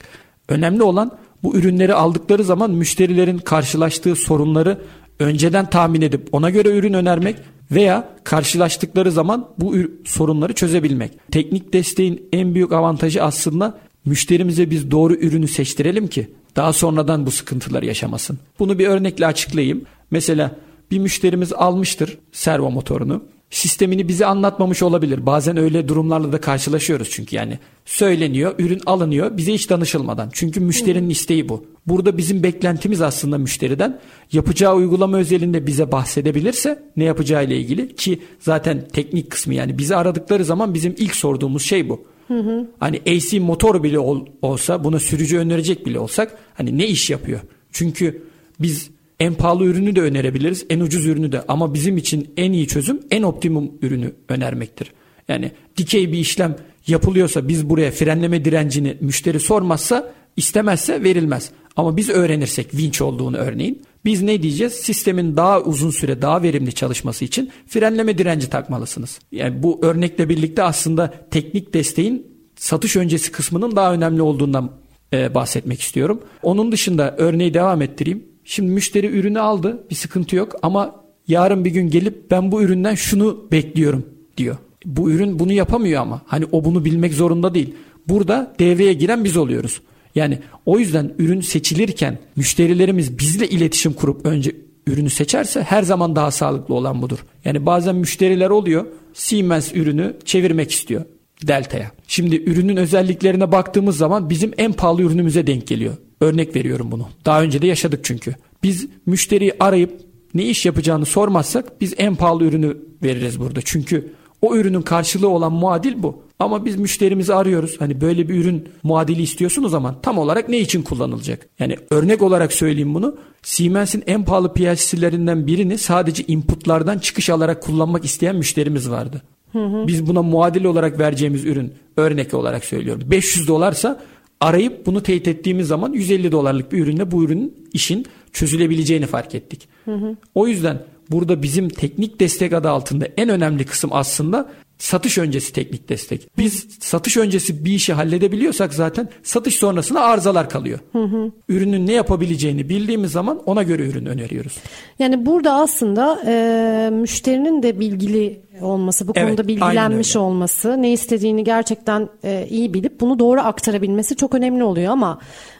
Önemli 0.48 0.82
olan 0.82 1.18
bu 1.42 1.56
ürünleri 1.56 1.94
aldıkları 1.94 2.44
zaman 2.44 2.70
müşterilerin 2.70 3.38
karşılaştığı 3.38 4.16
sorunları 4.16 4.78
önceden 5.18 5.70
tahmin 5.70 6.02
edip 6.02 6.28
ona 6.32 6.50
göre 6.50 6.76
ürün 6.76 6.92
önermek 6.92 7.36
veya 7.70 8.08
karşılaştıkları 8.24 9.12
zaman 9.12 9.48
bu 9.58 9.74
sorunları 10.04 10.52
çözebilmek. 10.52 11.12
Teknik 11.30 11.72
desteğin 11.72 12.28
en 12.32 12.54
büyük 12.54 12.72
avantajı 12.72 13.22
aslında 13.22 13.78
müşterimize 14.04 14.70
biz 14.70 14.90
doğru 14.90 15.14
ürünü 15.14 15.48
seçtirelim 15.48 16.06
ki 16.06 16.30
daha 16.56 16.72
sonradan 16.72 17.26
bu 17.26 17.30
sıkıntıları 17.30 17.86
yaşamasın. 17.86 18.38
Bunu 18.58 18.78
bir 18.78 18.86
örnekle 18.86 19.26
açıklayayım. 19.26 19.82
Mesela 20.10 20.56
bir 20.90 20.98
müşterimiz 20.98 21.52
almıştır 21.52 22.18
servo 22.32 22.70
motorunu 22.70 23.22
sistemini 23.52 24.08
bize 24.08 24.26
anlatmamış 24.26 24.82
olabilir. 24.82 25.26
Bazen 25.26 25.56
öyle 25.56 25.88
durumlarla 25.88 26.32
da 26.32 26.40
karşılaşıyoruz 26.40 27.10
çünkü 27.10 27.36
yani 27.36 27.58
söyleniyor, 27.84 28.54
ürün 28.58 28.80
alınıyor 28.86 29.36
bize 29.36 29.54
hiç 29.54 29.70
danışılmadan. 29.70 30.30
Çünkü 30.32 30.60
müşterinin 30.60 31.10
isteği 31.10 31.48
bu. 31.48 31.64
Burada 31.86 32.18
bizim 32.18 32.42
beklentimiz 32.42 33.02
aslında 33.02 33.38
müşteriden 33.38 34.00
yapacağı 34.32 34.74
uygulama 34.74 35.16
özelinde 35.16 35.66
bize 35.66 35.92
bahsedebilirse 35.92 36.82
ne 36.96 37.04
yapacağı 37.04 37.44
ile 37.44 37.56
ilgili 37.56 37.96
ki 37.96 38.22
zaten 38.40 38.88
teknik 38.92 39.30
kısmı 39.30 39.54
yani 39.54 39.78
bizi 39.78 39.96
aradıkları 39.96 40.44
zaman 40.44 40.74
bizim 40.74 40.94
ilk 40.98 41.14
sorduğumuz 41.14 41.62
şey 41.62 41.88
bu. 41.88 42.04
Hı 42.28 42.38
hı. 42.38 42.70
Hani 42.80 43.00
AC 43.06 43.40
motor 43.40 43.82
bile 43.82 43.98
ol, 43.98 44.26
olsa 44.42 44.84
buna 44.84 44.98
sürücü 44.98 45.38
önerecek 45.38 45.86
bile 45.86 45.98
olsak 45.98 46.38
hani 46.54 46.78
ne 46.78 46.86
iş 46.86 47.10
yapıyor? 47.10 47.40
Çünkü 47.72 48.22
biz 48.60 48.90
en 49.22 49.34
pahalı 49.34 49.64
ürünü 49.64 49.96
de 49.96 50.00
önerebiliriz, 50.00 50.66
en 50.70 50.80
ucuz 50.80 51.06
ürünü 51.06 51.32
de 51.32 51.42
ama 51.48 51.74
bizim 51.74 51.96
için 51.96 52.34
en 52.36 52.52
iyi 52.52 52.68
çözüm 52.68 53.00
en 53.10 53.22
optimum 53.22 53.72
ürünü 53.82 54.12
önermektir. 54.28 54.92
Yani 55.28 55.52
dikey 55.76 56.12
bir 56.12 56.18
işlem 56.18 56.56
yapılıyorsa 56.86 57.48
biz 57.48 57.68
buraya 57.68 57.90
frenleme 57.90 58.44
direncini 58.44 58.96
müşteri 59.00 59.40
sormazsa 59.40 60.12
istemezse 60.36 61.02
verilmez. 61.02 61.50
Ama 61.76 61.96
biz 61.96 62.08
öğrenirsek 62.10 62.74
vinç 62.74 63.00
olduğunu 63.00 63.36
örneğin 63.36 63.82
biz 64.04 64.22
ne 64.22 64.42
diyeceğiz? 64.42 64.72
Sistemin 64.72 65.36
daha 65.36 65.60
uzun 65.60 65.90
süre 65.90 66.22
daha 66.22 66.42
verimli 66.42 66.72
çalışması 66.72 67.24
için 67.24 67.50
frenleme 67.66 68.18
direnci 68.18 68.50
takmalısınız. 68.50 69.18
Yani 69.32 69.62
bu 69.62 69.80
örnekle 69.82 70.28
birlikte 70.28 70.62
aslında 70.62 71.14
teknik 71.30 71.74
desteğin 71.74 72.26
satış 72.56 72.96
öncesi 72.96 73.32
kısmının 73.32 73.76
daha 73.76 73.94
önemli 73.94 74.22
olduğundan 74.22 74.72
e, 75.12 75.34
bahsetmek 75.34 75.80
istiyorum. 75.80 76.20
Onun 76.42 76.72
dışında 76.72 77.14
örneği 77.18 77.54
devam 77.54 77.82
ettireyim. 77.82 78.31
Şimdi 78.52 78.70
müşteri 78.70 79.06
ürünü 79.06 79.40
aldı 79.40 79.84
bir 79.90 79.94
sıkıntı 79.94 80.36
yok 80.36 80.56
ama 80.62 80.94
yarın 81.28 81.64
bir 81.64 81.70
gün 81.70 81.90
gelip 81.90 82.30
ben 82.30 82.52
bu 82.52 82.62
üründen 82.62 82.94
şunu 82.94 83.48
bekliyorum 83.52 84.06
diyor. 84.36 84.56
Bu 84.84 85.10
ürün 85.10 85.38
bunu 85.38 85.52
yapamıyor 85.52 86.02
ama 86.02 86.22
hani 86.26 86.44
o 86.52 86.64
bunu 86.64 86.84
bilmek 86.84 87.14
zorunda 87.14 87.54
değil. 87.54 87.74
Burada 88.08 88.54
devreye 88.58 88.92
giren 88.92 89.24
biz 89.24 89.36
oluyoruz. 89.36 89.80
Yani 90.14 90.38
o 90.66 90.78
yüzden 90.78 91.14
ürün 91.18 91.40
seçilirken 91.40 92.18
müşterilerimiz 92.36 93.18
bizle 93.18 93.48
iletişim 93.48 93.92
kurup 93.92 94.26
önce 94.26 94.56
ürünü 94.86 95.10
seçerse 95.10 95.62
her 95.62 95.82
zaman 95.82 96.16
daha 96.16 96.30
sağlıklı 96.30 96.74
olan 96.74 97.02
budur. 97.02 97.18
Yani 97.44 97.66
bazen 97.66 97.96
müşteriler 97.96 98.50
oluyor 98.50 98.86
Siemens 99.14 99.74
ürünü 99.74 100.16
çevirmek 100.24 100.70
istiyor 100.70 101.04
Delta'ya. 101.46 101.90
Şimdi 102.08 102.36
ürünün 102.36 102.76
özelliklerine 102.76 103.52
baktığımız 103.52 103.96
zaman 103.96 104.30
bizim 104.30 104.52
en 104.58 104.72
pahalı 104.72 105.02
ürünümüze 105.02 105.46
denk 105.46 105.66
geliyor. 105.66 105.96
Örnek 106.22 106.56
veriyorum 106.56 106.90
bunu. 106.90 107.08
Daha 107.24 107.42
önce 107.42 107.62
de 107.62 107.66
yaşadık 107.66 108.00
çünkü. 108.02 108.34
Biz 108.62 108.88
müşteriyi 109.06 109.52
arayıp 109.60 110.00
ne 110.34 110.44
iş 110.44 110.66
yapacağını 110.66 111.06
sormazsak 111.06 111.80
biz 111.80 111.94
en 111.98 112.14
pahalı 112.14 112.44
ürünü 112.44 112.76
veririz 113.02 113.40
burada. 113.40 113.60
Çünkü 113.64 114.12
o 114.42 114.56
ürünün 114.56 114.82
karşılığı 114.82 115.28
olan 115.28 115.52
muadil 115.52 116.02
bu. 116.02 116.22
Ama 116.38 116.64
biz 116.64 116.76
müşterimizi 116.76 117.34
arıyoruz. 117.34 117.76
Hani 117.80 118.00
böyle 118.00 118.28
bir 118.28 118.34
ürün 118.34 118.68
muadili 118.82 119.22
istiyorsun 119.22 119.64
o 119.64 119.68
zaman 119.68 119.96
tam 120.02 120.18
olarak 120.18 120.48
ne 120.48 120.58
için 120.58 120.82
kullanılacak? 120.82 121.48
Yani 121.58 121.76
örnek 121.90 122.22
olarak 122.22 122.52
söyleyeyim 122.52 122.94
bunu. 122.94 123.16
Siemens'in 123.42 124.02
en 124.06 124.24
pahalı 124.24 124.52
PLC'lerinden 124.52 125.46
birini 125.46 125.78
sadece 125.78 126.24
inputlardan 126.28 126.98
çıkış 126.98 127.30
alarak 127.30 127.62
kullanmak 127.62 128.04
isteyen 128.04 128.36
müşterimiz 128.36 128.90
vardı. 128.90 129.22
Hı 129.52 129.64
hı. 129.64 129.86
Biz 129.86 130.06
buna 130.06 130.22
muadil 130.22 130.64
olarak 130.64 130.98
vereceğimiz 130.98 131.44
ürün 131.44 131.72
örnek 131.96 132.34
olarak 132.34 132.64
söylüyorum. 132.64 133.02
500 133.06 133.48
dolarsa 133.48 134.02
arayıp 134.42 134.86
bunu 134.86 135.02
teyit 135.02 135.28
ettiğimiz 135.28 135.68
zaman 135.68 135.92
150 135.92 136.32
dolarlık 136.32 136.72
bir 136.72 136.78
ürünle 136.78 137.10
bu 137.10 137.24
ürünün 137.24 137.68
işin 137.72 138.06
çözülebileceğini 138.32 139.06
fark 139.06 139.34
ettik. 139.34 139.68
Hı 139.84 139.94
hı. 139.94 140.16
O 140.34 140.46
yüzden 140.46 140.82
burada 141.10 141.42
bizim 141.42 141.68
teknik 141.68 142.20
destek 142.20 142.52
adı 142.52 142.70
altında 142.70 143.08
en 143.16 143.28
önemli 143.28 143.64
kısım 143.64 143.90
aslında 143.92 144.48
satış 144.82 145.18
öncesi 145.18 145.52
teknik 145.52 145.88
destek. 145.88 146.38
Biz 146.38 146.66
satış 146.80 147.16
öncesi 147.16 147.64
bir 147.64 147.72
işi 147.72 147.92
halledebiliyorsak 147.92 148.74
zaten 148.74 149.08
satış 149.22 149.56
sonrasında 149.56 150.00
arızalar 150.00 150.50
kalıyor. 150.50 150.78
Hı 150.92 151.04
hı. 151.04 151.30
Ürünün 151.48 151.86
ne 151.86 151.92
yapabileceğini 151.92 152.68
bildiğimiz 152.68 153.12
zaman 153.12 153.42
ona 153.46 153.62
göre 153.62 153.86
ürün 153.86 154.06
öneriyoruz. 154.06 154.58
Yani 154.98 155.26
burada 155.26 155.54
aslında 155.54 156.22
e, 156.26 156.90
müşterinin 156.92 157.62
de 157.62 157.80
bilgili 157.80 158.40
olması, 158.60 159.08
bu 159.08 159.12
evet, 159.14 159.26
konuda 159.26 159.48
bilgilenmiş 159.48 160.16
olması, 160.16 160.82
ne 160.82 160.92
istediğini 160.92 161.44
gerçekten 161.44 162.08
e, 162.24 162.46
iyi 162.50 162.74
bilip 162.74 163.00
bunu 163.00 163.18
doğru 163.18 163.40
aktarabilmesi 163.40 164.16
çok 164.16 164.34
önemli 164.34 164.64
oluyor 164.64 164.92
ama 164.92 165.18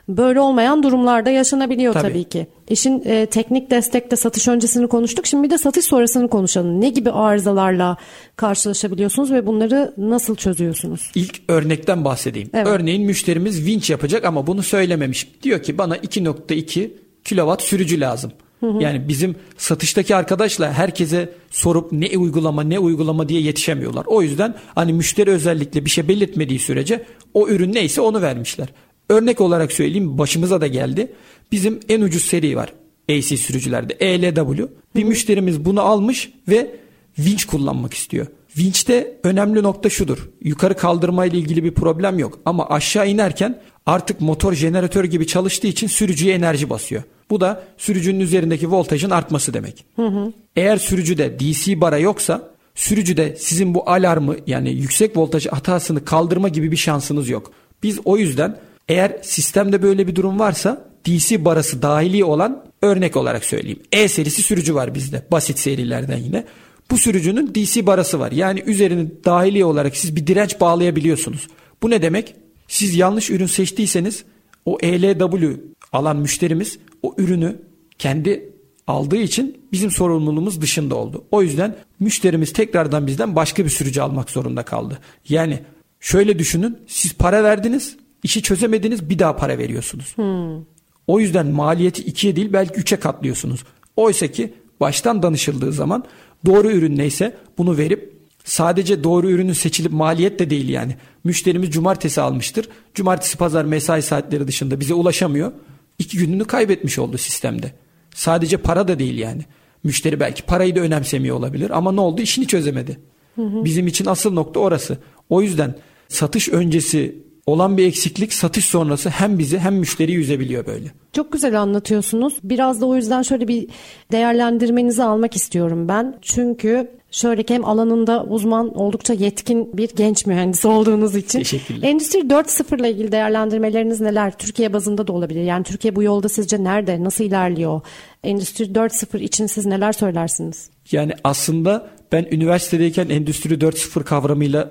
böyle 0.08 0.40
olmayan 0.40 0.82
durumlarda 0.82 1.30
yaşanabiliyor 1.30 1.92
tabii, 1.92 2.08
tabii 2.08 2.24
ki. 2.24 2.46
İşin 2.68 3.02
e, 3.04 3.26
teknik 3.26 3.70
destekte 3.70 4.16
satış 4.16 4.48
öncesini 4.48 4.88
konuştuk. 4.88 5.26
Şimdi 5.26 5.44
bir 5.44 5.50
de 5.50 5.58
satış 5.58 5.84
sonrasını 5.84 6.28
konuşalım. 6.28 6.80
Ne 6.80 6.88
gibi 6.88 7.10
arızalarla 7.10 7.96
karşılaşabiliyorsunuz 8.36 9.32
ve 9.32 9.46
bunları 9.46 9.94
nasıl 9.96 10.36
çözüyorsunuz? 10.36 11.10
İlk 11.14 11.40
örnekten 11.48 12.04
bahsedeyim. 12.04 12.50
Evet. 12.54 12.66
Örneğin 12.66 13.06
müşterimiz 13.06 13.66
vinç 13.66 13.90
yapacak 13.90 14.24
ama 14.24 14.46
bunu 14.46 14.62
söylememiş. 14.62 15.28
Diyor 15.42 15.62
ki 15.62 15.78
bana 15.78 15.96
2.2 15.96 16.90
kilowatt 17.24 17.62
sürücü 17.62 18.00
lazım. 18.00 18.32
Yani 18.80 19.08
bizim 19.08 19.36
satıştaki 19.56 20.16
arkadaşla 20.16 20.72
herkese 20.72 21.32
sorup 21.50 21.92
ne 21.92 22.18
uygulama 22.18 22.62
ne 22.62 22.78
uygulama 22.78 23.28
diye 23.28 23.40
yetişemiyorlar. 23.40 24.04
O 24.06 24.22
yüzden 24.22 24.54
hani 24.74 24.92
müşteri 24.92 25.30
özellikle 25.30 25.84
bir 25.84 25.90
şey 25.90 26.08
belirtmediği 26.08 26.58
sürece 26.58 27.04
o 27.34 27.48
ürün 27.48 27.72
neyse 27.72 28.00
onu 28.00 28.22
vermişler. 28.22 28.68
Örnek 29.08 29.40
olarak 29.40 29.72
söyleyeyim 29.72 30.18
başımıza 30.18 30.60
da 30.60 30.66
geldi. 30.66 31.12
Bizim 31.52 31.80
en 31.88 32.00
ucuz 32.00 32.24
seri 32.24 32.56
var 32.56 32.72
AC 33.10 33.36
sürücülerde 33.36 33.94
ELW. 33.94 34.68
Bir 34.96 35.04
müşterimiz 35.04 35.64
bunu 35.64 35.80
almış 35.80 36.32
ve 36.48 36.70
vinç 37.18 37.44
kullanmak 37.44 37.94
istiyor. 37.94 38.26
Vinçte 38.58 39.20
önemli 39.24 39.62
nokta 39.62 39.90
şudur. 39.90 40.28
Yukarı 40.42 40.76
kaldırma 40.76 41.26
ile 41.26 41.38
ilgili 41.38 41.64
bir 41.64 41.74
problem 41.74 42.18
yok. 42.18 42.38
Ama 42.44 42.68
aşağı 42.68 43.08
inerken 43.08 43.62
artık 43.86 44.20
motor 44.20 44.52
jeneratör 44.52 45.04
gibi 45.04 45.26
çalıştığı 45.26 45.66
için 45.66 45.86
sürücüye 45.86 46.34
enerji 46.34 46.70
basıyor. 46.70 47.02
Bu 47.30 47.40
da 47.40 47.62
sürücünün 47.78 48.20
üzerindeki 48.20 48.70
voltajın 48.70 49.10
artması 49.10 49.54
demek. 49.54 49.84
Hı 49.96 50.06
hı. 50.06 50.32
Eğer 50.56 50.76
sürücüde 50.76 51.38
DC 51.38 51.80
bara 51.80 51.98
yoksa 51.98 52.50
sürücüde 52.74 53.36
sizin 53.38 53.74
bu 53.74 53.90
alarmı 53.90 54.36
yani 54.46 54.70
yüksek 54.70 55.16
voltaj 55.16 55.46
hatasını 55.46 56.04
kaldırma 56.04 56.48
gibi 56.48 56.72
bir 56.72 56.76
şansınız 56.76 57.28
yok. 57.28 57.52
Biz 57.82 57.98
o 58.04 58.16
yüzden 58.16 58.58
eğer 58.88 59.18
sistemde 59.22 59.82
böyle 59.82 60.06
bir 60.06 60.14
durum 60.14 60.38
varsa 60.38 60.92
DC 61.06 61.44
barası 61.44 61.82
dahili 61.82 62.24
olan 62.24 62.64
örnek 62.82 63.16
olarak 63.16 63.44
söyleyeyim. 63.44 63.82
E 63.92 64.08
serisi 64.08 64.42
sürücü 64.42 64.74
var 64.74 64.94
bizde 64.94 65.22
basit 65.32 65.58
serilerden 65.58 66.18
yine. 66.18 66.44
Bu 66.90 66.98
sürücünün 66.98 67.54
DC 67.54 67.86
barası 67.86 68.20
var. 68.20 68.32
Yani 68.32 68.60
üzerine 68.60 69.06
dahili 69.24 69.64
olarak 69.64 69.96
siz 69.96 70.16
bir 70.16 70.26
direnç 70.26 70.60
bağlayabiliyorsunuz. 70.60 71.48
Bu 71.82 71.90
ne 71.90 72.02
demek? 72.02 72.34
Siz 72.68 72.94
yanlış 72.94 73.30
ürün 73.30 73.46
seçtiyseniz 73.46 74.24
o 74.64 74.78
ELW 74.82 75.60
alan 75.92 76.16
müşterimiz 76.16 76.78
o 77.02 77.14
ürünü 77.18 77.56
kendi 77.98 78.52
aldığı 78.86 79.16
için 79.16 79.60
bizim 79.72 79.90
sorumluluğumuz 79.90 80.60
dışında 80.60 80.94
oldu. 80.94 81.24
O 81.30 81.42
yüzden 81.42 81.76
müşterimiz 82.00 82.52
tekrardan 82.52 83.06
bizden 83.06 83.36
başka 83.36 83.64
bir 83.64 83.70
sürücü 83.70 84.00
almak 84.00 84.30
zorunda 84.30 84.62
kaldı. 84.62 84.98
Yani 85.28 85.58
şöyle 86.00 86.38
düşünün 86.38 86.78
siz 86.86 87.14
para 87.14 87.44
verdiniz 87.44 87.96
işi 88.22 88.42
çözemediniz 88.42 89.10
bir 89.10 89.18
daha 89.18 89.36
para 89.36 89.58
veriyorsunuz. 89.58 90.16
Hmm. 90.16 90.64
O 91.06 91.20
yüzden 91.20 91.46
maliyeti 91.46 92.02
ikiye 92.02 92.36
değil 92.36 92.52
belki 92.52 92.74
üçe 92.74 92.96
katlıyorsunuz. 92.96 93.64
Oysa 93.96 94.26
ki 94.26 94.54
baştan 94.80 95.22
danışıldığı 95.22 95.72
zaman 95.72 96.04
doğru 96.46 96.70
ürün 96.70 96.96
neyse 96.96 97.36
bunu 97.58 97.78
verip 97.78 98.12
sadece 98.44 99.04
doğru 99.04 99.30
ürünün 99.30 99.52
seçilip 99.52 99.92
maliyet 99.92 100.38
de 100.38 100.50
değil 100.50 100.68
yani. 100.68 100.96
Müşterimiz 101.24 101.70
cumartesi 101.70 102.20
almıştır. 102.20 102.68
Cumartesi 102.94 103.38
pazar 103.38 103.64
mesai 103.64 104.02
saatleri 104.02 104.48
dışında 104.48 104.80
bize 104.80 104.94
ulaşamıyor. 104.94 105.52
İki 105.98 106.18
gününü 106.18 106.44
kaybetmiş 106.44 106.98
oldu 106.98 107.18
sistemde. 107.18 107.72
Sadece 108.14 108.56
para 108.56 108.88
da 108.88 108.98
değil 108.98 109.18
yani. 109.18 109.42
Müşteri 109.84 110.20
belki 110.20 110.42
parayı 110.42 110.76
da 110.76 110.80
önemsemiyor 110.80 111.36
olabilir 111.36 111.70
ama 111.70 111.92
ne 111.92 112.00
oldu 112.00 112.20
işini 112.20 112.46
çözemedi. 112.46 112.98
Hı 113.34 113.42
hı. 113.42 113.64
Bizim 113.64 113.86
için 113.86 114.06
asıl 114.06 114.32
nokta 114.32 114.60
orası. 114.60 114.98
O 115.30 115.42
yüzden 115.42 115.74
satış 116.08 116.48
öncesi 116.48 117.22
olan 117.46 117.76
bir 117.76 117.86
eksiklik 117.86 118.32
satış 118.32 118.64
sonrası 118.64 119.10
hem 119.10 119.38
bizi 119.38 119.58
hem 119.58 119.74
müşteriyi 119.74 120.18
üzebiliyor 120.18 120.66
böyle. 120.66 120.86
Çok 121.12 121.32
güzel 121.32 121.60
anlatıyorsunuz. 121.60 122.34
Biraz 122.44 122.80
da 122.80 122.86
o 122.86 122.96
yüzden 122.96 123.22
şöyle 123.22 123.48
bir 123.48 123.68
değerlendirmenizi 124.12 125.02
almak 125.02 125.36
istiyorum 125.36 125.88
ben. 125.88 126.18
Çünkü 126.22 126.90
şöyle 127.10 127.42
ki 127.42 127.54
hem 127.54 127.64
alanında 127.64 128.24
uzman 128.24 128.74
oldukça 128.74 129.12
yetkin 129.12 129.76
bir 129.76 129.90
genç 129.96 130.26
mühendis 130.26 130.64
olduğunuz 130.64 131.16
için. 131.16 131.38
Teşekkürler. 131.38 131.88
Endüstri 131.88 132.18
4.0 132.18 132.80
ile 132.80 132.90
ilgili 132.90 133.12
değerlendirmeleriniz 133.12 134.00
neler? 134.00 134.38
Türkiye 134.38 134.72
bazında 134.72 135.06
da 135.06 135.12
olabilir. 135.12 135.42
Yani 135.42 135.64
Türkiye 135.64 135.96
bu 135.96 136.02
yolda 136.02 136.28
sizce 136.28 136.64
nerede? 136.64 137.04
Nasıl 137.04 137.24
ilerliyor? 137.24 137.80
Endüstri 138.24 138.64
4.0 138.64 139.20
için 139.20 139.46
siz 139.46 139.66
neler 139.66 139.92
söylersiniz? 139.92 140.70
Yani 140.92 141.12
aslında 141.24 141.90
ben 142.12 142.26
üniversitedeyken 142.30 143.08
Endüstri 143.08 143.54
4.0 143.54 144.04
kavramıyla 144.04 144.70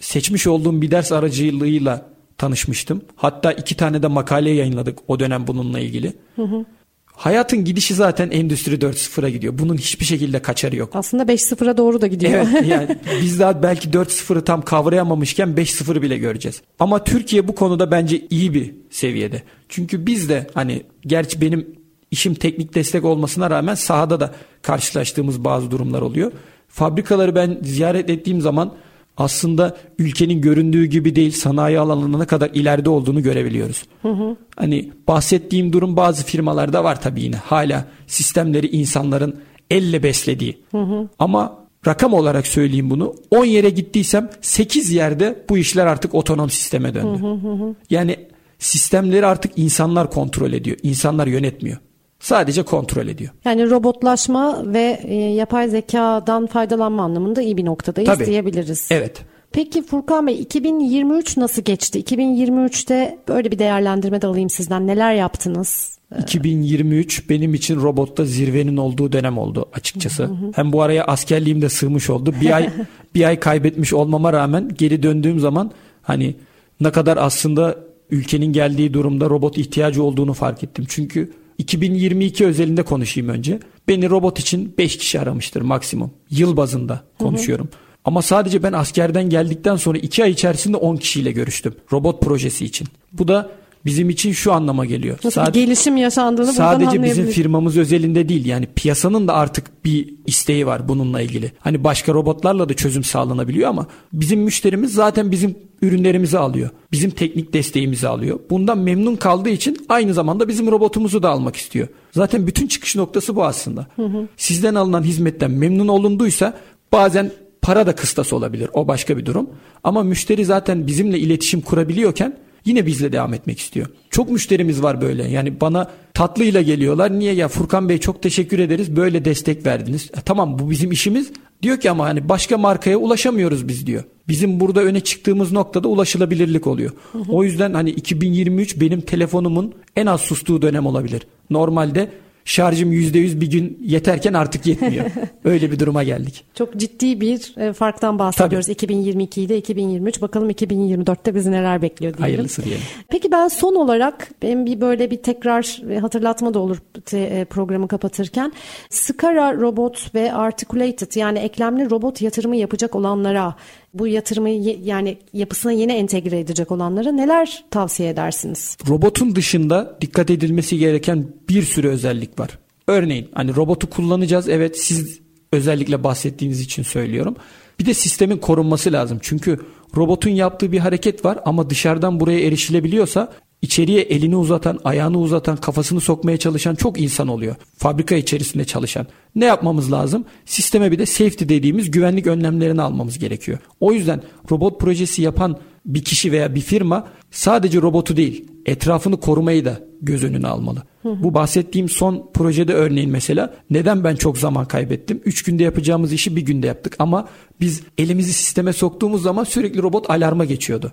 seçmiş 0.00 0.46
olduğum 0.46 0.82
bir 0.82 0.90
ders 0.90 1.12
aracılığıyla 1.12 2.11
tanışmıştım. 2.42 3.02
Hatta 3.16 3.52
iki 3.52 3.76
tane 3.76 4.02
de 4.02 4.06
makale 4.06 4.50
yayınladık 4.50 4.98
o 5.08 5.20
dönem 5.20 5.46
bununla 5.46 5.80
ilgili. 5.80 6.12
Hı 6.36 6.42
hı. 6.42 6.64
Hayatın 7.06 7.64
gidişi 7.64 7.94
zaten 7.94 8.30
Endüstri 8.30 8.74
4.0'a 8.74 9.28
gidiyor. 9.28 9.58
Bunun 9.58 9.76
hiçbir 9.76 10.04
şekilde 10.04 10.42
kaçarı 10.42 10.76
yok. 10.76 10.90
Aslında 10.94 11.22
5.0'a 11.22 11.76
doğru 11.76 12.00
da 12.00 12.06
gidiyor. 12.06 12.32
Evet 12.32 12.66
yani 12.68 12.98
biz 13.22 13.40
daha 13.40 13.62
belki 13.62 13.88
4.0'ı 13.88 14.44
tam 14.44 14.62
kavrayamamışken 14.62 15.48
5.0'ı 15.48 16.02
bile 16.02 16.18
göreceğiz. 16.18 16.62
Ama 16.78 17.04
Türkiye 17.04 17.48
bu 17.48 17.54
konuda 17.54 17.90
bence 17.90 18.26
iyi 18.30 18.54
bir 18.54 18.74
seviyede. 18.90 19.42
Çünkü 19.68 20.06
biz 20.06 20.28
de 20.28 20.46
hani 20.54 20.82
gerçi 21.06 21.40
benim 21.40 21.76
işim 22.10 22.34
teknik 22.34 22.74
destek 22.74 23.04
olmasına 23.04 23.50
rağmen 23.50 23.74
sahada 23.74 24.20
da 24.20 24.34
karşılaştığımız 24.62 25.44
bazı 25.44 25.70
durumlar 25.70 26.02
oluyor. 26.02 26.32
Fabrikaları 26.68 27.34
ben 27.34 27.58
ziyaret 27.62 28.10
ettiğim 28.10 28.40
zaman 28.40 28.74
aslında 29.16 29.76
ülkenin 29.98 30.40
göründüğü 30.40 30.84
gibi 30.84 31.16
değil 31.16 31.30
sanayi 31.30 31.78
alanına 31.78 32.18
ne 32.18 32.26
kadar 32.26 32.50
ileride 32.54 32.90
olduğunu 32.90 33.22
görebiliyoruz. 33.22 33.82
Hı 34.02 34.08
hı. 34.08 34.36
Hani 34.56 34.92
bahsettiğim 35.08 35.72
durum 35.72 35.96
bazı 35.96 36.24
firmalarda 36.24 36.84
var 36.84 37.00
tabii 37.00 37.22
yine. 37.22 37.36
Hala 37.36 37.84
sistemleri 38.06 38.66
insanların 38.66 39.40
elle 39.70 40.02
beslediği. 40.02 40.62
Hı 40.70 40.82
hı. 40.82 41.08
Ama 41.18 41.58
rakam 41.86 42.12
olarak 42.14 42.46
söyleyeyim 42.46 42.90
bunu. 42.90 43.14
10 43.30 43.44
yere 43.44 43.70
gittiysem 43.70 44.30
8 44.40 44.92
yerde 44.92 45.44
bu 45.48 45.58
işler 45.58 45.86
artık 45.86 46.14
otonom 46.14 46.50
sisteme 46.50 46.94
döndü. 46.94 47.22
Hı 47.22 47.26
hı 47.26 47.52
hı. 47.52 47.74
Yani 47.90 48.16
sistemleri 48.58 49.26
artık 49.26 49.52
insanlar 49.56 50.10
kontrol 50.10 50.52
ediyor. 50.52 50.76
İnsanlar 50.82 51.26
yönetmiyor. 51.26 51.78
Sadece 52.22 52.62
kontrol 52.62 53.06
ediyor. 53.06 53.30
Yani 53.44 53.70
robotlaşma 53.70 54.62
ve 54.66 55.00
e, 55.04 55.14
yapay 55.14 55.68
zekadan 55.68 56.46
faydalanma 56.46 57.02
anlamında 57.02 57.42
iyi 57.42 57.56
bir 57.56 57.64
noktadayız 57.64 58.10
Tabii. 58.10 58.26
diyebiliriz. 58.26 58.88
Evet. 58.90 59.22
Peki 59.52 59.82
Furkan 59.82 60.26
Bey 60.26 60.40
2023 60.40 61.36
nasıl 61.36 61.62
geçti? 61.62 62.00
2023'te 62.00 63.18
böyle 63.28 63.50
bir 63.50 63.58
değerlendirme 63.58 64.22
de 64.22 64.26
alayım 64.26 64.50
sizden. 64.50 64.86
Neler 64.86 65.14
yaptınız? 65.14 65.98
2023 66.18 67.30
benim 67.30 67.54
için 67.54 67.76
robotta 67.76 68.24
zirvenin 68.24 68.76
olduğu 68.76 69.12
dönem 69.12 69.38
oldu 69.38 69.66
açıkçası. 69.72 70.30
Hem 70.54 70.72
bu 70.72 70.82
araya 70.82 71.04
askerliğim 71.04 71.62
de 71.62 71.68
sığmış 71.68 72.10
oldu. 72.10 72.34
Bir 72.40 72.56
ay 72.56 72.70
bir 73.14 73.24
ay 73.24 73.40
kaybetmiş 73.40 73.92
olmama 73.92 74.32
rağmen 74.32 74.70
geri 74.78 75.02
döndüğüm 75.02 75.40
zaman 75.40 75.70
hani 76.02 76.34
ne 76.80 76.92
kadar 76.92 77.16
aslında 77.16 77.76
ülkenin 78.10 78.52
geldiği 78.52 78.94
durumda 78.94 79.30
robot 79.30 79.58
ihtiyacı 79.58 80.02
olduğunu 80.02 80.32
fark 80.32 80.64
ettim. 80.64 80.84
Çünkü 80.88 81.32
2022 81.58 82.46
özelinde 82.46 82.82
konuşayım 82.82 83.28
önce. 83.28 83.60
Beni 83.88 84.10
robot 84.10 84.38
için 84.38 84.74
5 84.78 84.98
kişi 84.98 85.20
aramıştır 85.20 85.62
maksimum. 85.62 86.10
Yıl 86.30 86.56
bazında 86.56 87.04
konuşuyorum. 87.18 87.66
Hı 87.66 87.76
hı. 87.76 87.92
Ama 88.04 88.22
sadece 88.22 88.62
ben 88.62 88.72
askerden 88.72 89.30
geldikten 89.30 89.76
sonra 89.76 89.98
2 89.98 90.24
ay 90.24 90.30
içerisinde 90.30 90.76
10 90.76 90.96
kişiyle 90.96 91.32
görüştüm. 91.32 91.74
Robot 91.92 92.22
projesi 92.22 92.64
için. 92.64 92.88
Bu 93.12 93.28
da 93.28 93.50
bizim 93.84 94.10
için 94.10 94.32
şu 94.32 94.52
anlama 94.52 94.84
geliyor. 94.84 95.14
Nasıl 95.24 95.30
sadece, 95.30 95.64
gelişim 95.64 95.96
yaşandığını 95.96 96.52
Sadece 96.52 97.02
bizim 97.02 97.26
firmamız 97.26 97.76
özelinde 97.76 98.28
değil 98.28 98.46
yani 98.46 98.66
piyasanın 98.76 99.28
da 99.28 99.34
artık 99.34 99.84
bir 99.84 100.14
isteği 100.26 100.66
var 100.66 100.88
bununla 100.88 101.20
ilgili. 101.20 101.52
Hani 101.58 101.84
başka 101.84 102.14
robotlarla 102.14 102.68
da 102.68 102.74
çözüm 102.74 103.04
sağlanabiliyor 103.04 103.68
ama 103.68 103.86
bizim 104.12 104.40
müşterimiz 104.40 104.94
zaten 104.94 105.30
bizim 105.30 105.54
ürünlerimizi 105.82 106.38
alıyor. 106.38 106.70
Bizim 106.92 107.10
teknik 107.10 107.52
desteğimizi 107.52 108.08
alıyor. 108.08 108.40
Bundan 108.50 108.78
memnun 108.78 109.16
kaldığı 109.16 109.48
için 109.48 109.76
aynı 109.88 110.14
zamanda 110.14 110.48
bizim 110.48 110.70
robotumuzu 110.70 111.22
da 111.22 111.30
almak 111.30 111.56
istiyor. 111.56 111.88
Zaten 112.12 112.46
bütün 112.46 112.66
çıkış 112.66 112.96
noktası 112.96 113.36
bu 113.36 113.44
aslında. 113.44 113.86
Hı 113.96 114.06
hı. 114.06 114.28
Sizden 114.36 114.74
alınan 114.74 115.02
hizmetten 115.02 115.50
memnun 115.50 115.88
olunduysa 115.88 116.54
bazen 116.92 117.30
para 117.62 117.86
da 117.86 117.94
kıstas 117.94 118.32
olabilir. 118.32 118.70
O 118.72 118.88
başka 118.88 119.16
bir 119.18 119.26
durum. 119.26 119.50
Ama 119.84 120.02
müşteri 120.02 120.44
zaten 120.44 120.86
bizimle 120.86 121.18
iletişim 121.18 121.60
kurabiliyorken 121.60 122.36
Yine 122.64 122.86
bizle 122.86 123.12
devam 123.12 123.34
etmek 123.34 123.58
istiyor. 123.58 123.86
Çok 124.10 124.30
müşterimiz 124.30 124.82
var 124.82 125.00
böyle. 125.00 125.28
Yani 125.28 125.60
bana 125.60 125.90
tatlıyla 126.14 126.62
geliyorlar. 126.62 127.18
Niye 127.18 127.32
ya 127.32 127.48
Furkan 127.48 127.88
Bey 127.88 127.98
çok 127.98 128.22
teşekkür 128.22 128.58
ederiz. 128.58 128.96
Böyle 128.96 129.24
destek 129.24 129.66
verdiniz. 129.66 130.10
E, 130.16 130.20
tamam 130.20 130.58
bu 130.58 130.70
bizim 130.70 130.92
işimiz. 130.92 131.32
Diyor 131.62 131.80
ki 131.80 131.90
ama 131.90 132.04
hani 132.04 132.28
başka 132.28 132.58
markaya 132.58 132.96
ulaşamıyoruz 132.96 133.68
biz 133.68 133.86
diyor. 133.86 134.04
Bizim 134.28 134.60
burada 134.60 134.82
öne 134.82 135.00
çıktığımız 135.00 135.52
noktada 135.52 135.88
ulaşılabilirlik 135.88 136.66
oluyor. 136.66 136.92
Hı 137.12 137.18
hı. 137.18 137.32
O 137.32 137.44
yüzden 137.44 137.74
hani 137.74 137.90
2023 137.90 138.80
benim 138.80 139.00
telefonumun 139.00 139.74
en 139.96 140.06
az 140.06 140.20
sustuğu 140.20 140.62
dönem 140.62 140.86
olabilir. 140.86 141.22
Normalde 141.50 142.12
şarjım 142.44 142.92
%100 142.92 143.40
bir 143.40 143.50
gün 143.50 143.78
yeterken 143.82 144.32
artık 144.32 144.66
yetmiyor. 144.66 145.04
Öyle 145.44 145.72
bir 145.72 145.78
duruma 145.78 146.02
geldik. 146.02 146.44
Çok 146.54 146.76
ciddi 146.76 147.20
bir 147.20 147.54
e, 147.56 147.72
farktan 147.72 148.18
bahsediyoruz. 148.18 148.66
Tabii. 148.66 148.72
2022 148.72 149.42
ile 149.42 149.56
2023 149.56 150.22
bakalım 150.22 150.50
2024'te 150.50 151.34
bizi 151.34 151.50
neler 151.50 151.82
bekliyor 151.82 152.12
diyelim. 152.12 152.34
Hayırlısı 152.34 152.64
diyelim. 152.64 152.84
Peki 153.08 153.32
ben 153.32 153.48
son 153.48 153.74
olarak 153.74 154.30
benim 154.42 154.66
bir 154.66 154.80
böyle 154.80 155.10
bir 155.10 155.16
tekrar 155.16 155.82
e, 155.90 155.98
hatırlatma 155.98 156.54
da 156.54 156.58
olur 156.58 156.78
e, 157.12 157.44
programı 157.44 157.88
kapatırken. 157.88 158.52
Skara 158.90 159.54
Robot 159.60 160.14
ve 160.14 160.32
Articulated 160.32 161.16
yani 161.16 161.38
eklemli 161.38 161.90
robot 161.90 162.22
yatırımı 162.22 162.56
yapacak 162.56 162.94
olanlara 162.94 163.54
bu 163.94 164.06
yatırımı 164.06 164.48
yani 164.84 165.18
yapısına 165.32 165.72
yeni 165.72 165.92
entegre 165.92 166.40
edecek 166.40 166.70
olanlara 166.70 167.12
neler 167.12 167.64
tavsiye 167.70 168.08
edersiniz? 168.08 168.76
Robotun 168.88 169.36
dışında 169.36 169.98
dikkat 170.00 170.30
edilmesi 170.30 170.78
gereken 170.78 171.26
bir 171.48 171.62
sürü 171.62 171.88
özellik 171.88 172.40
var. 172.40 172.58
Örneğin 172.88 173.28
hani 173.34 173.56
robotu 173.56 173.90
kullanacağız 173.90 174.48
evet 174.48 174.78
siz 174.78 175.20
özellikle 175.52 176.04
bahsettiğiniz 176.04 176.60
için 176.60 176.82
söylüyorum. 176.82 177.36
Bir 177.80 177.86
de 177.86 177.94
sistemin 177.94 178.36
korunması 178.36 178.92
lazım. 178.92 179.18
Çünkü 179.22 179.60
robotun 179.96 180.30
yaptığı 180.30 180.72
bir 180.72 180.78
hareket 180.78 181.24
var 181.24 181.38
ama 181.44 181.70
dışarıdan 181.70 182.20
buraya 182.20 182.40
erişilebiliyorsa 182.40 183.32
içeriye 183.62 184.02
elini 184.02 184.36
uzatan, 184.36 184.78
ayağını 184.84 185.18
uzatan, 185.18 185.56
kafasını 185.56 186.00
sokmaya 186.00 186.36
çalışan 186.36 186.74
çok 186.74 187.00
insan 187.00 187.28
oluyor. 187.28 187.56
Fabrika 187.76 188.14
içerisinde 188.14 188.64
çalışan. 188.64 189.06
Ne 189.34 189.44
yapmamız 189.44 189.92
lazım? 189.92 190.24
Sisteme 190.46 190.92
bir 190.92 190.98
de 190.98 191.06
safety 191.06 191.44
dediğimiz 191.44 191.90
güvenlik 191.90 192.26
önlemlerini 192.26 192.82
almamız 192.82 193.18
gerekiyor. 193.18 193.58
O 193.80 193.92
yüzden 193.92 194.22
robot 194.50 194.80
projesi 194.80 195.22
yapan 195.22 195.58
bir 195.86 196.04
kişi 196.04 196.32
veya 196.32 196.54
bir 196.54 196.60
firma 196.60 197.08
sadece 197.30 197.82
robotu 197.82 198.16
değil, 198.16 198.44
etrafını 198.66 199.20
korumayı 199.20 199.64
da 199.64 199.80
göz 200.02 200.24
önüne 200.24 200.46
almalı. 200.46 200.82
Bu 201.04 201.34
bahsettiğim 201.34 201.88
son 201.88 202.30
projede 202.34 202.74
örneğin 202.74 203.10
mesela 203.10 203.54
neden 203.70 204.04
ben 204.04 204.16
çok 204.16 204.38
zaman 204.38 204.64
kaybettim? 204.64 205.20
3 205.24 205.42
günde 205.42 205.62
yapacağımız 205.62 206.12
işi 206.12 206.36
bir 206.36 206.40
günde 206.40 206.66
yaptık 206.66 206.96
ama 206.98 207.28
biz 207.60 207.82
elimizi 207.98 208.32
sisteme 208.32 208.72
soktuğumuz 208.72 209.22
zaman 209.22 209.44
sürekli 209.44 209.82
robot 209.82 210.10
alarma 210.10 210.44
geçiyordu. 210.44 210.92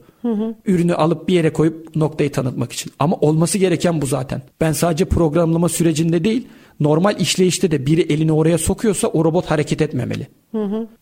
Ürünü 0.66 0.94
alıp 0.94 1.28
bir 1.28 1.34
yere 1.34 1.54
koyup 1.54 1.96
noktayı 1.96 2.32
tanıtmak 2.32 2.72
için. 2.72 2.92
Ama 3.00 3.16
olması 3.16 3.58
gereken 3.58 4.02
bu 4.02 4.06
zaten. 4.06 4.42
Ben 4.62 4.72
sadece 4.72 5.06
programlama 5.06 5.70
sürecinde 5.70 6.24
değil 6.24 6.48
normal 6.80 7.20
işleyişte 7.20 7.72
de 7.72 7.86
biri 7.86 8.02
elini 8.02 8.32
oraya 8.32 8.58
sokuyorsa 8.58 9.08
o 9.08 9.26
robot 9.26 9.46
hareket 9.46 9.82
etmemeli. 9.82 10.28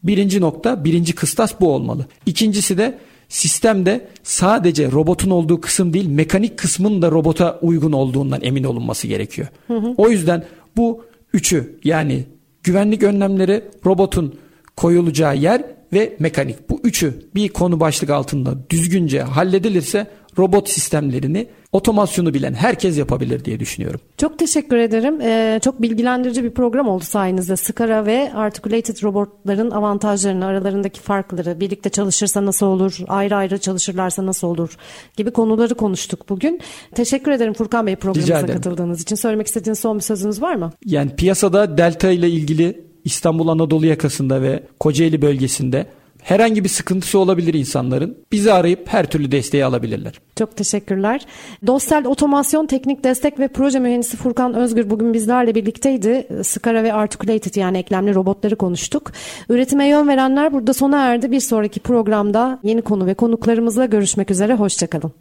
Birinci 0.03 0.41
nokta, 0.41 0.83
birinci 0.83 1.15
kıstas 1.15 1.61
bu 1.61 1.73
olmalı. 1.73 2.05
İkincisi 2.25 2.77
de 2.77 2.97
sistemde 3.29 4.07
sadece 4.23 4.91
robotun 4.91 5.29
olduğu 5.29 5.61
kısım 5.61 5.93
değil 5.93 6.07
mekanik 6.07 6.57
kısmın 6.57 7.01
da 7.01 7.11
robota 7.11 7.59
uygun 7.61 7.91
olduğundan 7.91 8.39
emin 8.43 8.63
olunması 8.63 9.07
gerekiyor. 9.07 9.47
Hı 9.67 9.77
hı. 9.77 9.93
O 9.97 10.09
yüzden 10.09 10.43
bu 10.77 11.05
üçü 11.33 11.79
yani 11.83 12.25
güvenlik 12.63 13.03
önlemleri 13.03 13.63
robotun 13.85 14.35
koyulacağı 14.75 15.37
yer 15.37 15.63
ve 15.93 16.15
mekanik 16.19 16.69
bu 16.69 16.79
üçü 16.83 17.13
bir 17.35 17.49
konu 17.49 17.79
başlık 17.79 18.09
altında 18.09 18.69
düzgünce 18.69 19.21
halledilirse 19.21 20.07
robot 20.37 20.69
sistemlerini 20.69 21.47
otomasyonu 21.71 22.33
bilen 22.33 22.53
herkes 22.53 22.97
yapabilir 22.97 23.45
diye 23.45 23.59
düşünüyorum. 23.59 23.99
Çok 24.17 24.39
teşekkür 24.39 24.77
ederim. 24.77 25.21
Ee, 25.21 25.59
çok 25.63 25.81
bilgilendirici 25.81 26.43
bir 26.43 26.51
program 26.51 26.87
oldu 26.87 27.03
sayenizde. 27.03 27.55
Skara 27.55 28.05
ve 28.05 28.33
Articulated 28.33 29.03
robotların 29.03 29.71
avantajlarını, 29.71 30.45
aralarındaki 30.45 30.99
farkları, 30.99 31.59
birlikte 31.59 31.89
çalışırsa 31.89 32.45
nasıl 32.45 32.65
olur, 32.65 32.97
ayrı 33.07 33.35
ayrı 33.35 33.57
çalışırlarsa 33.57 34.25
nasıl 34.25 34.47
olur 34.47 34.77
gibi 35.17 35.31
konuları 35.31 35.75
konuştuk 35.75 36.29
bugün. 36.29 36.61
Teşekkür 36.95 37.31
ederim 37.31 37.53
Furkan 37.53 37.87
Bey 37.87 37.95
programımıza 37.95 38.45
katıldığınız 38.45 39.01
için. 39.01 39.15
Söylemek 39.15 39.47
istediğiniz 39.47 39.79
son 39.79 39.97
bir 39.97 40.03
sözünüz 40.03 40.41
var 40.41 40.55
mı? 40.55 40.71
Yani 40.85 41.15
piyasada 41.15 41.77
Delta 41.77 42.11
ile 42.11 42.29
ilgili 42.29 42.87
İstanbul 43.03 43.47
Anadolu 43.47 43.85
yakasında 43.85 44.41
ve 44.41 44.63
Kocaeli 44.79 45.21
bölgesinde 45.21 45.85
herhangi 46.27 46.63
bir 46.63 46.69
sıkıntısı 46.69 47.19
olabilir 47.19 47.53
insanların. 47.53 48.17
Bizi 48.31 48.53
arayıp 48.53 48.87
her 48.87 49.05
türlü 49.05 49.31
desteği 49.31 49.65
alabilirler. 49.65 50.21
Çok 50.35 50.57
teşekkürler. 50.57 51.25
Dostel 51.67 52.05
Otomasyon 52.05 52.65
Teknik 52.65 53.03
Destek 53.03 53.39
ve 53.39 53.47
Proje 53.47 53.79
Mühendisi 53.79 54.17
Furkan 54.17 54.53
Özgür 54.53 54.89
bugün 54.89 55.13
bizlerle 55.13 55.55
birlikteydi. 55.55 56.27
Skara 56.43 56.83
ve 56.83 56.93
Articulated 56.93 57.55
yani 57.55 57.77
eklemli 57.77 58.15
robotları 58.15 58.55
konuştuk. 58.55 59.11
Üretime 59.49 59.87
yön 59.87 60.07
verenler 60.07 60.53
burada 60.53 60.73
sona 60.73 61.05
erdi. 61.05 61.31
Bir 61.31 61.39
sonraki 61.39 61.79
programda 61.79 62.59
yeni 62.63 62.81
konu 62.81 63.05
ve 63.05 63.13
konuklarımızla 63.13 63.85
görüşmek 63.85 64.31
üzere. 64.31 64.53
Hoşçakalın. 64.53 65.11